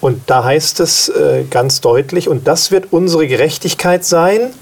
Und 0.00 0.22
da 0.26 0.44
heißt 0.44 0.80
es 0.80 1.08
äh, 1.08 1.44
ganz 1.50 1.80
deutlich, 1.80 2.28
und 2.28 2.48
das 2.48 2.70
wird 2.70 2.86
unsere 2.90 3.26
Gerechtigkeit 3.26 4.04
sein, 4.04 4.54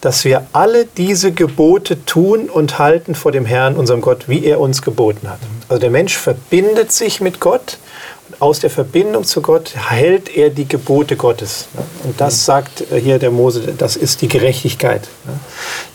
dass 0.00 0.24
wir 0.24 0.46
alle 0.52 0.86
diese 0.86 1.32
Gebote 1.32 2.04
tun 2.04 2.48
und 2.48 2.78
halten 2.78 3.14
vor 3.14 3.32
dem 3.32 3.44
Herrn, 3.44 3.76
unserem 3.76 4.00
Gott, 4.00 4.28
wie 4.28 4.44
er 4.44 4.60
uns 4.60 4.82
geboten 4.82 5.28
hat. 5.28 5.40
Also 5.68 5.80
der 5.80 5.90
Mensch 5.90 6.16
verbindet 6.16 6.92
sich 6.92 7.20
mit 7.20 7.40
Gott 7.40 7.78
aus 8.38 8.60
der 8.60 8.70
Verbindung 8.70 9.24
zu 9.24 9.42
Gott 9.42 9.74
hält 9.76 10.34
er 10.34 10.50
die 10.50 10.66
Gebote 10.66 11.16
Gottes. 11.16 11.68
Und 12.04 12.20
das 12.20 12.44
sagt 12.44 12.84
hier 12.90 13.18
der 13.18 13.30
Mose, 13.30 13.74
das 13.76 13.96
ist 13.96 14.22
die 14.22 14.28
Gerechtigkeit, 14.28 15.08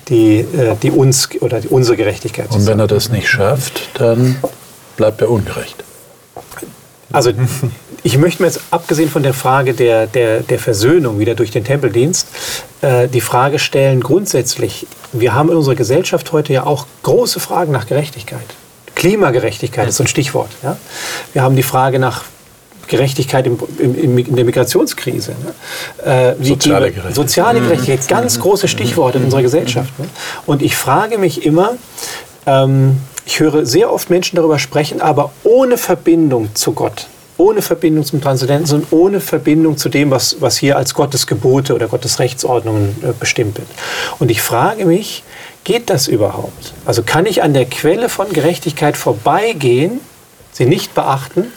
die, 0.09 0.39
äh, 0.39 0.75
die 0.81 0.91
uns 0.91 1.29
oder 1.41 1.59
die, 1.59 1.67
unsere 1.69 1.97
Gerechtigkeit. 1.97 2.51
Und 2.51 2.67
wenn 2.67 2.79
er 2.79 2.87
das 2.87 3.09
nicht 3.09 3.27
schafft, 3.27 3.89
dann 3.95 4.37
bleibt 4.95 5.21
er 5.21 5.29
ungerecht. 5.29 5.83
Also 7.11 7.31
ich 8.05 8.19
möchte 8.19 8.43
mir 8.43 8.49
jetzt, 8.49 8.61
abgesehen 8.69 9.09
von 9.09 9.23
der 9.23 9.33
Frage 9.33 9.73
der, 9.73 10.05
der, 10.05 10.41
der 10.41 10.59
Versöhnung 10.59 11.17
wieder 11.17 11.33
durch 11.33 11.49
den 11.49 11.63
Tempeldienst, 11.63 12.27
äh, 12.81 13.07
die 13.07 13.19
Frage 13.19 13.57
stellen 13.57 14.01
grundsätzlich, 14.01 14.85
wir 15.11 15.33
haben 15.33 15.49
in 15.49 15.55
unserer 15.55 15.73
Gesellschaft 15.73 16.31
heute 16.31 16.53
ja 16.53 16.67
auch 16.67 16.85
große 17.01 17.39
Fragen 17.39 17.71
nach 17.71 17.87
Gerechtigkeit. 17.87 18.45
Klimagerechtigkeit 18.93 19.89
ist 19.89 19.95
so 19.95 20.03
ein 20.03 20.07
Stichwort. 20.07 20.51
Ja? 20.61 20.77
Wir 21.33 21.41
haben 21.41 21.55
die 21.55 21.63
Frage 21.63 21.97
nach 21.97 22.25
Gerechtigkeit 22.87 23.47
im, 23.47 23.57
im, 23.79 24.17
in 24.19 24.35
der 24.35 24.45
Migrationskrise. 24.45 25.31
Ne? 25.31 26.05
Äh, 26.05 26.43
soziale 26.43 26.91
Gerechtigkeit. 26.91 27.15
Soziale 27.15 27.59
mhm. 27.59 27.63
Gerechtigkeit, 27.69 28.07
ganz 28.07 28.39
große 28.39 28.67
Stichworte 28.67 29.17
in 29.17 29.23
unserer 29.23 29.41
Gesellschaft. 29.41 29.97
Ne? 29.97 30.07
Und 30.45 30.61
ich 30.61 30.77
frage 30.77 31.17
mich 31.17 31.43
immer, 31.43 31.71
ähm, 32.45 32.97
ich 33.25 33.39
höre 33.39 33.65
sehr 33.65 33.91
oft 33.91 34.11
Menschen 34.11 34.35
darüber 34.35 34.59
sprechen, 34.59 35.01
aber 35.01 35.31
ohne 35.43 35.79
Verbindung 35.79 36.53
zu 36.53 36.73
Gott, 36.73 37.07
ohne 37.37 37.61
Verbindung 37.61 38.05
zum 38.05 38.21
Transzendenten, 38.21 38.65
sondern 38.65 38.87
ohne 38.91 39.19
Verbindung 39.19 39.77
zu 39.77 39.89
dem, 39.89 40.11
was, 40.11 40.37
was 40.39 40.57
hier 40.57 40.77
als 40.77 40.93
Gottes 40.93 41.27
Gebote 41.27 41.75
oder 41.75 41.87
Gottes 41.87 42.19
Rechtsordnungen 42.19 42.95
äh, 43.03 43.13
bestimmt 43.19 43.57
wird. 43.57 43.67
Und 44.19 44.31
ich 44.31 44.41
frage 44.41 44.85
mich, 44.85 45.23
geht 45.63 45.89
das 45.89 46.07
überhaupt? 46.07 46.73
Also 46.85 47.03
kann 47.03 47.25
ich 47.25 47.43
an 47.43 47.53
der 47.53 47.65
Quelle 47.65 48.09
von 48.09 48.31
Gerechtigkeit 48.31 48.95
vorbeigehen, 48.95 49.99
sie 50.51 50.65
nicht 50.65 50.95
beachten 50.95 51.51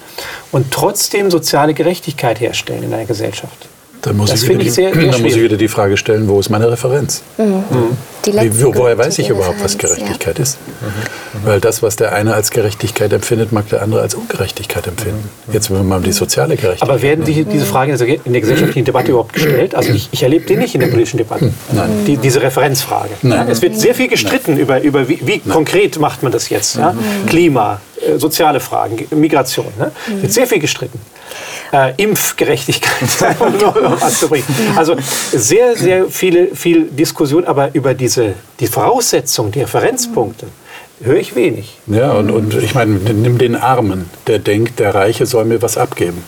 und 0.51 0.73
trotzdem 0.73 1.31
soziale 1.31 1.75
Gerechtigkeit 1.75 2.41
herstellen 2.41 2.83
in 2.83 2.93
einer 2.93 3.05
Gesellschaft? 3.05 3.69
Da 4.03 4.13
muss, 4.13 4.31
das 4.31 4.43
ich, 4.43 4.49
wieder, 4.49 4.61
ich 4.61 4.73
sehr, 4.73 4.93
sehr 4.95 5.11
da 5.11 5.19
muss 5.19 5.35
ich 5.35 5.43
wieder 5.43 5.57
die 5.57 5.69
Frage 5.69 5.97
stellen, 5.97 6.29
wo 6.29 6.41
ist 6.41 6.51
meine 6.51 6.71
Referenz? 6.71 7.23
Mhm. 7.37 7.45
Mhm. 7.71 7.97
Wie, 8.35 8.65
woher 8.75 8.99
weiß 8.99 9.19
ich 9.19 9.29
überhaupt, 9.29 9.63
was 9.63 9.79
Gerechtigkeit 9.79 10.39
ja. 10.39 10.43
ist? 10.43 10.59
Mhm. 10.81 11.47
Weil 11.47 11.61
das, 11.61 11.83
was 11.83 11.97
der 11.97 12.13
eine 12.13 12.35
als 12.35 12.51
Gerechtigkeit 12.51 13.13
empfindet, 13.13 13.53
mag 13.53 13.69
der 13.69 13.83
andere 13.83 14.01
als 14.01 14.15
Ungerechtigkeit 14.15 14.87
empfinden. 14.87 15.29
Mhm. 15.47 15.53
Jetzt 15.55 15.71
wenn 15.71 15.79
wir 15.79 15.85
mal 15.85 16.01
die 16.01 16.13
soziale 16.13 16.57
Gerechtigkeit. 16.57 16.89
Aber 16.89 17.03
werden 17.03 17.25
die, 17.25 17.45
diese 17.45 17.65
Fragen 17.65 17.93
in 17.93 18.33
der 18.33 18.41
gesellschaftlichen 18.41 18.85
Debatte 18.85 19.11
überhaupt 19.11 19.33
gestellt? 19.33 19.75
Also 19.75 19.93
ich, 19.93 20.09
ich 20.13 20.23
erlebe 20.23 20.47
die 20.47 20.57
nicht 20.57 20.75
in 20.75 20.81
der 20.81 20.89
politischen 20.89 21.19
Debatte. 21.19 21.53
Nein. 21.73 22.05
Die, 22.07 22.17
diese 22.17 22.43
Referenzfrage. 22.43 23.11
Nein. 23.23 23.49
Es 23.49 23.63
wird 23.63 23.77
sehr 23.79 23.95
viel 23.95 24.09
gestritten 24.09 24.53
Nein. 24.53 24.61
über, 24.61 24.81
über 24.81 25.09
wie, 25.09 25.21
wie 25.23 25.39
konkret 25.41 25.99
macht 25.99 26.23
man 26.23 26.33
das 26.33 26.49
jetzt. 26.49 26.77
Ja? 26.77 26.93
Mhm. 26.93 27.27
Klima, 27.27 27.81
äh, 28.01 28.19
soziale 28.19 28.61
Fragen, 28.61 29.07
Migration. 29.11 29.67
Ne? 29.79 29.93
Es 30.17 30.23
wird 30.23 30.33
sehr 30.33 30.47
viel 30.47 30.59
gestritten 30.59 31.01
äh, 31.73 31.93
Impfgerechtigkeit 31.97 33.37
anzubringen. 34.01 34.47
Also 34.77 34.97
sehr, 35.33 35.77
sehr 35.77 36.07
viele 36.09 36.55
viel 36.55 36.85
Diskussion, 36.85 37.45
aber 37.45 37.75
über 37.75 37.95
diese, 37.95 38.18
die 38.61 38.67
Voraussetzungen, 38.67 39.53
die 39.53 39.61
Referenzpunkte, 39.61 40.47
höre 41.01 41.17
ich 41.17 41.35
wenig. 41.35 41.79
Ja, 41.87 42.13
und, 42.13 42.31
und 42.31 42.55
ich 42.55 42.75
meine, 42.75 42.93
nimm 42.93 43.39
den 43.39 43.57
Armen, 43.57 44.11
der 44.27 44.39
denkt, 44.39 44.79
der 44.79 44.95
Reiche 44.95 45.27
soll 45.27 45.45
mir 45.45 45.63
was 45.63 45.79
abgeben. 45.79 46.23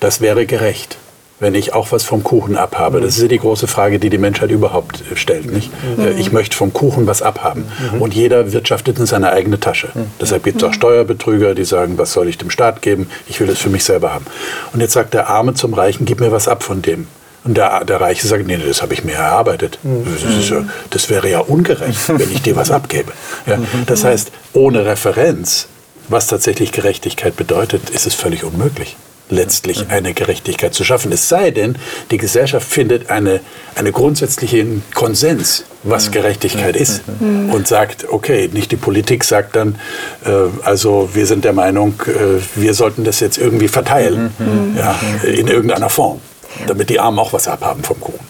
Das 0.00 0.20
wäre 0.20 0.46
gerecht 0.46 0.98
wenn 1.42 1.56
ich 1.56 1.74
auch 1.74 1.90
was 1.90 2.04
vom 2.04 2.22
Kuchen 2.22 2.56
abhabe? 2.56 3.00
Das 3.00 3.16
ist 3.16 3.22
ja 3.22 3.28
die 3.28 3.38
große 3.38 3.66
Frage, 3.66 3.98
die 3.98 4.10
die 4.10 4.18
Menschheit 4.18 4.52
überhaupt 4.52 5.02
stellt. 5.16 5.52
Nicht? 5.52 5.72
Mhm. 5.98 6.04
Äh, 6.04 6.12
ich 6.12 6.30
möchte 6.30 6.56
vom 6.56 6.72
Kuchen 6.72 7.08
was 7.08 7.20
abhaben. 7.20 7.64
Mhm. 7.92 8.00
Und 8.00 8.14
jeder 8.14 8.52
wirtschaftet 8.52 9.00
in 9.00 9.06
seine 9.06 9.32
eigene 9.32 9.58
Tasche. 9.58 9.88
Mhm. 9.92 10.04
Deshalb 10.20 10.44
gibt 10.44 10.62
es 10.62 10.68
auch 10.68 10.72
Steuerbetrüger, 10.72 11.56
die 11.56 11.64
sagen, 11.64 11.98
was 11.98 12.12
soll 12.12 12.28
ich 12.28 12.38
dem 12.38 12.48
Staat 12.48 12.80
geben? 12.80 13.10
Ich 13.26 13.40
will 13.40 13.48
das 13.48 13.58
für 13.58 13.70
mich 13.70 13.82
selber 13.82 14.14
haben. 14.14 14.24
Und 14.72 14.80
jetzt 14.80 14.92
sagt 14.92 15.14
der 15.14 15.28
Arme 15.28 15.54
zum 15.54 15.74
Reichen, 15.74 16.04
gib 16.04 16.20
mir 16.20 16.30
was 16.30 16.46
ab 16.46 16.62
von 16.62 16.80
dem. 16.80 17.08
Und 17.44 17.56
der, 17.56 17.84
der 17.84 18.00
Reiche 18.00 18.26
sagt, 18.26 18.46
nee, 18.46 18.56
das 18.56 18.82
habe 18.82 18.94
ich 18.94 19.04
mir 19.04 19.14
erarbeitet. 19.14 19.78
Das, 19.82 20.48
ja, 20.48 20.64
das, 20.90 21.10
wäre 21.10 21.28
ja 21.28 21.40
ungerecht, 21.40 22.08
wenn 22.08 22.30
ich 22.30 22.42
dir 22.42 22.56
was 22.56 22.70
abgebe. 22.70 23.12
Ja, 23.46 23.58
das 23.86 24.04
heißt, 24.04 24.30
ohne 24.52 24.86
Referenz, 24.86 25.66
was 26.08 26.28
tatsächlich 26.28 26.72
Gerechtigkeit 26.72 27.36
bedeutet, 27.36 27.90
ist 27.90 28.06
es 28.06 28.14
völlig 28.14 28.44
unmöglich. 28.44 28.96
letztlich 29.30 29.88
eine 29.88 30.12
Gerechtigkeit 30.12 30.74
zu 30.74 30.84
schaffen. 30.84 31.10
Es 31.10 31.28
sei 31.28 31.50
denn, 31.50 31.76
die 32.10 32.18
Gesellschaft 32.18 32.70
findet 32.70 33.08
eine, 33.08 33.40
eine 33.74 33.90
grundsätzlichen 33.90 34.82
Konsens, 34.94 35.64
was 35.84 36.10
Gerechtigkeit 36.10 36.76
ist 36.76 37.02
und 37.18 37.66
sagt, 37.66 38.06
okay, 38.08 38.50
nicht 38.52 38.70
die 38.72 38.76
Politik 38.76 39.24
sagt 39.24 39.56
dann, 39.56 39.76
äh, 40.24 40.30
also 40.64 41.08
wir 41.14 41.26
sind 41.26 41.44
der 41.44 41.54
Meinung, 41.54 41.94
äh, 42.06 42.40
wir 42.54 42.74
sollten 42.74 43.04
das 43.04 43.20
jetzt 43.20 43.38
irgendwie 43.38 43.68
verteilen, 43.68 44.32
ja, 44.76 45.00
in 45.24 45.48
irgendeiner 45.48 45.88
Form, 45.88 46.20
damit 46.66 46.90
die 46.90 47.00
Armen 47.00 47.18
auch 47.18 47.32
was 47.32 47.48
abhaben 47.48 47.82
vom 47.82 48.00
Kuchen. 48.00 48.20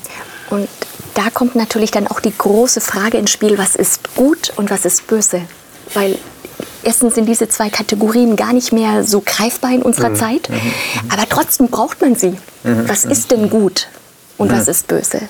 Und 0.50 0.68
da 1.14 1.30
kommt 1.30 1.54
natürlich 1.54 1.90
dann 1.90 2.06
auch 2.06 2.20
die 2.20 2.32
große 2.36 2.80
Frage 2.80 3.18
ins 3.18 3.30
Spiel, 3.30 3.58
was 3.58 3.76
ist 3.76 4.14
gut 4.14 4.52
und 4.56 4.70
was 4.70 4.84
ist 4.84 5.06
böse? 5.06 5.42
Weil 5.94 6.18
erstens 6.82 7.14
sind 7.14 7.26
diese 7.26 7.48
zwei 7.48 7.70
Kategorien 7.70 8.36
gar 8.36 8.52
nicht 8.52 8.72
mehr 8.72 9.04
so 9.04 9.22
greifbar 9.24 9.72
in 9.72 9.82
unserer 9.82 10.10
mhm. 10.10 10.16
Zeit, 10.16 10.48
mhm. 10.48 10.60
aber 11.10 11.28
trotzdem 11.28 11.68
braucht 11.68 12.00
man 12.00 12.14
sie. 12.16 12.36
Mhm. 12.64 12.88
Was 12.88 13.04
ist 13.04 13.30
denn 13.30 13.50
gut 13.50 13.88
und 14.38 14.50
was 14.50 14.68
ist 14.68 14.88
böse? 14.88 15.22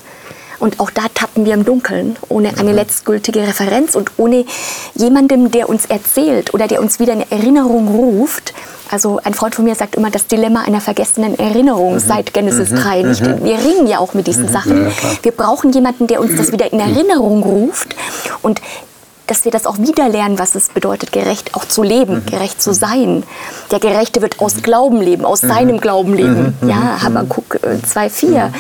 Und 0.63 0.79
auch 0.79 0.91
da 0.91 1.03
tappen 1.13 1.45
wir 1.45 1.55
im 1.55 1.65
Dunkeln, 1.65 2.15
ohne 2.29 2.57
eine 2.57 2.71
letztgültige 2.71 3.41
Referenz 3.41 3.97
und 3.97 4.13
ohne 4.17 4.45
jemandem, 4.95 5.51
der 5.51 5.69
uns 5.69 5.87
erzählt 5.87 6.55
oder 6.55 6.69
der 6.69 6.81
uns 6.81 7.01
wieder 7.01 7.15
in 7.15 7.29
Erinnerung 7.33 7.89
ruft. 7.89 8.55
Also 8.89 9.19
ein 9.25 9.35
Freund 9.35 9.57
von 9.57 9.65
mir 9.65 9.75
sagt 9.75 9.97
immer, 9.97 10.09
das 10.09 10.29
Dilemma 10.29 10.63
einer 10.63 10.81
vergessenen 10.81 11.37
Erinnerung 11.37 11.95
mhm. 11.95 11.99
seit 11.99 12.33
Genesis 12.33 12.71
mhm. 12.71 12.77
3. 12.77 13.03
Nicht? 13.03 13.23
Mhm. 13.23 13.43
Wir 13.43 13.59
ringen 13.59 13.89
ja 13.89 13.99
auch 13.99 14.15
mit 14.15 14.29
diesen 14.29 14.47
Sachen. 14.47 14.85
Ja, 14.85 14.93
wir 15.23 15.33
brauchen 15.33 15.73
jemanden, 15.73 16.07
der 16.07 16.21
uns 16.21 16.37
das 16.37 16.53
wieder 16.53 16.73
in 16.73 16.79
Erinnerung 16.79 17.43
ruft. 17.43 17.97
Und 18.43 18.61
dass 19.27 19.45
wir 19.45 19.53
das 19.53 19.67
auch 19.67 19.79
wieder 19.79 20.09
lernen, 20.09 20.39
was 20.39 20.55
es 20.55 20.69
bedeutet, 20.69 21.13
gerecht 21.13 21.55
auch 21.55 21.65
zu 21.65 21.83
leben, 21.83 22.17
mhm. 22.17 22.27
gerecht 22.27 22.61
zu 22.61 22.75
sein. 22.75 23.23
Der 23.71 23.79
Gerechte 23.79 24.21
wird 24.21 24.41
aus 24.41 24.57
mhm. 24.57 24.63
Glauben 24.63 25.01
leben, 25.01 25.25
aus 25.25 25.43
mhm. 25.43 25.49
seinem 25.49 25.81
Glauben 25.81 26.15
leben. 26.15 26.57
Mhm. 26.61 26.69
Ja, 26.69 26.77
mhm. 26.77 27.03
Habakkuk 27.03 27.59
2,4. 27.63 28.37
Äh, 28.37 28.51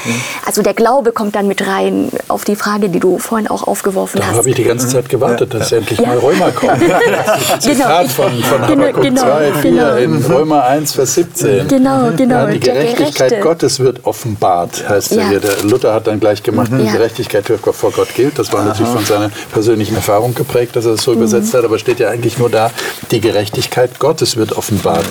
also 0.46 0.62
der 0.62 0.74
Glaube 0.74 1.12
kommt 1.12 1.34
dann 1.34 1.48
mit 1.48 1.66
rein 1.66 2.10
auf 2.28 2.44
die 2.44 2.56
Frage, 2.56 2.88
die 2.88 3.00
du 3.00 3.18
vorhin 3.18 3.48
auch 3.48 3.66
aufgeworfen 3.66 4.20
da 4.20 4.26
hast. 4.26 4.34
Da 4.34 4.38
habe 4.38 4.50
ich 4.50 4.56
die 4.56 4.64
ganze 4.64 4.88
Zeit 4.88 5.08
gewartet, 5.08 5.52
dass 5.52 5.70
ja. 5.70 5.78
endlich 5.78 5.98
ja. 5.98 6.08
mal 6.08 6.18
Römer 6.18 6.50
kommt. 6.52 6.72
Das 7.02 7.60
Zitat 7.60 8.02
genau. 8.02 8.08
von, 8.08 8.42
von 8.42 8.66
genau, 8.66 8.82
Habakkuk 8.82 9.02
genau, 9.02 9.22
2, 9.22 9.52
4 9.54 9.70
genau. 9.70 9.96
in 9.96 10.24
Römer 10.24 10.64
1, 10.64 10.92
Vers 10.92 11.14
17. 11.14 11.68
Genau, 11.68 12.10
genau. 12.16 12.34
Ja, 12.34 12.46
die 12.46 12.60
Gerechtigkeit 12.60 13.40
Gottes 13.40 13.80
wird 13.80 14.04
offenbart, 14.04 14.88
heißt 14.88 15.12
ja. 15.12 15.28
hier. 15.28 15.40
Der 15.40 15.62
Luther 15.64 15.92
hat 15.92 16.06
dann 16.06 16.20
gleich 16.20 16.42
gemacht, 16.42 16.70
wie 16.72 16.86
Gerechtigkeit 16.86 17.44
vor 17.46 17.90
Gott 17.90 18.14
gilt. 18.14 18.38
Das 18.38 18.52
war 18.52 18.64
natürlich 18.64 18.92
von 18.92 19.04
seiner 19.04 19.30
persönlichen 19.52 19.96
Erfahrung 19.96 20.34
geprägt 20.34 20.51
geprägt, 20.52 20.76
dass 20.76 20.84
er 20.84 20.92
es 20.92 21.02
so 21.02 21.12
mhm. 21.12 21.18
übersetzt 21.18 21.54
hat, 21.54 21.64
aber 21.64 21.78
steht 21.78 21.98
ja 21.98 22.10
eigentlich 22.10 22.38
nur 22.38 22.50
da, 22.50 22.70
die 23.10 23.20
Gerechtigkeit 23.20 23.98
Gottes 23.98 24.36
wird 24.36 24.52
offenbart. 24.52 25.06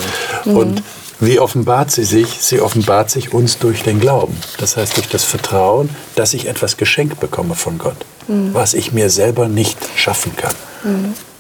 Mhm. 0.46 0.58
Und 0.58 0.84
wie 1.20 1.40
offenbart 1.40 1.92
sie 1.92 2.04
sich? 2.04 2.28
Sie 2.40 2.62
offenbart 2.62 3.10
sich 3.10 3.34
uns 3.34 3.60
durch 3.60 3.84
den 3.84 4.00
Glauben. 4.00 4.38
Das 4.58 4.78
heißt 4.78 4.98
durch 4.98 5.10
das 5.10 5.24
Vertrauen, 5.24 5.90
dass 6.16 6.34
ich 6.34 6.48
etwas 6.48 6.78
geschenkt 6.78 7.20
bekomme 7.20 7.56
von 7.56 7.78
Gott, 7.78 7.98
mhm. 8.28 8.54
was 8.54 8.74
ich 8.74 8.92
mir 8.92 9.10
selber 9.10 9.48
nicht 9.48 9.78
schaffen 9.96 10.36
kann. 10.36 10.56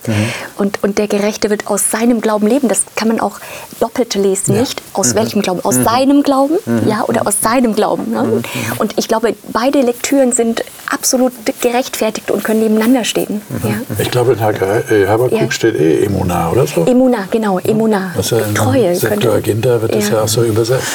Mhm. 0.08 0.14
Und, 0.58 0.84
und 0.84 0.97
der 0.97 1.08
Gerechte 1.08 1.49
wird 1.49 1.68
aus 1.68 1.91
seinem 1.91 2.22
Glauben 2.22 2.47
leben. 2.47 2.68
Das 2.68 2.84
kann 2.95 3.08
man 3.08 3.20
auch 3.20 3.39
doppelt 3.80 4.16
lesen, 4.16 4.54
ja. 4.54 4.62
nicht? 4.62 4.82
Aus 4.93 5.14
mhm. 5.14 5.18
welchem 5.18 5.41
Glauben? 5.41 5.64
Aus 5.64 5.78
mhm. 5.78 5.84
seinem 5.84 6.24
Glauben, 6.24 6.56
mhm. 6.66 6.88
ja, 6.88 7.04
oder 7.08 7.28
aus 7.28 7.36
seinem 7.41 7.76
Glauben. 7.76 8.12
Ne? 8.12 8.24
Mhm. 8.24 8.43
Und 8.78 8.93
ich 8.97 9.08
glaube, 9.08 9.36
beide 9.52 9.82
Lektüren 9.82 10.32
sind 10.32 10.64
absolut 10.89 11.32
gerechtfertigt 11.62 12.32
und 12.32 12.43
können 12.43 12.62
nebeneinander 12.62 13.04
stehen. 13.04 13.41
Mhm. 13.49 13.70
Ja. 13.70 13.76
Ich 13.99 14.12
glaube, 14.12 14.34
in 14.34 14.39
äh, 14.39 15.08
Habakkuk 15.08 15.39
ja. 15.39 15.52
steht 15.52 15.76
eh 15.76 16.06
Emuna, 16.06 16.52
oder 16.52 16.68
so? 16.68 16.86
Emuna, 16.86 17.28
genau, 17.32 17.60
Emuna. 17.60 18.12
Was 18.16 18.32
ja 18.32 18.39
Treue. 18.54 18.95
Septuaginta 18.95 19.82
wird 19.82 19.95
das 19.95 20.10
ja 20.10 20.24
auch 20.24 20.28
so 20.28 20.43
übersetzt. 20.43 20.88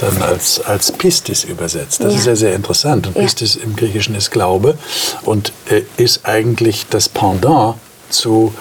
Dann 0.00 0.22
als, 0.22 0.60
als 0.64 0.90
Pistis 0.92 1.44
übersetzt. 1.44 2.02
Das 2.02 2.14
ist 2.14 2.26
ja 2.26 2.36
sehr 2.36 2.54
interessant. 2.54 3.06
Und 3.06 3.14
Pistis 3.14 3.56
im 3.56 3.76
Griechischen 3.76 4.14
ist 4.14 4.30
Glaube 4.30 4.76
und 5.24 5.52
äh, 5.70 5.82
ist 5.96 6.20
eigentlich 6.24 6.86
das 6.90 7.08
Pendant 7.08 7.76
zu, 8.08 8.54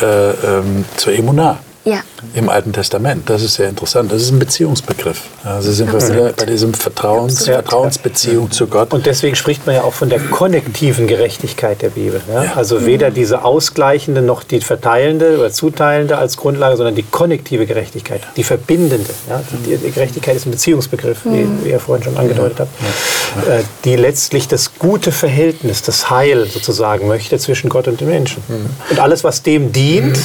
äh, 0.00 0.30
ähm, 0.30 0.84
zur 0.96 1.12
Emunah 1.12 1.58
ja. 1.88 2.00
im 2.34 2.48
Alten 2.48 2.72
Testament. 2.72 3.28
Das 3.30 3.42
ist 3.42 3.54
sehr 3.54 3.68
interessant. 3.68 4.12
Das 4.12 4.22
ist 4.22 4.30
ein 4.30 4.38
Beziehungsbegriff. 4.38 5.22
Also 5.44 5.72
sind 5.72 5.92
wir 5.92 6.00
wieder 6.08 6.32
bei 6.32 6.46
diesem 6.46 6.74
Vertrauens, 6.74 7.44
Vertrauensbeziehung 7.44 8.50
zu 8.50 8.66
Gott. 8.66 8.92
Und 8.92 9.06
deswegen 9.06 9.36
spricht 9.36 9.66
man 9.66 9.74
ja 9.74 9.82
auch 9.82 9.94
von 9.94 10.08
der 10.08 10.20
konnektiven 10.20 11.06
Gerechtigkeit 11.06 11.82
der 11.82 11.90
Bibel. 11.90 12.20
Ja? 12.32 12.44
Ja. 12.44 12.52
Also 12.54 12.86
weder 12.86 13.10
diese 13.10 13.44
ausgleichende 13.44 14.22
noch 14.22 14.44
die 14.44 14.60
verteilende 14.60 15.38
oder 15.38 15.50
zuteilende 15.50 16.18
als 16.18 16.36
Grundlage, 16.36 16.76
sondern 16.76 16.94
die 16.94 17.02
konnektive 17.02 17.66
Gerechtigkeit, 17.66 18.20
die 18.36 18.44
verbindende. 18.44 19.10
Ja? 19.28 19.42
Die, 19.66 19.76
die 19.76 19.90
Gerechtigkeit 19.90 20.36
ist 20.36 20.46
ein 20.46 20.50
Beziehungsbegriff, 20.50 21.24
wie, 21.24 21.44
mhm. 21.44 21.64
wie 21.64 21.70
ihr 21.70 21.80
vorhin 21.80 22.04
schon 22.04 22.16
angedeutet 22.16 22.60
habt, 22.60 23.48
äh, 23.48 23.62
die 23.84 23.96
letztlich 23.96 24.48
das 24.48 24.78
gute 24.78 25.12
Verhältnis, 25.12 25.82
das 25.82 26.10
Heil 26.10 26.46
sozusagen 26.46 27.08
möchte 27.08 27.38
zwischen 27.38 27.70
Gott 27.70 27.88
und 27.88 28.00
den 28.00 28.08
Menschen. 28.08 28.42
Mhm. 28.48 28.70
Und 28.90 29.00
alles, 29.00 29.24
was 29.24 29.42
dem 29.42 29.72
dient, 29.72 30.18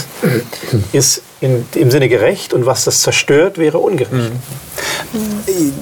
ist 0.91 1.21
in, 1.43 1.65
im 1.75 1.91
Sinne 1.91 2.07
gerecht 2.07 2.53
und 2.53 2.65
was 2.65 2.85
das 2.85 3.01
zerstört, 3.01 3.57
wäre 3.57 3.77
ungerecht. 3.77 4.13
Mhm. 4.13 5.73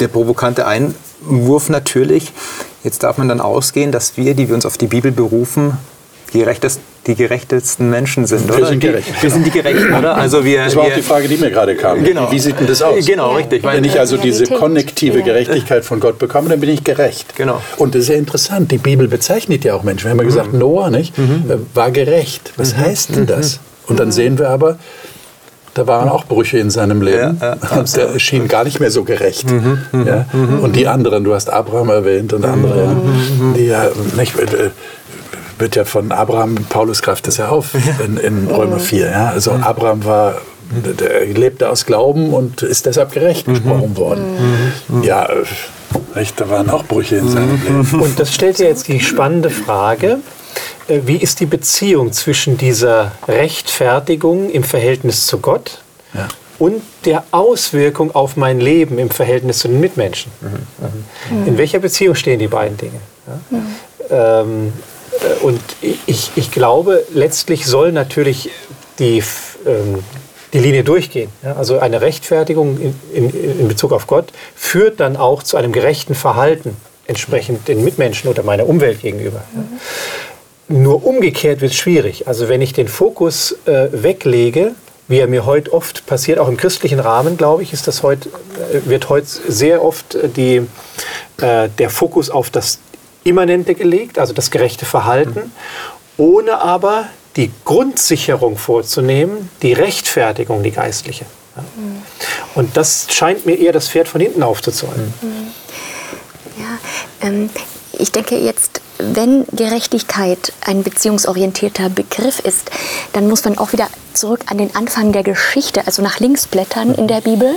Der 0.00 0.08
provokante 0.08 0.66
Einwurf 0.66 1.68
natürlich. 1.68 2.32
Jetzt 2.82 3.02
darf 3.02 3.18
man 3.18 3.28
dann 3.28 3.40
ausgehen, 3.40 3.92
dass 3.92 4.16
wir, 4.16 4.34
die 4.34 4.48
wir 4.48 4.54
uns 4.54 4.66
auf 4.66 4.78
die 4.78 4.86
Bibel 4.86 5.12
berufen, 5.12 5.76
die, 6.32 6.38
gerechtest, 6.38 6.80
die 7.06 7.14
gerechtesten 7.14 7.90
Menschen 7.90 8.26
sind, 8.26 8.50
oder? 8.50 8.58
Wir 8.58 8.66
sind 8.66 8.80
gerecht. 8.80 9.22
Wir 9.22 9.30
sind 9.30 9.46
die 9.46 9.50
Gerechten, 9.50 9.92
oder? 9.92 10.16
Also 10.16 10.44
wir, 10.44 10.64
das 10.64 10.74
war 10.74 10.84
wir, 10.84 10.92
auch 10.92 10.96
die 10.96 11.02
Frage, 11.02 11.28
die 11.28 11.36
mir 11.36 11.50
gerade 11.50 11.76
kam. 11.76 12.02
Genau. 12.02 12.32
Wie 12.32 12.38
sieht 12.38 12.58
denn 12.58 12.66
das 12.66 12.80
aus? 12.80 13.04
Genau, 13.04 13.34
richtig. 13.36 13.62
Wenn 13.62 13.84
ich 13.84 14.00
also 14.00 14.16
diese 14.16 14.46
konnektive 14.46 15.22
Gerechtigkeit 15.22 15.84
von 15.84 16.00
Gott 16.00 16.18
bekomme, 16.18 16.48
dann 16.48 16.60
bin 16.60 16.70
ich 16.70 16.82
gerecht. 16.84 17.36
Genau. 17.36 17.60
Und 17.76 17.94
das 17.94 18.04
ist 18.04 18.08
ja 18.08 18.14
interessant. 18.14 18.72
Die 18.72 18.78
Bibel 18.78 19.08
bezeichnet 19.08 19.62
ja 19.64 19.74
auch 19.74 19.82
Menschen. 19.82 20.06
Wir 20.06 20.12
haben 20.12 20.18
ja 20.18 20.24
gesagt, 20.24 20.54
mhm. 20.54 20.60
Noah 20.60 20.90
nicht, 20.90 21.16
mhm. 21.18 21.50
Äh, 21.50 21.76
war 21.76 21.90
gerecht. 21.90 22.54
Was 22.56 22.74
mhm. 22.74 22.80
heißt 22.80 23.14
denn 23.14 23.26
das? 23.26 23.60
Und 23.86 24.00
dann 24.00 24.12
sehen 24.12 24.38
wir 24.38 24.50
aber, 24.50 24.78
da 25.74 25.86
waren 25.86 26.08
auch 26.08 26.26
Brüche 26.26 26.58
in 26.58 26.70
seinem 26.70 27.02
Leben. 27.02 27.38
Ja, 27.40 27.56
ja, 27.70 27.82
der 27.96 28.18
schien 28.18 28.48
gar 28.48 28.64
nicht 28.64 28.80
mehr 28.80 28.90
so 28.90 29.04
gerecht. 29.04 29.50
Mhm, 29.50 29.78
mhm 29.92 30.06
ja? 30.06 30.26
Mhm, 30.32 30.60
und 30.60 30.76
die 30.76 30.86
anderen, 30.86 31.24
du 31.24 31.34
hast 31.34 31.50
Abraham 31.50 31.88
erwähnt 31.88 32.32
und 32.32 32.44
andere, 32.44 32.88
mhm, 32.88 33.54
die 33.54 33.66
ja 33.66 33.86
nicht, 34.16 34.38
äh, 34.38 34.70
wird 35.58 35.76
ja 35.76 35.84
von 35.84 36.12
Abraham, 36.12 36.56
Paulus 36.68 37.02
greift 37.02 37.26
das 37.26 37.38
ja 37.38 37.48
auf 37.48 37.70
in, 38.04 38.16
in 38.16 38.48
Römer 38.48 38.78
4. 38.78 39.10
Ja? 39.10 39.28
Also 39.28 39.52
Abraham 39.52 40.04
war 40.04 40.36
der 40.74 41.26
lebte 41.26 41.68
aus 41.68 41.84
Glauben 41.84 42.32
und 42.32 42.62
ist 42.62 42.86
deshalb 42.86 43.12
gerecht 43.12 43.46
gesprochen 43.46 43.96
worden. 43.96 44.22
Ja, 45.02 45.28
recht, 46.14 46.40
da 46.40 46.48
waren 46.48 46.70
auch 46.70 46.84
Brüche 46.84 47.16
in 47.16 47.28
seinem 47.28 47.60
Leben. 47.62 48.00
Und 48.00 48.18
das 48.18 48.32
stellt 48.32 48.58
ja 48.58 48.68
jetzt 48.68 48.88
die 48.88 49.00
spannende 49.00 49.50
Frage, 49.50 50.06
äh, 50.06 50.41
wie 51.04 51.16
ist 51.16 51.40
die 51.40 51.46
Beziehung 51.46 52.12
zwischen 52.12 52.56
dieser 52.56 53.12
Rechtfertigung 53.26 54.50
im 54.50 54.64
Verhältnis 54.64 55.26
zu 55.26 55.38
Gott 55.38 55.78
ja. 56.14 56.28
und 56.58 56.82
der 57.04 57.24
Auswirkung 57.30 58.14
auf 58.14 58.36
mein 58.36 58.60
Leben 58.60 58.98
im 58.98 59.10
Verhältnis 59.10 59.60
zu 59.60 59.68
den 59.68 59.80
Mitmenschen? 59.80 60.32
Mhm. 60.40 61.36
Mhm. 61.36 61.46
In 61.46 61.58
welcher 61.58 61.78
Beziehung 61.78 62.14
stehen 62.14 62.38
die 62.38 62.48
beiden 62.48 62.76
Dinge? 62.76 63.00
Ja? 63.26 63.58
Mhm. 63.58 63.66
Ähm, 64.10 64.72
äh, 65.12 65.44
und 65.44 65.60
ich, 65.80 66.32
ich 66.36 66.50
glaube, 66.50 67.04
letztlich 67.12 67.66
soll 67.66 67.92
natürlich 67.92 68.50
die, 68.98 69.22
ähm, 69.66 70.04
die 70.52 70.58
Linie 70.58 70.84
durchgehen. 70.84 71.30
Ja? 71.42 71.54
Also 71.54 71.78
eine 71.78 72.00
Rechtfertigung 72.00 72.78
in, 72.78 72.94
in, 73.12 73.60
in 73.60 73.68
Bezug 73.68 73.92
auf 73.92 74.06
Gott 74.06 74.32
führt 74.54 75.00
dann 75.00 75.16
auch 75.16 75.42
zu 75.42 75.56
einem 75.56 75.72
gerechten 75.72 76.14
Verhalten 76.14 76.76
entsprechend 77.06 77.68
den 77.68 77.82
Mitmenschen 77.84 78.30
oder 78.30 78.42
meiner 78.42 78.68
Umwelt 78.68 79.00
gegenüber. 79.00 79.42
Mhm. 79.54 79.80
Nur 80.68 81.04
umgekehrt 81.04 81.60
wird 81.60 81.72
es 81.72 81.78
schwierig. 81.78 82.28
Also 82.28 82.48
wenn 82.48 82.62
ich 82.62 82.72
den 82.72 82.88
Fokus 82.88 83.56
äh, 83.66 83.88
weglege, 83.92 84.74
wie 85.08 85.18
er 85.18 85.26
mir 85.26 85.44
heute 85.44 85.72
oft 85.72 86.06
passiert, 86.06 86.38
auch 86.38 86.48
im 86.48 86.56
christlichen 86.56 87.00
Rahmen, 87.00 87.36
glaube 87.36 87.62
ich, 87.62 87.72
ist 87.72 87.88
das 87.88 88.02
heute, 88.02 88.28
äh, 88.28 88.88
wird 88.88 89.08
heute 89.08 89.26
sehr 89.26 89.84
oft 89.84 90.16
die, 90.36 90.66
äh, 91.38 91.68
der 91.68 91.90
Fokus 91.90 92.30
auf 92.30 92.50
das 92.50 92.78
Immanente 93.24 93.74
gelegt, 93.74 94.18
also 94.18 94.32
das 94.32 94.50
gerechte 94.50 94.84
Verhalten, 94.84 95.40
mhm. 95.40 95.52
ohne 96.16 96.60
aber 96.60 97.06
die 97.36 97.50
Grundsicherung 97.64 98.56
vorzunehmen, 98.56 99.50
die 99.62 99.72
Rechtfertigung, 99.72 100.62
die 100.62 100.70
geistliche. 100.70 101.24
Ja. 101.56 101.62
Mhm. 101.62 102.02
Und 102.54 102.76
das 102.76 103.06
scheint 103.10 103.46
mir 103.46 103.58
eher 103.58 103.72
das 103.72 103.88
Pferd 103.88 104.08
von 104.08 104.20
hinten 104.20 104.42
aufzuzäumen. 104.42 105.12
Mhm. 105.22 105.46
Ja, 106.58 107.28
ähm, 107.28 107.50
ich 107.98 108.12
denke 108.12 108.36
jetzt 108.36 108.81
wenn 109.14 109.44
Gerechtigkeit 109.52 110.52
ein 110.64 110.82
beziehungsorientierter 110.82 111.88
Begriff 111.90 112.40
ist, 112.40 112.70
dann 113.12 113.28
muss 113.28 113.44
man 113.44 113.58
auch 113.58 113.72
wieder 113.72 113.88
zurück 114.14 114.40
an 114.46 114.58
den 114.58 114.74
Anfang 114.74 115.12
der 115.12 115.22
Geschichte, 115.22 115.86
also 115.86 116.02
nach 116.02 116.20
links 116.20 116.46
blättern 116.46 116.94
in 116.94 117.08
der 117.08 117.20
Bibel. 117.20 117.56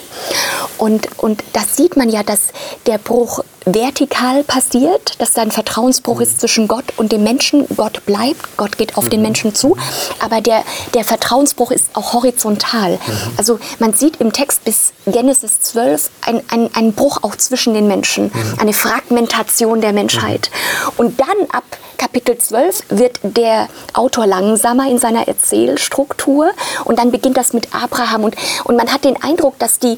Und, 0.78 1.08
und 1.18 1.44
das 1.54 1.76
sieht 1.76 1.98
man 1.98 2.10
ja, 2.10 2.24
dass 2.24 2.40
der 2.86 2.98
Bruch 2.98 3.44
vertikal 3.66 4.44
passiert, 4.44 5.20
dass 5.20 5.34
da 5.34 5.42
ein 5.42 5.52
Vertrauensbruch 5.52 6.22
ist 6.22 6.40
zwischen 6.40 6.68
Gott 6.68 6.86
und 6.98 7.12
dem 7.12 7.24
Menschen. 7.24 7.66
Gott 7.76 8.06
bleibt, 8.06 8.58
Gott 8.58 8.78
geht 8.78 8.98
auf 8.98 9.10
den 9.10 9.22
Menschen 9.22 9.56
zu, 9.56 9.76
aber 10.20 10.42
der, 10.42 10.64
der 10.94 11.04
Vertrauensbruch 11.04 11.72
ist 11.72 11.90
auch 11.94 12.14
horizontal. 12.14 13.00
Also 13.38 13.60
man 13.80 13.94
sieht 13.94 14.18
im 14.18 14.32
Text 14.32 14.64
bis 14.64 14.94
Genesis 15.06 15.62
12 15.62 16.10
ein, 16.26 16.42
ein, 16.50 16.70
einen 16.76 16.94
Bruch 16.94 17.20
auch 17.24 17.36
zwischen 17.36 17.74
den 17.74 17.88
Menschen, 17.88 18.32
eine 18.60 18.74
Fragmentation 18.74 19.82
der 19.82 19.94
Menschheit. 19.94 20.52
Und 20.98 21.20
dann 21.20 21.50
ab 21.52 21.64
Kapitel 21.98 22.38
12 22.38 22.84
wird 22.90 23.20
der 23.24 23.68
Autor 23.94 24.28
langsamer 24.28 24.90
in 24.90 25.00
seiner 25.00 25.28
Erzählstruktur 25.28 26.52
und 26.84 27.00
dann 27.00 27.12
beginnt 27.12 27.38
das 27.38 27.54
mit 27.54 27.74
Abraham 27.74 28.26
und, 28.26 28.36
und 28.66 28.76
man 28.76 28.92
hat 28.92 29.06
den 29.06 29.22
Eindruck, 29.22 29.58
dass 29.60 29.80
die 29.80 29.98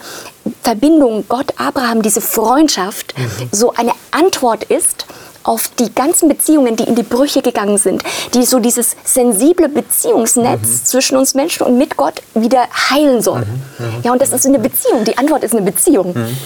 Verbindung 0.63 1.25
Gott-Abraham, 1.27 2.01
diese 2.01 2.21
Freundschaft, 2.21 3.13
mhm. 3.17 3.49
so 3.51 3.73
eine 3.73 3.91
Antwort 4.11 4.63
ist 4.65 5.05
auf 5.43 5.71
die 5.79 5.93
ganzen 5.95 6.27
Beziehungen, 6.27 6.75
die 6.75 6.83
in 6.83 6.95
die 6.95 7.03
Brüche 7.03 7.41
gegangen 7.41 7.77
sind, 7.77 8.03
die 8.33 8.43
so 8.43 8.59
dieses 8.59 8.97
sensible 9.05 9.69
Beziehungsnetz 9.69 10.61
mhm. 10.61 10.85
zwischen 10.85 11.17
uns 11.17 11.33
Menschen 11.35 11.65
und 11.65 11.77
mit 11.77 11.95
Gott 11.95 12.21
wieder 12.33 12.67
heilen 12.89 13.21
soll. 13.21 13.45
Mhm. 13.45 13.85
Mhm. 13.85 14.03
Ja, 14.03 14.11
und 14.11 14.21
das 14.21 14.33
ist 14.33 14.45
eine 14.45 14.59
Beziehung. 14.59 15.05
Die 15.05 15.17
Antwort 15.17 15.43
ist 15.45 15.53
eine 15.53 15.61
Beziehung. 15.61 16.13
Mhm. 16.13 16.37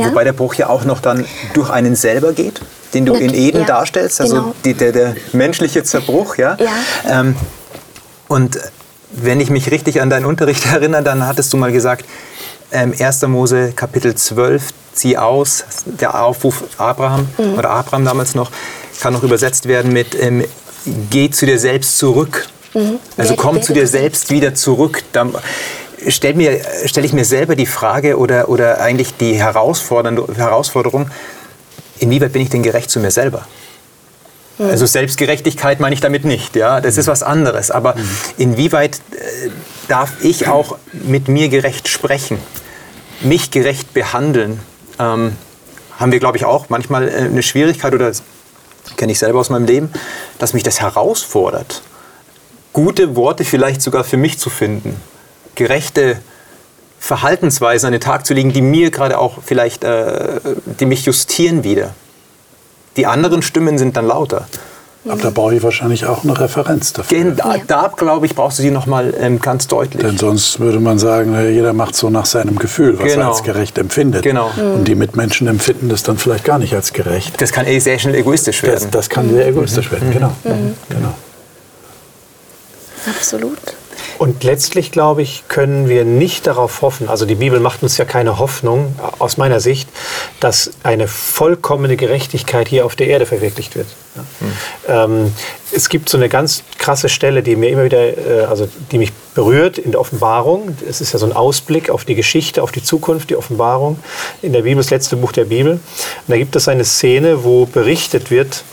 Ja? 0.00 0.06
Wobei 0.06 0.24
der 0.24 0.32
Bruch 0.32 0.54
ja 0.54 0.70
auch 0.70 0.84
noch 0.84 1.00
dann 1.00 1.26
durch 1.52 1.70
einen 1.70 1.94
selber 1.94 2.32
geht 2.32 2.60
den 2.94 3.06
du 3.06 3.14
in 3.14 3.34
Eden 3.34 3.60
ja, 3.60 3.66
darstellst, 3.66 4.20
also 4.20 4.34
genau. 4.34 4.54
die, 4.64 4.74
der, 4.74 4.92
der, 4.92 5.16
menschliche 5.32 5.82
Zerbruch. 5.82 6.36
Ja? 6.36 6.56
ja. 6.58 7.20
Ähm, 7.20 7.36
und 8.28 8.58
wenn 9.10 9.40
ich 9.40 9.50
mich 9.50 9.70
richtig 9.70 10.00
an 10.00 10.10
deinen 10.10 10.26
Unterricht 10.26 10.66
erinnere, 10.72 11.02
dann 11.02 11.26
hattest 11.26 11.52
du 11.52 11.56
mal 11.56 11.72
gesagt, 11.72 12.04
ähm, 12.72 12.94
1. 12.98 13.22
Mose 13.22 13.72
Kapitel 13.74 14.14
12, 14.14 14.62
zieh 14.92 15.16
aus, 15.16 15.64
der 15.84 16.20
Aufruf 16.22 16.64
Abraham 16.78 17.28
mhm. 17.38 17.58
oder 17.58 17.70
Abraham 17.70 18.04
damals 18.04 18.34
noch, 18.34 18.50
kann 19.00 19.12
noch 19.12 19.22
übersetzt 19.22 19.68
werden 19.68 19.92
mit 19.92 20.14
ähm, 20.20 20.44
geh 21.10 21.30
zu 21.30 21.46
dir 21.46 21.58
selbst 21.58 21.98
zurück. 21.98 22.46
Mhm. 22.74 22.98
Also 23.16 23.34
komm 23.36 23.62
zu 23.62 23.72
dir 23.72 23.86
selbst 23.86 24.30
wieder 24.30 24.54
zurück. 24.54 25.02
Da 25.12 25.26
stelle 26.06 26.34
mir, 26.34 26.60
stell 26.84 27.04
ich 27.04 27.12
mir 27.12 27.24
selber 27.24 27.56
die 27.56 27.66
Frage 27.66 28.18
oder, 28.18 28.48
oder 28.48 28.80
eigentlich 28.80 29.16
die 29.16 29.34
Herausforderung, 29.34 31.10
inwieweit 31.98 32.32
bin 32.32 32.42
ich 32.42 32.50
denn 32.50 32.62
gerecht 32.62 32.90
zu 32.90 33.00
mir 33.00 33.10
selber? 33.10 33.46
Mhm. 34.58 34.70
Also 34.70 34.86
Selbstgerechtigkeit 34.86 35.80
meine 35.80 35.94
ich 35.94 36.00
damit 36.00 36.24
nicht, 36.24 36.56
ja, 36.56 36.80
das 36.80 36.96
ist 36.96 37.06
was 37.06 37.22
anderes. 37.22 37.70
Aber 37.70 37.94
mhm. 37.94 38.08
inwieweit 38.36 38.96
äh, 39.12 39.50
darf 39.88 40.22
ich 40.22 40.48
auch 40.48 40.78
mit 40.92 41.28
mir 41.28 41.48
gerecht 41.48 41.88
sprechen, 41.88 42.38
mich 43.20 43.50
gerecht 43.50 43.92
behandeln? 43.94 44.60
Ähm, 44.98 45.36
haben 45.98 46.12
wir, 46.12 46.20
glaube 46.20 46.36
ich, 46.36 46.44
auch 46.44 46.68
manchmal 46.68 47.08
äh, 47.08 47.12
eine 47.12 47.42
Schwierigkeit 47.42 47.92
oder 47.92 48.12
kenne 48.96 49.12
ich 49.12 49.18
selber 49.18 49.40
aus 49.40 49.50
meinem 49.50 49.66
Leben, 49.66 49.90
dass 50.38 50.54
mich 50.54 50.62
das 50.62 50.80
herausfordert, 50.80 51.82
gute 52.72 53.16
Worte 53.16 53.44
vielleicht 53.44 53.82
sogar 53.82 54.04
für 54.04 54.16
mich 54.16 54.38
zu 54.38 54.50
finden, 54.50 55.00
gerechte 55.54 56.20
Verhaltensweisen 57.00 57.88
an 57.88 57.92
den 57.92 58.00
Tag 58.00 58.26
zu 58.26 58.34
legen, 58.34 58.52
die 58.52 58.62
mir 58.62 58.90
gerade 58.90 59.18
auch 59.18 59.38
vielleicht, 59.44 59.84
äh, 59.84 60.40
die 60.80 60.86
mich 60.86 61.04
justieren 61.04 61.64
wieder. 61.64 61.94
Die 62.96 63.06
anderen 63.06 63.42
Stimmen 63.42 63.78
sind 63.78 63.96
dann 63.96 64.06
lauter. 64.06 64.48
Aber 65.04 65.22
da 65.22 65.30
brauche 65.30 65.54
ich 65.54 65.62
wahrscheinlich 65.62 66.06
auch 66.06 66.24
eine 66.24 66.38
Referenz 66.38 66.92
dafür. 66.92 67.32
Da, 67.32 67.56
da 67.66 67.92
glaube 67.96 68.26
ich, 68.26 68.34
brauchst 68.34 68.58
du 68.58 68.62
sie 68.62 68.70
nochmal 68.70 69.14
ähm, 69.18 69.38
ganz 69.38 69.66
deutlich. 69.66 70.02
Denn 70.02 70.18
sonst 70.18 70.60
würde 70.60 70.80
man 70.80 70.98
sagen, 70.98 71.34
jeder 71.50 71.72
macht 71.72 71.94
so 71.94 72.10
nach 72.10 72.26
seinem 72.26 72.56
Gefühl, 72.56 72.98
was 72.98 73.12
genau. 73.12 73.26
er 73.26 73.28
als 73.28 73.42
gerecht 73.42 73.78
empfindet. 73.78 74.22
Genau. 74.22 74.50
Und 74.56 74.84
die 74.86 74.94
Mitmenschen 74.94 75.46
empfinden 75.46 75.88
das 75.88 76.02
dann 76.02 76.18
vielleicht 76.18 76.44
gar 76.44 76.58
nicht 76.58 76.74
als 76.74 76.92
gerecht. 76.92 77.40
Das 77.40 77.52
kann 77.52 77.66
eh 77.66 77.78
sehr 77.78 77.98
schnell 77.98 78.16
egoistisch 78.16 78.62
werden. 78.62 78.88
Das, 78.90 78.90
das 78.90 79.08
kann 79.08 79.30
sehr 79.30 79.46
egoistisch 79.46 79.90
mhm. 79.90 79.94
werden, 79.94 80.12
genau. 80.12 80.32
Mhm. 80.44 80.74
genau. 80.88 81.14
Absolut. 83.06 83.77
Und 84.18 84.42
letztlich, 84.42 84.90
glaube 84.90 85.22
ich, 85.22 85.44
können 85.46 85.88
wir 85.88 86.04
nicht 86.04 86.48
darauf 86.48 86.82
hoffen, 86.82 87.08
also 87.08 87.24
die 87.24 87.36
Bibel 87.36 87.60
macht 87.60 87.84
uns 87.84 87.96
ja 87.98 88.04
keine 88.04 88.38
Hoffnung, 88.38 88.96
aus 89.20 89.36
meiner 89.36 89.60
Sicht, 89.60 89.88
dass 90.40 90.72
eine 90.82 91.06
vollkommene 91.06 91.96
Gerechtigkeit 91.96 92.66
hier 92.66 92.84
auf 92.84 92.96
der 92.96 93.06
Erde 93.06 93.26
verwirklicht 93.26 93.76
wird. 93.76 93.86
Mhm. 94.16 94.52
Ähm, 94.88 95.32
es 95.70 95.88
gibt 95.88 96.08
so 96.08 96.16
eine 96.16 96.28
ganz 96.28 96.64
krasse 96.78 97.08
Stelle, 97.08 97.42
die 97.44 97.54
mir 97.54 97.70
immer 97.70 97.84
wieder, 97.84 98.18
äh, 98.18 98.44
also 98.48 98.68
die 98.90 98.98
mich 98.98 99.12
berührt 99.34 99.78
in 99.78 99.92
der 99.92 100.00
Offenbarung. 100.00 100.76
Es 100.88 101.00
ist 101.00 101.12
ja 101.12 101.20
so 101.20 101.26
ein 101.26 101.32
Ausblick 101.32 101.88
auf 101.88 102.04
die 102.04 102.16
Geschichte, 102.16 102.62
auf 102.62 102.72
die 102.72 102.82
Zukunft, 102.82 103.30
die 103.30 103.36
Offenbarung 103.36 104.00
in 104.42 104.52
der 104.52 104.62
Bibel, 104.62 104.78
das 104.78 104.90
letzte 104.90 105.16
Buch 105.16 105.30
der 105.30 105.44
Bibel. 105.44 105.74
Und 105.74 105.80
da 106.26 106.36
gibt 106.36 106.56
es 106.56 106.66
eine 106.66 106.84
Szene, 106.84 107.44
wo 107.44 107.66
berichtet 107.66 108.32
wird, 108.32 108.64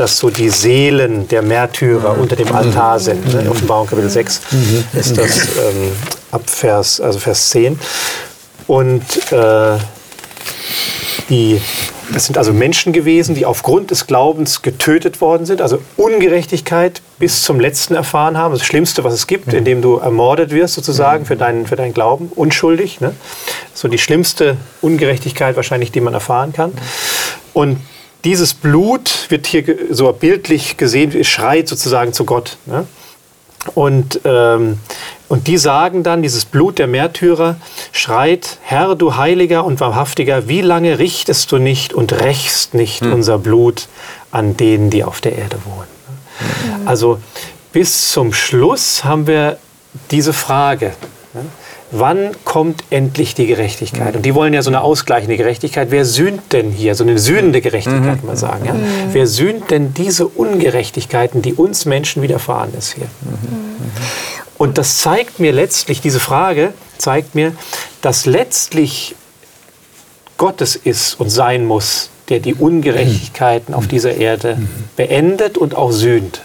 dass 0.00 0.16
so 0.16 0.30
die 0.30 0.48
Seelen 0.48 1.28
der 1.28 1.42
Märtyrer 1.42 2.16
unter 2.16 2.34
dem 2.34 2.50
Altar 2.54 2.98
sind. 2.98 3.34
Ne? 3.34 3.50
Offenbarung 3.50 3.86
Kapitel 3.86 4.08
6 4.08 4.40
ist 4.94 5.18
das 5.18 5.42
ähm, 5.58 5.92
ab 6.30 6.48
Vers, 6.48 7.02
also 7.02 7.18
Vers 7.18 7.50
10. 7.50 7.78
Und 8.66 9.02
äh, 9.30 9.76
die, 11.28 11.60
das 12.14 12.24
sind 12.24 12.38
also 12.38 12.54
Menschen 12.54 12.94
gewesen, 12.94 13.34
die 13.34 13.44
aufgrund 13.44 13.90
des 13.90 14.06
Glaubens 14.06 14.62
getötet 14.62 15.20
worden 15.20 15.44
sind, 15.44 15.60
also 15.60 15.82
Ungerechtigkeit 15.98 17.02
bis 17.18 17.42
zum 17.42 17.60
Letzten 17.60 17.94
erfahren 17.94 18.38
haben. 18.38 18.54
Das 18.54 18.64
Schlimmste, 18.64 19.04
was 19.04 19.12
es 19.12 19.26
gibt, 19.26 19.52
indem 19.52 19.82
du 19.82 19.98
ermordet 19.98 20.50
wirst 20.50 20.76
sozusagen 20.76 21.26
für 21.26 21.36
deinen, 21.36 21.66
für 21.66 21.76
deinen 21.76 21.92
Glauben, 21.92 22.32
unschuldig. 22.34 23.02
Ne? 23.02 23.12
So 23.74 23.86
die 23.86 23.98
schlimmste 23.98 24.56
Ungerechtigkeit 24.80 25.56
wahrscheinlich, 25.56 25.92
die 25.92 26.00
man 26.00 26.14
erfahren 26.14 26.54
kann. 26.54 26.72
Und 27.52 27.76
dieses 28.24 28.54
Blut 28.54 29.26
wird 29.28 29.46
hier 29.46 29.64
so 29.90 30.12
bildlich 30.12 30.76
gesehen, 30.76 31.24
schreit 31.24 31.68
sozusagen 31.68 32.12
zu 32.12 32.24
Gott. 32.24 32.56
Ne? 32.66 32.86
Und, 33.74 34.20
ähm, 34.24 34.78
und 35.28 35.46
die 35.46 35.58
sagen 35.58 36.02
dann, 36.02 36.22
dieses 36.22 36.44
Blut 36.44 36.78
der 36.78 36.86
Märtyrer 36.86 37.56
schreit, 37.92 38.58
Herr, 38.62 38.94
du 38.94 39.16
Heiliger 39.16 39.64
und 39.64 39.80
Wahrhaftiger, 39.80 40.48
wie 40.48 40.62
lange 40.62 40.98
richtest 40.98 41.52
du 41.52 41.58
nicht 41.58 41.92
und 41.92 42.12
rächst 42.12 42.74
nicht 42.74 43.02
hm. 43.02 43.12
unser 43.12 43.38
Blut 43.38 43.88
an 44.30 44.56
denen, 44.56 44.90
die 44.90 45.04
auf 45.04 45.20
der 45.20 45.36
Erde 45.36 45.58
wohnen? 45.64 45.88
Mhm. 46.80 46.88
Also 46.88 47.18
bis 47.72 48.10
zum 48.10 48.32
Schluss 48.32 49.04
haben 49.04 49.26
wir 49.26 49.58
diese 50.10 50.32
Frage. 50.32 50.94
Wann 51.92 52.30
kommt 52.44 52.84
endlich 52.90 53.34
die 53.34 53.46
Gerechtigkeit? 53.46 54.14
Und 54.14 54.24
die 54.24 54.34
wollen 54.34 54.54
ja 54.54 54.62
so 54.62 54.70
eine 54.70 54.82
ausgleichende 54.82 55.36
Gerechtigkeit. 55.36 55.90
Wer 55.90 56.04
sühnt 56.04 56.52
denn 56.52 56.70
hier? 56.70 56.94
So 56.94 57.02
eine 57.02 57.18
sühnende 57.18 57.60
Gerechtigkeit, 57.60 58.22
mhm. 58.22 58.26
man 58.26 58.36
sagen. 58.36 58.64
Ja? 58.64 58.74
Mhm. 58.74 58.84
Wer 59.12 59.26
sühnt 59.26 59.70
denn 59.70 59.92
diese 59.94 60.28
Ungerechtigkeiten, 60.28 61.42
die 61.42 61.54
uns 61.54 61.86
Menschen 61.86 62.22
widerfahren 62.22 62.72
ist 62.78 62.94
hier? 62.94 63.06
Mhm. 63.22 63.80
Und 64.56 64.78
das 64.78 64.98
zeigt 64.98 65.40
mir 65.40 65.52
letztlich, 65.52 66.00
diese 66.00 66.20
Frage 66.20 66.74
zeigt 66.98 67.34
mir, 67.34 67.54
dass 68.02 68.26
letztlich 68.26 69.16
Gottes 70.36 70.76
ist 70.76 71.18
und 71.18 71.30
sein 71.30 71.64
muss, 71.64 72.10
der 72.28 72.40
die 72.40 72.54
Ungerechtigkeiten 72.54 73.74
auf 73.74 73.88
dieser 73.88 74.14
Erde 74.14 74.58
beendet 74.96 75.58
und 75.58 75.74
auch 75.74 75.92
sühnt. 75.92 76.42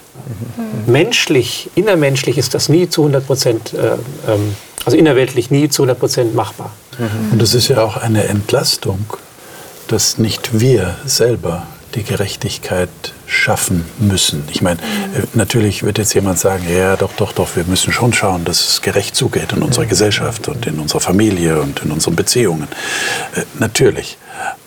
Menschlich, 0.87 1.69
innermenschlich 1.75 2.37
ist 2.37 2.53
das 2.53 2.69
nie 2.69 2.89
zu 2.89 3.01
100 3.01 3.25
Prozent 3.25 3.73
äh, 3.73 3.93
ähm, 4.31 4.55
also 4.85 4.97
innerweltlich 4.97 5.51
nie 5.51 5.67
zu 5.67 5.83
100 5.83 5.99
Prozent 5.99 6.35
machbar. 6.35 6.71
Mhm. 6.97 7.33
Und 7.33 7.41
es 7.41 7.53
ist 7.53 7.67
ja 7.67 7.83
auch 7.83 7.97
eine 7.97 8.25
Entlastung, 8.25 9.05
dass 9.87 10.17
nicht 10.17 10.59
wir 10.59 10.95
selber 11.05 11.67
die 11.95 12.03
Gerechtigkeit 12.03 12.89
schaffen 13.25 13.85
müssen. 13.99 14.43
Ich 14.51 14.61
meine, 14.61 14.79
mhm. 14.81 15.27
natürlich 15.33 15.83
wird 15.83 15.97
jetzt 15.97 16.13
jemand 16.13 16.39
sagen, 16.39 16.65
ja, 16.71 16.97
doch, 16.97 17.13
doch, 17.13 17.31
doch, 17.31 17.55
wir 17.55 17.63
müssen 17.63 17.91
schon 17.91 18.13
schauen, 18.13 18.45
dass 18.45 18.69
es 18.69 18.81
gerecht 18.81 19.15
zugeht 19.15 19.53
in 19.53 19.63
unserer 19.63 19.85
Gesellschaft 19.85 20.47
und 20.47 20.65
in 20.67 20.79
unserer 20.79 20.99
Familie 20.99 21.61
und 21.61 21.81
in 21.83 21.91
unseren 21.91 22.15
Beziehungen. 22.15 22.67
Äh, 23.35 23.41
natürlich. 23.59 24.17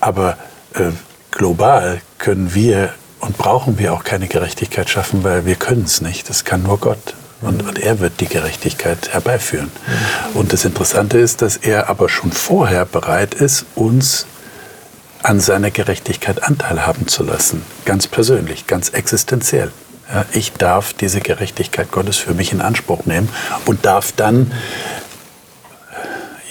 Aber 0.00 0.36
äh, 0.74 0.90
global 1.30 2.00
können 2.18 2.54
wir 2.54 2.94
und 3.20 3.36
brauchen 3.36 3.78
wir 3.78 3.92
auch 3.92 4.04
keine 4.04 4.28
Gerechtigkeit 4.28 4.88
schaffen, 4.88 5.24
weil 5.24 5.44
wir 5.44 5.56
können 5.56 5.84
es 5.84 6.00
nicht. 6.00 6.28
Das 6.28 6.44
kann 6.44 6.62
nur 6.62 6.78
Gott. 6.78 7.14
Und, 7.40 7.62
und, 7.62 7.78
er 7.78 8.00
wird 8.00 8.20
die 8.20 8.26
Gerechtigkeit 8.26 9.10
herbeiführen. 9.12 9.70
Und 10.34 10.52
das 10.52 10.64
Interessante 10.64 11.18
ist, 11.18 11.40
dass 11.40 11.56
er 11.56 11.88
aber 11.88 12.08
schon 12.08 12.32
vorher 12.32 12.84
bereit 12.84 13.34
ist, 13.34 13.64
uns 13.76 14.26
an 15.22 15.38
seiner 15.40 15.70
Gerechtigkeit 15.70 16.42
Anteil 16.42 16.84
haben 16.84 17.06
zu 17.06 17.22
lassen. 17.22 17.62
Ganz 17.84 18.06
persönlich, 18.06 18.66
ganz 18.66 18.88
existenziell. 18.88 19.70
Ja, 20.12 20.24
ich 20.32 20.52
darf 20.54 20.94
diese 20.94 21.20
Gerechtigkeit 21.20 21.92
Gottes 21.92 22.16
für 22.16 22.34
mich 22.34 22.52
in 22.52 22.60
Anspruch 22.60 23.04
nehmen 23.04 23.28
und 23.66 23.84
darf 23.84 24.12
dann, 24.12 24.52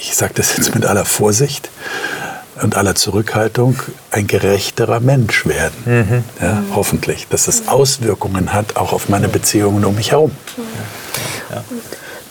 ich 0.00 0.14
sage 0.14 0.34
das 0.34 0.56
jetzt 0.56 0.74
mit 0.74 0.86
aller 0.86 1.04
Vorsicht, 1.04 1.70
und 2.62 2.76
aller 2.76 2.94
Zurückhaltung 2.94 3.76
ein 4.10 4.26
gerechterer 4.26 5.00
Mensch 5.00 5.46
werden. 5.46 5.74
Mhm. 5.84 6.24
Ja, 6.40 6.62
hoffentlich, 6.74 7.28
dass 7.28 7.48
es 7.48 7.68
Auswirkungen 7.68 8.52
hat, 8.52 8.76
auch 8.76 8.92
auf 8.92 9.08
meine 9.08 9.28
Beziehungen 9.28 9.84
um 9.84 9.94
mich 9.94 10.12
herum. 10.12 10.32
Ja. 11.50 11.64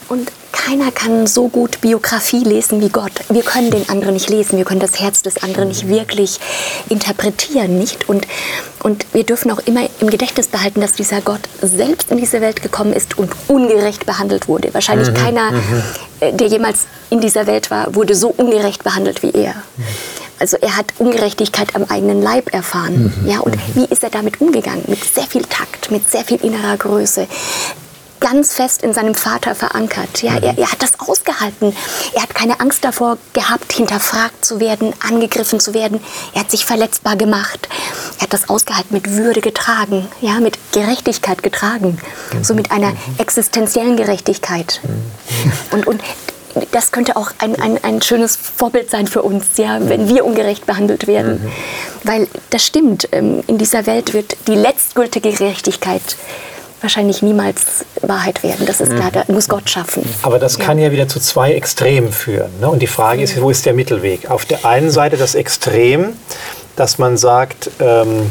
Und, 0.08 0.20
und 0.20 0.32
keiner 0.58 0.90
kann 0.90 1.26
so 1.26 1.48
gut 1.48 1.80
Biografie 1.80 2.42
lesen 2.42 2.80
wie 2.80 2.88
Gott. 2.88 3.12
Wir 3.28 3.42
können 3.42 3.70
den 3.70 3.88
anderen 3.88 4.14
nicht 4.14 4.28
lesen, 4.28 4.58
wir 4.58 4.64
können 4.64 4.80
das 4.80 5.00
Herz 5.00 5.22
des 5.22 5.42
anderen 5.42 5.68
nicht 5.68 5.88
wirklich 5.88 6.40
interpretieren, 6.88 7.78
nicht? 7.78 8.08
Und, 8.08 8.26
und 8.82 9.06
wir 9.12 9.24
dürfen 9.24 9.50
auch 9.50 9.60
immer 9.60 9.88
im 10.00 10.10
Gedächtnis 10.10 10.48
behalten, 10.48 10.80
dass 10.80 10.94
dieser 10.94 11.20
Gott 11.20 11.40
selbst 11.62 12.10
in 12.10 12.18
diese 12.18 12.40
Welt 12.40 12.60
gekommen 12.60 12.92
ist 12.92 13.16
und 13.18 13.30
ungerecht 13.46 14.04
behandelt 14.04 14.48
wurde. 14.48 14.74
Wahrscheinlich 14.74 15.10
mhm. 15.10 15.14
keiner, 15.14 15.52
mhm. 15.52 15.82
Äh, 16.20 16.32
der 16.32 16.48
jemals 16.48 16.86
in 17.10 17.20
dieser 17.20 17.46
Welt 17.46 17.70
war, 17.70 17.94
wurde 17.94 18.16
so 18.16 18.28
ungerecht 18.28 18.82
behandelt 18.82 19.22
wie 19.22 19.30
er. 19.30 19.54
Also 20.40 20.56
er 20.60 20.76
hat 20.76 20.86
Ungerechtigkeit 20.98 21.74
am 21.76 21.84
eigenen 21.84 22.20
Leib 22.20 22.52
erfahren. 22.52 23.14
Mhm. 23.22 23.30
Ja, 23.30 23.38
und 23.40 23.54
mhm. 23.54 23.60
wie 23.74 23.84
ist 23.84 24.02
er 24.02 24.10
damit 24.10 24.40
umgegangen? 24.40 24.82
Mit 24.88 25.02
sehr 25.04 25.24
viel 25.24 25.42
Takt, 25.42 25.90
mit 25.92 26.10
sehr 26.10 26.24
viel 26.24 26.38
innerer 26.44 26.76
Größe 26.76 27.28
ganz 28.20 28.54
fest 28.54 28.82
in 28.82 28.92
seinem 28.92 29.14
Vater 29.14 29.54
verankert. 29.54 30.22
Ja, 30.22 30.36
er, 30.36 30.58
er, 30.58 30.70
hat 30.70 30.82
das 30.82 31.00
ausgehalten. 31.00 31.74
Er 32.14 32.22
hat 32.22 32.34
keine 32.34 32.60
Angst 32.60 32.84
davor 32.84 33.18
gehabt, 33.32 33.72
hinterfragt 33.72 34.44
zu 34.44 34.60
werden, 34.60 34.92
angegriffen 35.06 35.60
zu 35.60 35.74
werden. 35.74 36.00
Er 36.34 36.40
hat 36.40 36.50
sich 36.50 36.64
verletzbar 36.64 37.16
gemacht. 37.16 37.68
Er 38.18 38.22
hat 38.22 38.32
das 38.32 38.48
ausgehalten, 38.48 38.94
mit 38.94 39.12
Würde 39.12 39.40
getragen, 39.40 40.08
ja, 40.20 40.40
mit 40.40 40.58
Gerechtigkeit 40.72 41.42
getragen, 41.42 41.98
so 42.42 42.54
mit 42.54 42.70
einer 42.70 42.92
existenziellen 43.18 43.96
Gerechtigkeit. 43.96 44.80
Und, 45.70 45.86
und 45.86 46.02
das 46.72 46.92
könnte 46.92 47.16
auch 47.16 47.30
ein, 47.38 47.60
ein, 47.60 47.82
ein 47.82 48.02
schönes 48.02 48.36
Vorbild 48.36 48.90
sein 48.90 49.06
für 49.06 49.22
uns, 49.22 49.44
ja, 49.56 49.78
wenn 49.88 50.08
wir 50.08 50.24
ungerecht 50.24 50.66
behandelt 50.66 51.06
werden. 51.06 51.42
Mhm. 51.42 51.52
Weil 52.04 52.28
das 52.50 52.64
stimmt, 52.64 53.08
ähm, 53.12 53.42
in 53.46 53.58
dieser 53.58 53.86
Welt 53.86 54.14
wird 54.14 54.36
die 54.46 54.54
letztgültige 54.54 55.32
Gerechtigkeit 55.32 56.02
wahrscheinlich 56.80 57.22
niemals 57.22 57.84
Wahrheit 58.02 58.42
werden. 58.42 58.66
Das 58.66 58.80
ist 58.80 58.94
klar, 58.94 59.10
da 59.12 59.24
muss 59.28 59.48
Gott 59.48 59.68
schaffen. 59.68 60.02
Aber 60.22 60.38
das 60.38 60.58
kann 60.58 60.78
ja 60.78 60.92
wieder 60.92 61.08
zu 61.08 61.20
zwei 61.20 61.52
Extremen 61.52 62.12
führen. 62.12 62.50
Ne? 62.60 62.68
Und 62.68 62.80
die 62.80 62.86
Frage 62.86 63.22
ist, 63.22 63.40
wo 63.40 63.50
ist 63.50 63.66
der 63.66 63.74
Mittelweg? 63.74 64.30
Auf 64.30 64.44
der 64.44 64.64
einen 64.64 64.90
Seite 64.90 65.16
das 65.16 65.34
Extrem, 65.34 66.14
dass 66.76 66.98
man 66.98 67.16
sagt, 67.16 67.70
ähm, 67.80 68.30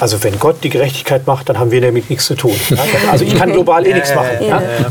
also 0.00 0.22
wenn 0.22 0.38
Gott 0.38 0.56
die 0.62 0.68
Gerechtigkeit 0.68 1.26
macht, 1.26 1.48
dann 1.48 1.58
haben 1.58 1.70
wir 1.70 1.80
damit 1.80 2.10
nichts 2.10 2.26
zu 2.26 2.34
tun. 2.34 2.54
Also 3.10 3.24
ich 3.24 3.36
kann 3.36 3.52
global 3.52 3.86
eh 3.86 3.94
nichts 3.94 4.14
machen. 4.14 4.30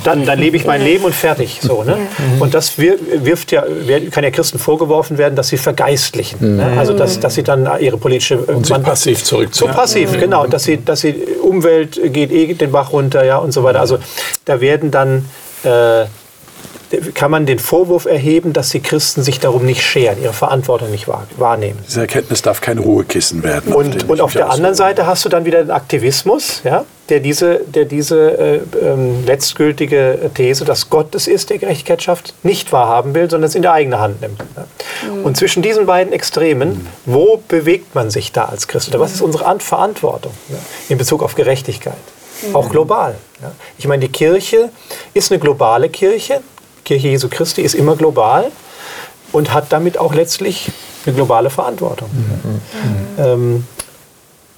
Dann, 0.04 0.26
dann 0.26 0.40
lebe 0.40 0.58
ich 0.58 0.66
mein 0.66 0.82
Leben 0.82 1.04
und 1.04 1.14
fertig. 1.14 1.60
So, 1.62 1.84
ne? 1.84 1.98
Und 2.40 2.54
das 2.54 2.78
wirft 2.78 3.52
ja, 3.52 3.64
kann 4.12 4.24
ja 4.24 4.32
Christen 4.32 4.58
vorgeworfen 4.58 5.18
werden, 5.18 5.36
dass 5.36 5.50
sie 5.50 5.58
vergeistlichen. 5.58 6.58
Ne? 6.58 6.74
Also 6.78 6.94
dass, 6.94 7.20
dass 7.20 7.36
sie 7.36 7.44
dann 7.44 7.70
ihre 7.80 7.98
politische... 7.98 8.38
Und 8.38 8.70
man, 8.70 8.84
passiv 8.84 9.24
zurückziehen. 9.24 9.68
So 9.68 9.74
passiv, 9.74 10.18
genau. 10.20 10.48
Dass 10.48 10.64
sie, 10.64 10.84
dass 10.84 11.02
sie 11.02 11.16
Umwelt 11.46 12.00
geht 12.14 12.32
eh 12.32 12.54
den 12.54 12.72
Bach 12.72 12.92
runter 12.92 13.24
ja, 13.24 13.38
und 13.38 13.52
so 13.52 13.64
weiter. 13.64 13.80
Also 13.80 14.00
da 14.46 14.60
werden 14.60 14.92
dann... 14.92 15.26
Äh, 15.64 16.06
kann 17.14 17.32
man 17.32 17.46
den 17.46 17.60
Vorwurf 17.60 18.06
erheben, 18.06 18.54
dass 18.54 18.70
die 18.70 18.80
Christen 18.80 19.24
sich 19.24 19.40
darum 19.40 19.66
nicht 19.66 19.82
scheren, 19.82 20.22
ihre 20.22 20.34
Verantwortung 20.34 20.92
nicht 20.92 21.08
wahrnehmen. 21.08 21.80
Diese 21.88 22.02
Erkenntnis 22.02 22.42
darf 22.42 22.62
kein 22.62 22.78
Ruhekissen 22.78 23.44
werden. 23.44 23.74
Und 23.74 24.04
auf, 24.04 24.10
und 24.10 24.22
auf 24.22 24.34
der 24.34 24.50
anderen 24.50 24.76
Seite 24.76 25.06
hast 25.06 25.26
du 25.26 25.30
dann 25.30 25.46
wieder 25.46 25.64
den 25.64 25.72
Aktivismus, 25.72 26.62
ja, 26.64 26.86
der 27.10 27.20
diese, 27.20 27.60
der 27.60 27.86
diese 27.86 28.38
äh, 28.38 28.62
ähm, 28.82 29.26
letztgültige 29.26 30.32
These, 30.34 30.66
dass 30.66 30.90
Gott 30.90 31.14
es 31.14 31.28
ist, 31.28 31.52
der 31.52 31.60
Gerechtigkeit 31.60 32.02
schafft, 32.02 32.34
nicht 32.44 32.72
wahrhaben 32.72 33.14
will, 33.14 33.30
sondern 33.30 33.48
es 33.48 33.56
in 33.56 33.62
der 33.62 33.74
eigene 33.74 34.00
Hand 34.00 34.22
nimmt. 34.22 34.40
Mhm. 34.40 35.24
Und 35.24 35.38
zwischen 35.38 35.62
diesen 35.62 35.86
beiden 35.86 36.12
Extremen, 36.14 36.70
mhm. 36.70 36.88
wo 37.06 37.42
bewegt 37.48 37.94
man 37.94 38.10
sich 38.10 38.32
da 38.32 38.46
als 38.46 38.68
Christ? 38.68 38.90
Oder 38.90 39.00
was 39.00 39.14
ist 39.14 39.22
unsere 39.22 39.60
Verantwortung 39.60 40.34
ja, 40.50 40.58
in 40.90 40.98
Bezug 40.98 41.22
auf 41.22 41.36
Gerechtigkeit? 41.36 41.94
Mhm. 42.48 42.56
Auch 42.56 42.70
global. 42.70 43.16
Ja. 43.42 43.52
Ich 43.78 43.88
meine, 43.88 44.02
die 44.02 44.12
Kirche 44.12 44.70
ist 45.14 45.32
eine 45.32 45.40
globale 45.40 45.90
Kirche, 45.90 46.42
Kirche 46.84 47.08
Jesu 47.08 47.30
Christi 47.30 47.62
ist 47.62 47.76
immer 47.76 47.96
global 47.96 48.52
und 49.32 49.54
hat 49.54 49.72
damit 49.72 49.98
auch 49.98 50.14
letztlich 50.14 50.72
eine 51.06 51.16
globale 51.16 51.52
Verantwortung. 51.52 52.10
Mhm. 52.14 52.62
Ähm, 53.24 53.68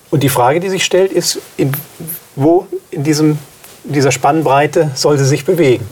und 0.10 0.24
die 0.24 0.30
Frage, 0.30 0.60
die 0.60 0.70
sich 0.70 0.86
stellt, 0.86 1.12
ist, 1.12 1.39
in, 1.58 1.74
wo 2.38 2.68
in 2.92 3.04
diesem, 3.04 3.38
dieser 3.84 4.12
Spannbreite 4.12 4.92
soll 4.96 5.18
sie 5.18 5.26
sich 5.26 5.44
bewegen 5.44 5.86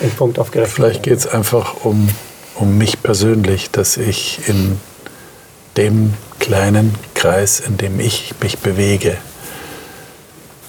in 0.00 0.10
Punkt 0.10 0.38
auf 0.38 0.50
Gerechtigkeit? 0.50 0.74
Vielleicht 0.74 1.02
geht 1.02 1.18
es 1.18 1.26
einfach 1.26 1.84
um, 1.84 2.10
um 2.56 2.76
mich 2.76 3.02
persönlich, 3.02 3.70
dass 3.70 3.96
ich 3.96 4.40
in 4.48 4.78
dem 5.76 6.14
kleinen 6.38 6.94
Kreis, 7.14 7.60
in 7.60 7.78
dem 7.78 7.98
ich 8.00 8.34
mich 8.42 8.58
bewege, 8.58 9.16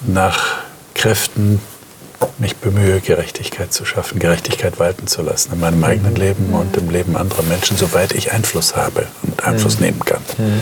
nach 0.05 0.57
Kräften 0.93 1.59
mich 2.37 2.55
bemühe, 2.57 3.01
Gerechtigkeit 3.01 3.73
zu 3.73 3.85
schaffen, 3.85 4.19
Gerechtigkeit 4.19 4.79
walten 4.79 5.07
zu 5.07 5.21
lassen 5.21 5.53
in 5.53 5.59
meinem 5.59 5.83
eigenen 5.83 6.15
Leben 6.15 6.53
und 6.53 6.77
im 6.77 6.89
Leben 6.89 7.17
anderer 7.17 7.43
Menschen, 7.43 7.75
soweit 7.75 8.13
ich 8.13 8.31
Einfluss 8.31 8.75
habe 8.75 9.07
und 9.23 9.43
Einfluss 9.43 9.79
mhm. 9.79 9.85
nehmen 9.85 10.05
kann. 10.05 10.21
Mhm. 10.37 10.61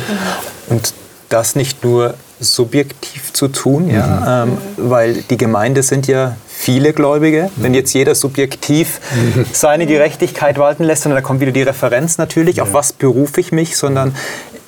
Und 0.69 0.93
das 1.33 1.55
nicht 1.55 1.83
nur 1.83 2.15
subjektiv 2.39 3.33
zu 3.33 3.47
tun, 3.47 3.89
ja, 3.89 4.45
mhm. 4.45 4.51
ähm, 4.51 4.89
weil 4.89 5.13
die 5.23 5.37
Gemeinde 5.37 5.83
sind 5.83 6.07
ja 6.07 6.37
viele 6.47 6.93
Gläubige. 6.93 7.49
Wenn 7.55 7.73
jetzt 7.73 7.93
jeder 7.93 8.15
subjektiv 8.15 8.99
seine 9.51 9.85
Gerechtigkeit 9.85 10.57
walten 10.57 10.83
lässt, 10.83 11.05
dann 11.05 11.21
kommt 11.23 11.39
wieder 11.39 11.51
die 11.51 11.61
Referenz 11.61 12.17
natürlich, 12.17 12.57
ja. 12.57 12.63
auf 12.63 12.73
was 12.73 12.93
berufe 12.93 13.39
ich 13.39 13.51
mich, 13.51 13.77
sondern 13.77 14.15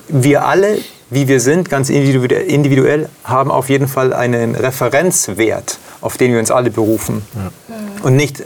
wir 0.08 0.46
alle, 0.46 0.78
wie 1.10 1.28
wir 1.28 1.40
sind, 1.40 1.68
ganz 1.68 1.90
individuell, 1.90 3.08
haben 3.24 3.50
auf 3.50 3.68
jeden 3.68 3.88
Fall 3.88 4.12
einen 4.12 4.54
Referenzwert 4.54 5.78
auf 6.04 6.18
den 6.18 6.32
wir 6.32 6.38
uns 6.38 6.50
alle 6.50 6.70
berufen. 6.70 7.22
Ja. 7.34 7.76
Und 8.02 8.14
nicht, 8.14 8.44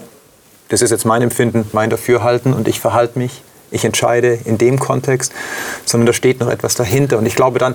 das 0.69 0.81
ist 0.81 0.91
jetzt 0.91 1.05
mein 1.05 1.23
Empfinden, 1.23 1.69
mein 1.73 1.91
Dafürhalten 1.91 2.55
und 2.55 2.69
ich 2.69 2.79
verhalte 2.79 3.19
mich, 3.19 3.43
ich 3.73 3.85
entscheide 3.85 4.39
in 4.45 4.59
dem 4.59 4.79
Kontext, 4.79 5.33
sondern 5.85 6.07
da 6.07 6.13
steht 6.13 6.39
noch 6.39 6.49
etwas 6.49 6.77
dahinter. 6.77 7.19
Und 7.19 7.27
ich 7.27 7.35
glaube 7.35 7.59
dann, 7.59 7.75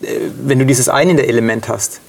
wenn 0.00 0.58
du 0.58 0.66
dieses 0.66 0.88
eine 0.88 1.26
Element 1.26 1.68
hast, 1.68 2.00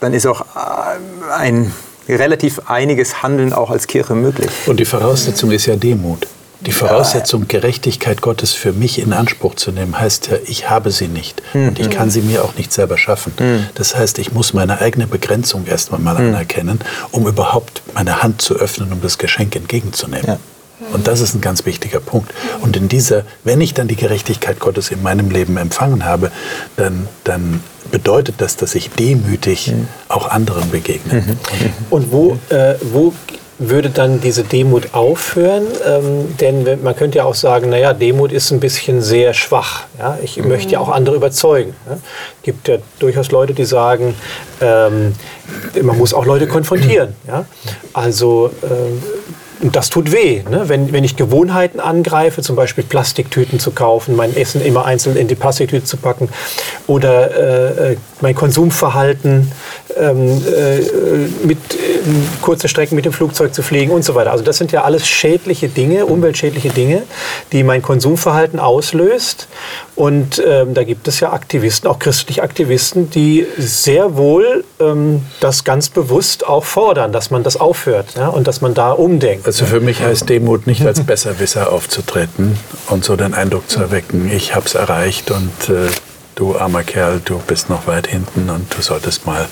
dann 0.00 0.12
ist 0.14 0.26
auch 0.26 0.42
äh, 0.42 1.32
ein 1.36 1.72
relativ 2.08 2.60
einiges 2.70 3.22
Handeln 3.22 3.52
auch 3.52 3.70
als 3.70 3.86
Kirche 3.86 4.14
möglich. 4.14 4.50
Und 4.66 4.80
die 4.80 4.84
Voraussetzung 4.84 5.50
ist 5.50 5.66
ja 5.66 5.76
Demut. 5.76 6.26
Die 6.60 6.72
Voraussetzung, 6.72 7.46
Gerechtigkeit 7.46 8.20
Gottes 8.20 8.52
für 8.52 8.72
mich 8.72 8.98
in 8.98 9.12
Anspruch 9.12 9.54
zu 9.54 9.70
nehmen, 9.70 9.98
heißt 9.98 10.28
ja, 10.28 10.38
ich 10.44 10.68
habe 10.68 10.90
sie 10.90 11.06
nicht. 11.06 11.40
Mhm. 11.54 11.68
Und 11.68 11.78
ich 11.78 11.88
kann 11.88 12.10
sie 12.10 12.20
mir 12.20 12.42
auch 12.42 12.56
nicht 12.56 12.72
selber 12.72 12.98
schaffen. 12.98 13.32
Mhm. 13.38 13.66
Das 13.76 13.94
heißt, 13.94 14.18
ich 14.18 14.32
muss 14.32 14.54
meine 14.54 14.80
eigene 14.80 15.06
Begrenzung 15.06 15.66
erstmal 15.66 16.00
mal 16.00 16.18
mhm. 16.18 16.34
anerkennen, 16.34 16.80
um 17.12 17.28
überhaupt 17.28 17.82
meine 17.94 18.22
Hand 18.22 18.42
zu 18.42 18.56
öffnen, 18.56 18.92
um 18.92 19.00
das 19.00 19.18
Geschenk 19.18 19.54
entgegenzunehmen. 19.54 20.26
Ja. 20.26 20.38
Und 20.92 21.06
das 21.06 21.20
ist 21.20 21.34
ein 21.34 21.40
ganz 21.40 21.66
wichtiger 21.66 22.00
Punkt. 22.00 22.32
Und 22.60 22.76
in 22.76 22.88
dieser, 22.88 23.24
wenn 23.44 23.60
ich 23.60 23.74
dann 23.74 23.88
die 23.88 23.96
Gerechtigkeit 23.96 24.58
Gottes 24.58 24.90
in 24.90 25.02
meinem 25.02 25.30
Leben 25.30 25.56
empfangen 25.56 26.04
habe, 26.04 26.30
dann, 26.76 27.08
dann 27.24 27.60
bedeutet 27.90 28.36
das, 28.38 28.56
dass 28.56 28.74
ich 28.74 28.90
demütig 28.90 29.68
mhm. 29.68 29.88
auch 30.08 30.28
anderen 30.28 30.70
begegne. 30.70 31.22
Mhm. 31.22 31.36
Und 31.90 32.12
wo, 32.12 32.38
äh, 32.50 32.74
wo 32.92 33.12
würde 33.58 33.90
dann 33.90 34.20
diese 34.20 34.44
Demut 34.44 34.94
aufhören? 34.94 35.66
Ähm, 35.84 36.36
denn 36.38 36.82
man 36.82 36.94
könnte 36.94 37.18
ja 37.18 37.24
auch 37.24 37.34
sagen, 37.34 37.70
naja, 37.70 37.92
Demut 37.92 38.32
ist 38.32 38.50
ein 38.52 38.60
bisschen 38.60 39.02
sehr 39.02 39.34
schwach. 39.34 39.84
Ja? 39.98 40.18
Ich 40.22 40.36
mhm. 40.36 40.48
möchte 40.48 40.72
ja 40.72 40.80
auch 40.80 40.88
andere 40.88 41.16
überzeugen. 41.16 41.74
Es 41.86 41.92
ja? 41.92 41.98
gibt 42.42 42.68
ja 42.68 42.76
durchaus 43.00 43.30
Leute, 43.30 43.54
die 43.54 43.64
sagen, 43.64 44.14
ähm, 44.60 45.14
man 45.82 45.98
muss 45.98 46.14
auch 46.14 46.24
Leute 46.24 46.46
konfrontieren. 46.46 47.14
Ja? 47.26 47.46
Also 47.92 48.52
äh, 48.62 48.66
und 49.60 49.74
das 49.74 49.90
tut 49.90 50.12
weh, 50.12 50.42
ne? 50.48 50.68
wenn, 50.68 50.92
wenn 50.92 51.04
ich 51.04 51.16
Gewohnheiten 51.16 51.80
angreife, 51.80 52.42
zum 52.42 52.56
Beispiel 52.56 52.84
Plastiktüten 52.84 53.58
zu 53.58 53.72
kaufen, 53.72 54.14
mein 54.14 54.36
Essen 54.36 54.64
immer 54.64 54.84
einzeln 54.84 55.16
in 55.16 55.28
die 55.28 55.34
Plastiktüte 55.34 55.84
zu 55.84 55.96
packen 55.96 56.28
oder 56.86 57.30
äh, 57.88 57.92
äh 57.92 57.96
mein 58.20 58.34
Konsumverhalten 58.34 59.50
ähm, 59.96 60.42
äh, 60.46 61.46
mit 61.46 61.58
äh, 61.74 61.78
kurze 62.42 62.68
Strecken 62.68 62.94
mit 62.94 63.04
dem 63.04 63.12
Flugzeug 63.12 63.54
zu 63.54 63.62
fliegen 63.62 63.92
und 63.92 64.04
so 64.04 64.14
weiter. 64.14 64.32
Also 64.32 64.44
das 64.44 64.58
sind 64.58 64.72
ja 64.72 64.84
alles 64.84 65.06
schädliche 65.06 65.68
Dinge, 65.68 66.06
umweltschädliche 66.06 66.70
Dinge, 66.70 67.02
die 67.52 67.62
mein 67.62 67.82
Konsumverhalten 67.82 68.58
auslöst. 68.58 69.48
Und 69.94 70.42
ähm, 70.46 70.74
da 70.74 70.84
gibt 70.84 71.08
es 71.08 71.20
ja 71.20 71.32
Aktivisten, 71.32 71.90
auch 71.90 71.98
christliche 71.98 72.42
Aktivisten, 72.42 73.10
die 73.10 73.46
sehr 73.56 74.16
wohl 74.16 74.64
ähm, 74.80 75.22
das 75.40 75.64
ganz 75.64 75.88
bewusst 75.88 76.46
auch 76.46 76.64
fordern, 76.64 77.12
dass 77.12 77.30
man 77.30 77.42
das 77.42 77.56
aufhört 77.56 78.14
ja, 78.16 78.28
und 78.28 78.46
dass 78.46 78.60
man 78.60 78.74
da 78.74 78.92
umdenkt. 78.92 79.46
Also 79.46 79.64
für 79.64 79.80
mich 79.80 80.00
heißt 80.00 80.28
Demut 80.28 80.66
nicht 80.66 80.86
als 80.86 81.02
Besserwisser 81.02 81.72
aufzutreten 81.72 82.56
und 82.88 83.04
so 83.04 83.16
den 83.16 83.34
Eindruck 83.34 83.68
zu 83.68 83.80
erwecken, 83.80 84.30
ich 84.34 84.54
habe 84.54 84.66
es 84.66 84.74
erreicht 84.74 85.30
und 85.30 85.68
äh, 85.68 85.88
du 86.38 86.56
armer 86.56 86.84
Kerl, 86.84 87.20
du 87.24 87.38
bist 87.38 87.68
noch 87.68 87.86
weit 87.86 88.06
hinten 88.06 88.48
und 88.48 88.74
du 88.76 88.80
solltest 88.80 89.26
mal 89.26 89.46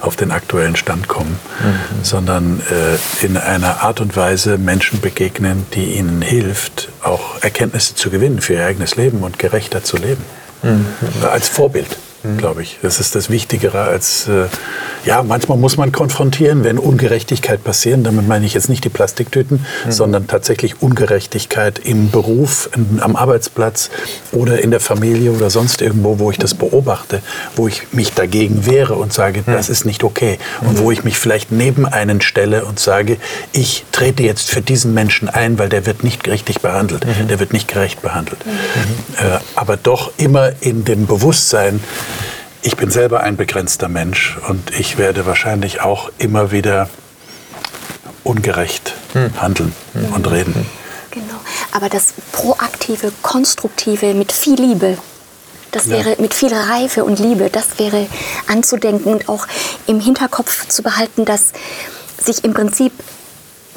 auf 0.00 0.16
den 0.16 0.32
aktuellen 0.32 0.74
Stand 0.74 1.06
kommen, 1.06 1.38
mhm. 1.62 2.04
sondern 2.04 2.60
äh, 2.60 3.24
in 3.24 3.36
einer 3.36 3.82
Art 3.82 4.00
und 4.00 4.16
Weise 4.16 4.58
Menschen 4.58 5.00
begegnen, 5.00 5.66
die 5.74 5.94
ihnen 5.94 6.20
hilft, 6.20 6.88
auch 7.02 7.40
Erkenntnisse 7.42 7.94
zu 7.94 8.10
gewinnen 8.10 8.40
für 8.40 8.54
ihr 8.54 8.66
eigenes 8.66 8.96
Leben 8.96 9.22
und 9.22 9.38
gerechter 9.38 9.84
zu 9.84 9.96
leben. 9.96 10.24
Mhm. 10.62 10.86
Als 11.30 11.48
Vorbild, 11.48 11.96
mhm. 12.22 12.38
glaube 12.38 12.62
ich. 12.62 12.78
Das 12.82 13.00
ist 13.00 13.14
das 13.14 13.30
Wichtigere 13.30 13.82
als 13.82 14.28
äh, 14.28 14.46
Ja, 15.04 15.22
manchmal 15.22 15.58
muss 15.58 15.76
man 15.76 15.92
konfrontieren, 15.92 16.64
wenn 16.64 16.78
Ungerechtigkeit 16.78 17.62
passieren. 17.64 18.04
Damit 18.04 18.28
meine 18.28 18.46
ich 18.46 18.54
jetzt 18.54 18.68
nicht 18.68 18.84
die 18.84 18.88
Plastiktüten, 18.88 19.64
mhm. 19.84 19.92
sondern 19.92 20.26
tatsächlich 20.26 20.82
Ungerechtigkeit 20.82 21.78
im 21.78 22.10
Beruf, 22.10 22.70
in, 22.76 23.00
am 23.00 23.16
Arbeitsplatz 23.16 23.90
oder 24.32 24.62
in 24.62 24.70
der 24.70 24.80
Familie 24.80 25.32
oder 25.32 25.50
sonst 25.50 25.82
irgendwo, 25.82 26.18
wo 26.18 26.30
ich 26.30 26.38
das 26.38 26.54
beobachte, 26.54 27.20
wo 27.56 27.68
ich 27.68 27.92
mich 27.92 28.12
dagegen 28.12 28.66
wehre 28.66 28.94
und 28.94 29.12
sage, 29.12 29.40
mhm. 29.44 29.52
das 29.52 29.68
ist 29.68 29.84
nicht 29.84 30.04
okay. 30.04 30.38
Und 30.60 30.78
wo 30.78 30.90
ich 30.90 31.04
mich 31.04 31.18
vielleicht 31.18 31.52
neben 31.52 31.86
einen 31.86 32.20
stelle 32.20 32.64
und 32.64 32.78
sage, 32.78 33.16
ich 33.52 33.84
trete 33.92 34.22
jetzt 34.22 34.50
für 34.50 34.62
diesen 34.62 34.94
Menschen 34.94 35.28
ein, 35.28 35.58
weil 35.58 35.68
der 35.68 35.86
wird 35.86 36.04
nicht 36.04 36.26
richtig 36.28 36.60
behandelt, 36.60 37.06
mhm. 37.06 37.28
der 37.28 37.40
wird 37.40 37.52
nicht 37.52 37.68
gerecht 37.68 38.02
behandelt. 38.02 38.44
Mhm. 38.46 38.52
Äh, 39.16 39.38
aber 39.56 39.76
doch 39.76 40.12
immer 40.16 40.52
in 40.60 40.84
dem 40.84 41.06
Bewusstsein, 41.06 41.80
ich 42.62 42.76
bin 42.76 42.90
selber 42.90 43.20
ein 43.20 43.36
begrenzter 43.36 43.88
Mensch 43.88 44.38
und 44.48 44.70
ich 44.78 44.96
werde 44.96 45.26
wahrscheinlich 45.26 45.80
auch 45.80 46.10
immer 46.18 46.52
wieder 46.52 46.88
ungerecht 48.24 48.94
hm. 49.12 49.40
handeln 49.40 49.72
hm. 49.92 50.14
und 50.14 50.30
reden. 50.30 50.66
Genau. 51.10 51.40
Aber 51.72 51.88
das 51.88 52.14
proaktive, 52.32 53.12
konstruktive 53.22 54.14
mit 54.14 54.32
viel 54.32 54.60
Liebe, 54.60 54.96
das 55.72 55.88
wäre 55.88 56.10
ja. 56.10 56.16
mit 56.20 56.34
viel 56.34 56.52
Reife 56.54 57.04
und 57.04 57.18
Liebe, 57.18 57.50
das 57.50 57.78
wäre 57.78 58.06
anzudenken 58.46 59.12
und 59.12 59.28
auch 59.28 59.46
im 59.86 60.00
Hinterkopf 60.00 60.68
zu 60.68 60.82
behalten, 60.82 61.24
dass 61.24 61.52
sich 62.18 62.44
im 62.44 62.54
Prinzip 62.54 62.92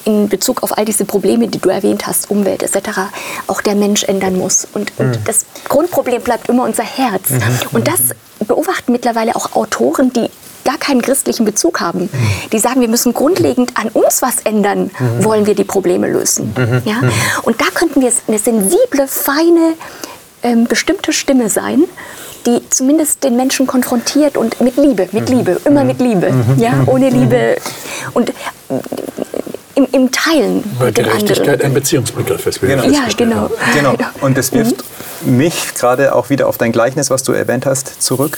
in 0.05 0.29
Bezug 0.29 0.63
auf 0.63 0.77
all 0.77 0.85
diese 0.85 1.05
Probleme, 1.05 1.47
die 1.47 1.59
du 1.59 1.69
erwähnt 1.69 2.07
hast, 2.07 2.29
Umwelt 2.29 2.63
etc., 2.63 2.99
auch 3.47 3.61
der 3.61 3.75
Mensch 3.75 4.03
ändern 4.03 4.37
muss. 4.37 4.67
Und, 4.73 4.93
und 4.97 5.07
mhm. 5.07 5.23
das 5.25 5.45
Grundproblem 5.67 6.21
bleibt 6.21 6.47
immer 6.47 6.63
unser 6.63 6.83
Herz. 6.83 7.31
Mhm. 7.31 7.41
Und 7.73 7.87
das 7.87 7.99
beobachten 8.47 8.91
mittlerweile 8.91 9.35
auch 9.35 9.55
Autoren, 9.55 10.13
die 10.13 10.29
gar 10.63 10.77
keinen 10.77 11.01
christlichen 11.01 11.45
Bezug 11.45 11.79
haben. 11.79 12.01
Mhm. 12.03 12.49
Die 12.51 12.59
sagen, 12.59 12.81
wir 12.81 12.87
müssen 12.87 13.13
grundlegend 13.13 13.77
an 13.77 13.89
uns 13.89 14.21
was 14.21 14.41
ändern, 14.43 14.91
wollen 15.19 15.45
wir 15.45 15.55
die 15.55 15.63
Probleme 15.63 16.07
lösen. 16.09 16.53
Ja? 16.85 17.01
Und 17.43 17.61
da 17.61 17.65
könnten 17.73 18.01
wir 18.01 18.11
eine 18.27 18.39
sensible, 18.39 19.07
feine, 19.07 19.73
ähm, 20.43 20.65
bestimmte 20.65 21.13
Stimme 21.13 21.49
sein, 21.49 21.83
die 22.45 22.61
zumindest 22.69 23.23
den 23.23 23.35
Menschen 23.35 23.67
konfrontiert 23.67 24.37
und 24.37 24.61
mit 24.61 24.77
Liebe, 24.77 25.07
mit 25.11 25.29
Liebe, 25.29 25.59
immer 25.65 25.83
mit 25.83 25.99
Liebe, 25.99 26.31
ja, 26.57 26.83
ohne 26.85 27.09
Liebe. 27.09 27.57
Und 28.13 28.31
im, 29.75 29.87
im 29.91 30.11
Teilen. 30.11 30.63
Weil 30.79 30.91
Gerechtigkeit 30.91 31.63
ein 31.63 31.73
Beziehungsbegriff 31.73 32.45
ist. 32.45 32.61
Genau. 32.61 32.83
Ja, 32.85 33.03
genau. 33.15 33.49
genau. 33.73 33.95
Und 34.21 34.37
das 34.37 34.51
wirft 34.53 34.83
mhm. 35.21 35.37
mich 35.37 35.73
gerade 35.75 36.15
auch 36.15 36.29
wieder 36.29 36.47
auf 36.47 36.57
dein 36.57 36.71
Gleichnis, 36.71 37.09
was 37.09 37.23
du 37.23 37.33
erwähnt 37.33 37.65
hast, 37.65 38.01
zurück 38.01 38.37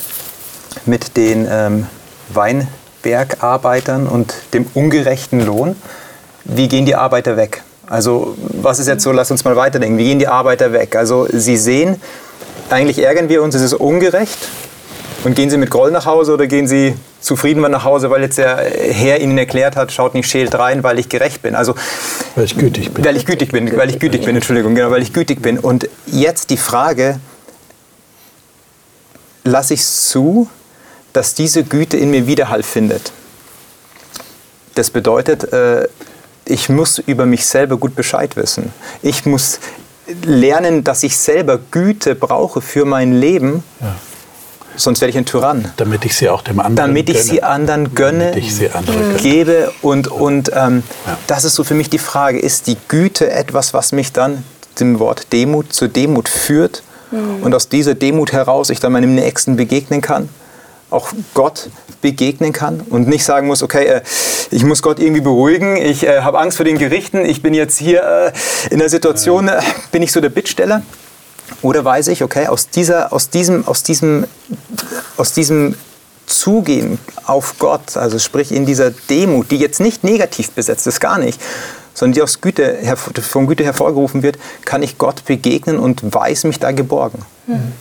mit 0.85 1.17
den 1.17 1.47
ähm, 1.49 1.87
Weinbergarbeitern 2.29 4.07
und 4.07 4.33
dem 4.53 4.65
ungerechten 4.73 5.45
Lohn. 5.45 5.75
Wie 6.43 6.67
gehen 6.67 6.85
die 6.85 6.95
Arbeiter 6.95 7.37
weg? 7.37 7.63
Also 7.89 8.35
was 8.39 8.79
ist 8.79 8.87
jetzt 8.87 9.03
so, 9.03 9.11
lass 9.11 9.31
uns 9.31 9.43
mal 9.43 9.55
weiterdenken, 9.55 9.97
wie 9.97 10.05
gehen 10.05 10.19
die 10.19 10.27
Arbeiter 10.27 10.73
weg? 10.73 10.95
Also 10.95 11.27
sie 11.31 11.57
sehen, 11.57 12.01
eigentlich 12.69 12.99
ärgern 12.99 13.29
wir 13.29 13.41
uns, 13.41 13.55
es 13.55 13.61
ist 13.61 13.73
ungerecht, 13.73 14.37
und 15.27 15.35
gehen 15.35 15.49
Sie 15.49 15.57
mit 15.57 15.69
Groll 15.69 15.91
nach 15.91 16.05
Hause 16.05 16.33
oder 16.33 16.47
gehen 16.47 16.69
Sie 16.69 16.95
zufrieden 17.19 17.59
nach 17.59 17.83
Hause, 17.83 18.09
weil 18.09 18.21
jetzt 18.21 18.37
der 18.37 18.59
Herr 18.59 19.19
Ihnen 19.19 19.37
erklärt 19.37 19.75
hat, 19.75 19.91
schaut 19.91 20.13
nicht 20.13 20.29
schält 20.29 20.55
rein, 20.55 20.83
weil 20.83 20.99
ich 20.99 21.09
gerecht 21.09 21.41
bin. 21.41 21.53
Also 21.53 21.75
weil 22.35 22.45
ich 22.45 22.57
gütig 22.57 22.93
bin. 22.93 23.03
Weil 23.03 23.17
ich 23.17 23.25
gütig 23.25 23.51
bin, 23.51 23.75
weil 23.75 23.89
ich 23.89 23.99
gütig 23.99 24.23
bin, 24.23 24.35
Entschuldigung, 24.35 24.73
genau, 24.73 24.89
weil 24.89 25.01
ich 25.01 25.11
gütig 25.11 25.41
bin. 25.41 25.59
Und 25.59 25.89
jetzt 26.05 26.49
die 26.49 26.55
Frage, 26.55 27.19
lasse 29.43 29.73
ich 29.73 29.81
es 29.81 30.07
zu, 30.07 30.49
dass 31.11 31.33
diese 31.33 31.65
Güte 31.65 31.97
in 31.97 32.09
mir 32.09 32.25
Widerhall 32.25 32.63
findet? 32.63 33.11
Das 34.75 34.91
bedeutet, 34.91 35.51
äh, 35.51 35.89
ich 36.45 36.69
muss 36.69 36.99
über 36.99 37.25
mich 37.25 37.45
selber 37.45 37.75
gut 37.75 37.95
Bescheid 37.95 38.37
wissen. 38.37 38.71
Ich 39.01 39.25
muss 39.25 39.59
lernen, 40.23 40.85
dass 40.85 41.03
ich 41.03 41.17
selber 41.17 41.59
Güte 41.71 42.15
brauche 42.15 42.61
für 42.61 42.85
mein 42.85 43.11
Leben. 43.11 43.65
Ja 43.81 43.93
sonst 44.77 45.01
werde 45.01 45.11
ich 45.11 45.17
ein 45.17 45.25
Tyrann. 45.25 45.71
Damit 45.77 46.05
ich 46.05 46.15
sie 46.15 46.29
auch 46.29 46.41
dem 46.41 46.59
anderen 46.59 46.75
Damit 46.75 47.09
ich 47.09 47.17
gönne. 47.17 47.27
sie 47.27 47.43
anderen 47.43 47.95
gönne, 47.95 48.41
sie 48.49 48.69
andere 48.69 49.13
gebe. 49.21 49.73
Und, 49.81 50.07
und 50.07 50.51
ähm, 50.55 50.83
ja. 51.05 51.17
das 51.27 51.43
ist 51.43 51.55
so 51.55 51.63
für 51.63 51.73
mich 51.73 51.89
die 51.89 51.97
Frage, 51.97 52.39
ist 52.39 52.67
die 52.67 52.77
Güte 52.87 53.29
etwas, 53.29 53.73
was 53.73 53.91
mich 53.91 54.13
dann 54.13 54.43
dem 54.79 54.99
Wort 54.99 55.33
Demut 55.33 55.73
zur 55.73 55.87
Demut 55.87 56.29
führt 56.29 56.83
mhm. 57.11 57.43
und 57.43 57.53
aus 57.53 57.67
dieser 57.67 57.95
Demut 57.95 58.31
heraus 58.31 58.69
ich 58.69 58.79
dann 58.79 58.91
meinem 58.91 59.15
Nächsten 59.15 59.55
begegnen 59.57 60.01
kann? 60.01 60.29
auch 60.89 61.09
Gott 61.33 61.69
begegnen 62.01 62.53
kann 62.53 62.81
und 62.89 63.07
nicht 63.07 63.25
sagen 63.25 63.47
muss, 63.47 63.61
okay, 63.61 63.85
äh, 63.85 64.01
ich 64.51 64.63
muss 64.63 64.81
Gott 64.81 64.99
irgendwie 64.99 65.21
beruhigen, 65.21 65.75
ich 65.75 66.07
äh, 66.07 66.21
habe 66.21 66.39
Angst 66.39 66.57
vor 66.57 66.65
den 66.65 66.77
Gerichten, 66.77 67.25
ich 67.25 67.41
bin 67.41 67.53
jetzt 67.53 67.77
hier 67.77 68.03
äh, 68.03 68.73
in 68.73 68.79
der 68.79 68.89
Situation, 68.89 69.49
äh, 69.49 69.59
bin 69.91 70.01
ich 70.01 70.11
so 70.11 70.21
der 70.21 70.29
Bittsteller? 70.29 70.83
Oder 71.61 71.83
weiß 71.83 72.07
ich, 72.09 72.23
okay, 72.23 72.47
aus, 72.47 72.69
dieser, 72.69 73.13
aus, 73.13 73.29
diesem, 73.29 73.67
aus, 73.67 73.83
diesem, 73.83 74.25
aus 75.17 75.33
diesem 75.33 75.75
Zugehen 76.25 76.99
auf 77.25 77.55
Gott, 77.57 77.95
also 77.95 78.19
sprich 78.19 78.51
in 78.51 78.65
dieser 78.65 78.91
Demut, 78.91 79.49
die 79.49 79.57
jetzt 79.57 79.79
nicht 79.79 80.03
negativ 80.03 80.51
besetzt 80.51 80.85
ist, 80.85 80.99
gar 80.99 81.17
nicht, 81.17 81.39
sondern 81.93 82.13
die 82.13 82.21
aus 82.21 82.41
Güte, 82.41 82.77
von 82.95 83.47
Güte 83.47 83.63
hervorgerufen 83.63 84.23
wird, 84.23 84.37
kann 84.65 84.83
ich 84.83 84.97
Gott 84.97 85.25
begegnen 85.25 85.79
und 85.79 86.13
weiß 86.13 86.43
mich 86.43 86.59
da 86.59 86.71
geborgen. 86.71 87.19
Mhm. 87.47 87.71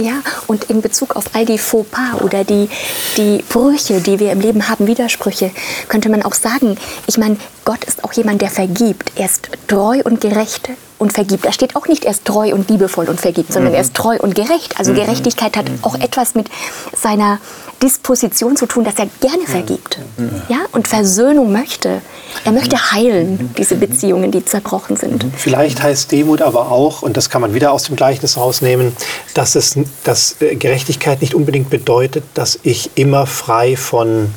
Ja, 0.00 0.22
und 0.46 0.64
in 0.64 0.80
Bezug 0.80 1.14
auf 1.14 1.26
all 1.34 1.44
die 1.44 1.58
Fauxpas 1.58 2.22
oder 2.22 2.42
die, 2.42 2.70
die 3.18 3.44
Brüche, 3.46 4.00
die 4.00 4.18
wir 4.18 4.32
im 4.32 4.40
Leben 4.40 4.66
haben, 4.66 4.86
Widersprüche, 4.86 5.50
könnte 5.88 6.08
man 6.08 6.22
auch 6.22 6.32
sagen, 6.32 6.78
ich 7.06 7.18
meine, 7.18 7.36
Gott 7.66 7.84
ist 7.84 8.02
auch 8.02 8.12
jemand, 8.14 8.40
der 8.40 8.48
vergibt. 8.48 9.12
Er 9.16 9.26
ist 9.26 9.50
treu 9.68 10.00
und 10.02 10.22
gerecht 10.22 10.70
und 10.98 11.12
vergibt. 11.12 11.44
Da 11.44 11.52
steht 11.52 11.76
auch 11.76 11.86
nicht, 11.86 12.06
er 12.06 12.12
ist 12.12 12.24
treu 12.24 12.54
und 12.54 12.70
liebevoll 12.70 13.10
und 13.10 13.20
vergibt, 13.20 13.52
sondern 13.52 13.72
mhm. 13.72 13.76
er 13.76 13.82
ist 13.82 13.94
treu 13.94 14.16
und 14.18 14.34
gerecht. 14.34 14.78
Also 14.78 14.92
mhm. 14.92 14.96
Gerechtigkeit 14.96 15.54
hat 15.56 15.66
auch 15.82 15.96
etwas 15.96 16.34
mit 16.34 16.48
seiner 16.96 17.38
Disposition 17.82 18.56
zu 18.56 18.66
tun, 18.66 18.84
dass 18.84 18.94
er 18.96 19.06
gerne 19.20 19.46
vergibt 19.46 19.98
ja, 20.48 20.58
und 20.72 20.86
Versöhnung 20.88 21.52
möchte. 21.52 22.02
Er 22.44 22.52
möchte 22.52 22.92
heilen, 22.92 23.50
diese 23.56 23.76
Beziehungen, 23.76 24.30
die 24.30 24.44
zerbrochen 24.44 24.96
sind. 24.96 25.24
Vielleicht 25.36 25.82
heißt 25.82 26.12
Demut 26.12 26.42
aber 26.42 26.70
auch, 26.70 27.02
und 27.02 27.16
das 27.16 27.30
kann 27.30 27.40
man 27.40 27.54
wieder 27.54 27.72
aus 27.72 27.84
dem 27.84 27.96
Gleichnis 27.96 28.36
rausnehmen, 28.36 28.92
dass, 29.34 29.54
es, 29.54 29.78
dass 30.04 30.36
äh, 30.40 30.56
Gerechtigkeit 30.56 31.20
nicht 31.20 31.34
unbedingt 31.34 31.70
bedeutet, 31.70 32.24
dass 32.34 32.58
ich 32.62 32.90
immer 32.94 33.26
frei 33.26 33.76
von 33.76 34.32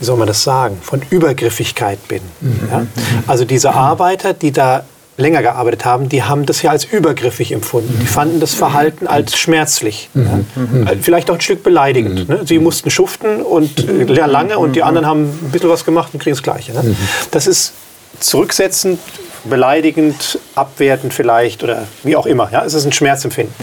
wie 0.00 0.06
soll 0.06 0.16
man 0.16 0.26
das 0.26 0.42
sagen, 0.42 0.78
von 0.80 1.02
Übergriffigkeit 1.10 2.08
bin. 2.08 2.22
Mhm. 2.40 2.68
Ja? 2.70 2.86
Also 3.26 3.44
diese 3.44 3.74
Arbeiter, 3.74 4.32
die 4.32 4.50
da 4.50 4.84
länger 5.20 5.42
gearbeitet 5.42 5.84
haben, 5.84 6.08
die 6.08 6.22
haben 6.22 6.46
das 6.46 6.62
ja 6.62 6.70
als 6.70 6.84
übergriffig 6.84 7.52
empfunden. 7.52 7.98
Die 8.00 8.06
fanden 8.06 8.40
das 8.40 8.54
Verhalten 8.54 9.06
als 9.06 9.36
schmerzlich. 9.36 10.10
Mhm. 10.14 10.46
Mhm. 10.54 10.88
Vielleicht 11.00 11.30
auch 11.30 11.34
ein 11.34 11.40
Stück 11.40 11.62
beleidigend. 11.62 12.28
Mhm. 12.28 12.34
Ne? 12.34 12.40
Sie 12.44 12.58
mussten 12.58 12.90
schuften 12.90 13.42
und 13.42 13.88
äh, 13.88 14.04
lange 14.04 14.58
und 14.58 14.76
die 14.76 14.82
anderen 14.82 15.06
haben 15.06 15.22
ein 15.24 15.50
bisschen 15.52 15.70
was 15.70 15.84
gemacht 15.84 16.10
und 16.12 16.20
kriegen 16.20 16.34
das 16.34 16.42
Gleiche. 16.42 16.72
Ne? 16.72 16.96
Das 17.30 17.46
ist 17.46 17.72
zurücksetzend, 18.18 18.98
beleidigend, 19.44 20.38
abwertend 20.54 21.14
vielleicht 21.14 21.62
oder 21.62 21.86
wie 22.02 22.16
auch 22.16 22.26
immer. 22.26 22.50
Ja? 22.52 22.64
Es 22.64 22.74
ist 22.74 22.84
ein 22.84 22.92
Schmerzempfinden. 22.92 23.54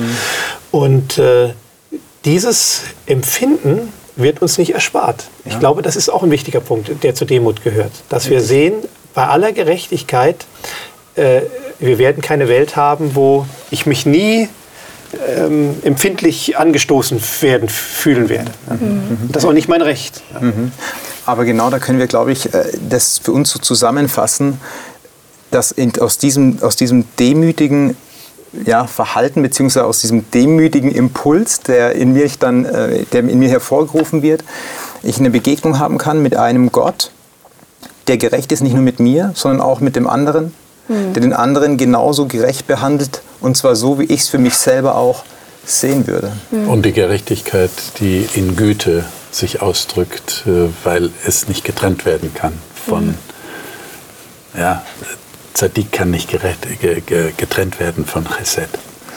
Und 0.72 1.18
äh, 1.18 1.54
dieses 2.26 2.84
Empfinden 3.06 3.94
wird 4.16 4.42
uns 4.42 4.58
nicht 4.58 4.74
erspart. 4.74 5.26
Ich 5.46 5.54
ja. 5.54 5.60
glaube, 5.60 5.82
das 5.82 5.96
ist 5.96 6.10
auch 6.10 6.24
ein 6.24 6.32
wichtiger 6.32 6.60
Punkt, 6.60 7.04
der 7.04 7.16
zur 7.16 7.28
Demut 7.28 7.64
gehört. 7.64 7.92
Dass 8.10 8.30
wir 8.30 8.42
sehen, 8.42 8.74
bei 9.14 9.28
aller 9.28 9.52
Gerechtigkeit 9.52 10.46
äh, 11.18 11.42
wir 11.80 11.98
werden 11.98 12.22
keine 12.22 12.48
Welt 12.48 12.76
haben, 12.76 13.16
wo 13.16 13.46
ich 13.70 13.86
mich 13.86 14.06
nie 14.06 14.50
ähm, 15.28 15.76
empfindlich 15.84 16.58
angestoßen 16.58 17.22
werden, 17.42 17.70
fühlen 17.70 18.30
werde. 18.30 18.52
Mhm. 18.70 19.30
Das 19.32 19.44
ist 19.44 19.50
auch 19.50 19.54
nicht 19.54 19.68
mein 19.68 19.82
Recht. 19.82 20.22
Mhm. 20.40 20.72
Aber 21.26 21.46
genau 21.46 21.70
da 21.70 21.80
können 21.80 22.00
wir, 22.00 22.08
glaube 22.08 22.32
ich, 22.32 22.54
äh, 22.54 22.66
das 22.90 23.20
für 23.20 23.32
uns 23.32 23.52
so 23.52 23.60
zusammenfassen, 23.60 24.60
dass 25.52 25.72
in, 25.72 25.98
aus, 26.00 26.18
diesem, 26.18 26.62
aus 26.62 26.76
diesem 26.76 27.06
demütigen 27.20 27.96
ja, 28.66 28.88
Verhalten 28.88 29.42
beziehungsweise 29.42 29.86
aus 29.86 30.02
diesem 30.02 30.30
demütigen 30.32 30.92
Impuls, 30.92 31.62
der 31.62 31.94
in 31.94 32.14
mir 32.14 32.30
dann, 32.40 32.66
äh, 32.66 33.04
der 33.12 33.22
in 33.22 33.40
mir 33.40 33.50
hervorgerufen 33.50 34.22
wird, 34.22 34.44
ich 35.04 35.20
eine 35.20 35.30
Begegnung 35.30 35.80
haben 35.80 35.98
kann 35.98 36.22
mit 36.22 36.36
einem 36.36 36.72
Gott, 36.72 37.12
der 38.08 38.18
gerecht 38.18 38.52
ist, 38.52 38.62
nicht 38.62 38.74
nur 38.74 38.84
mit 38.84 39.00
mir, 39.00 39.32
sondern 39.36 39.62
auch 39.62 39.80
mit 39.80 39.96
dem 39.96 40.08
anderen, 40.08 40.54
mhm. 40.88 41.14
der 41.14 41.22
den 41.22 41.34
anderen 41.34 41.78
genauso 41.78 42.28
gerecht 42.28 42.68
behandelt 42.68 43.22
und 43.40 43.58
zwar 43.58 43.76
so, 43.76 44.00
wie 44.00 44.06
ich 44.06 44.22
es 44.22 44.30
für 44.30 44.38
mich 44.38 44.56
selber 44.56 44.96
auch 44.96 45.24
sehen 45.66 46.08
würde. 46.08 46.32
Mhm. 46.52 46.70
Und 46.70 46.86
die 46.86 46.94
Gerechtigkeit, 46.94 47.72
die 48.00 48.28
in 48.34 48.56
Güte 48.56 49.06
sich 49.32 49.62
ausdrückt, 49.62 50.44
äh, 50.48 50.70
weil 50.84 51.12
es 51.26 51.48
nicht 51.48 51.64
getrennt 51.64 52.06
werden 52.06 52.34
kann 52.34 52.54
von, 52.86 53.08
mhm. 53.08 53.16
ja, 54.58 54.84
Zadik 55.54 55.92
kann 55.92 56.12
nicht 56.12 56.30
getrennt 56.30 57.80
werden 57.80 58.06
von 58.06 58.26
Chesed. 58.26 58.70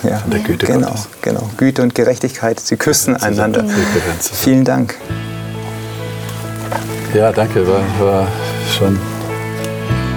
Ja, 0.03 0.16
von 0.18 0.31
der 0.31 0.41
Güte 0.41 0.66
genau, 0.66 0.89
Gottes. 0.89 1.09
genau. 1.21 1.51
Güte 1.59 1.83
und 1.83 1.95
Gerechtigkeit, 1.95 2.59
sie 2.59 2.79
küssen 2.79 3.14
einander. 3.16 3.66
Vielen 4.18 4.64
Dank. 4.64 4.97
Ja, 7.12 7.33
danke. 7.33 7.66
War, 7.66 7.83
war 8.01 8.29
schon 8.79 8.99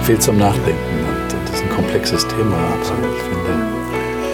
viel 0.04 0.18
zum 0.18 0.38
Nachdenken. 0.38 1.13
Komplexes 1.74 2.26
Thema, 2.28 2.56
aber 2.56 3.08
ich 3.16 3.22
finde, 3.22 3.74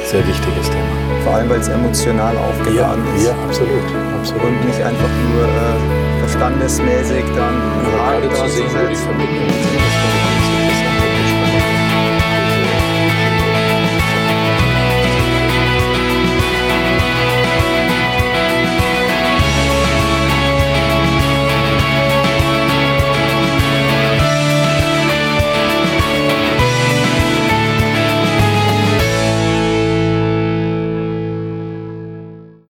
sehr 0.05 0.27
wichtiges 0.27 0.69
Thema. 0.69 1.23
Vor 1.25 1.35
allem, 1.35 1.49
weil 1.49 1.61
es 1.61 1.69
emotional 1.69 2.37
aufgeladen 2.37 3.05
ja, 3.07 3.17
ist. 3.17 3.27
Ja, 3.27 3.35
absolut, 3.45 3.85
absolut. 4.19 4.43
Und 4.45 4.67
nicht 4.67 4.83
einfach 4.83 5.11
nur 5.33 5.45
äh, 5.45 6.21
verstandesmäßig 6.21 7.25
dann 7.35 7.55
Aber 7.95 8.21
gerade 8.21 8.29
zu 8.29 8.49
sehen, 8.49 8.71
wo 8.73 8.89
die 8.89 8.97
Verbindung 8.97 9.47
ist. 9.47 10.20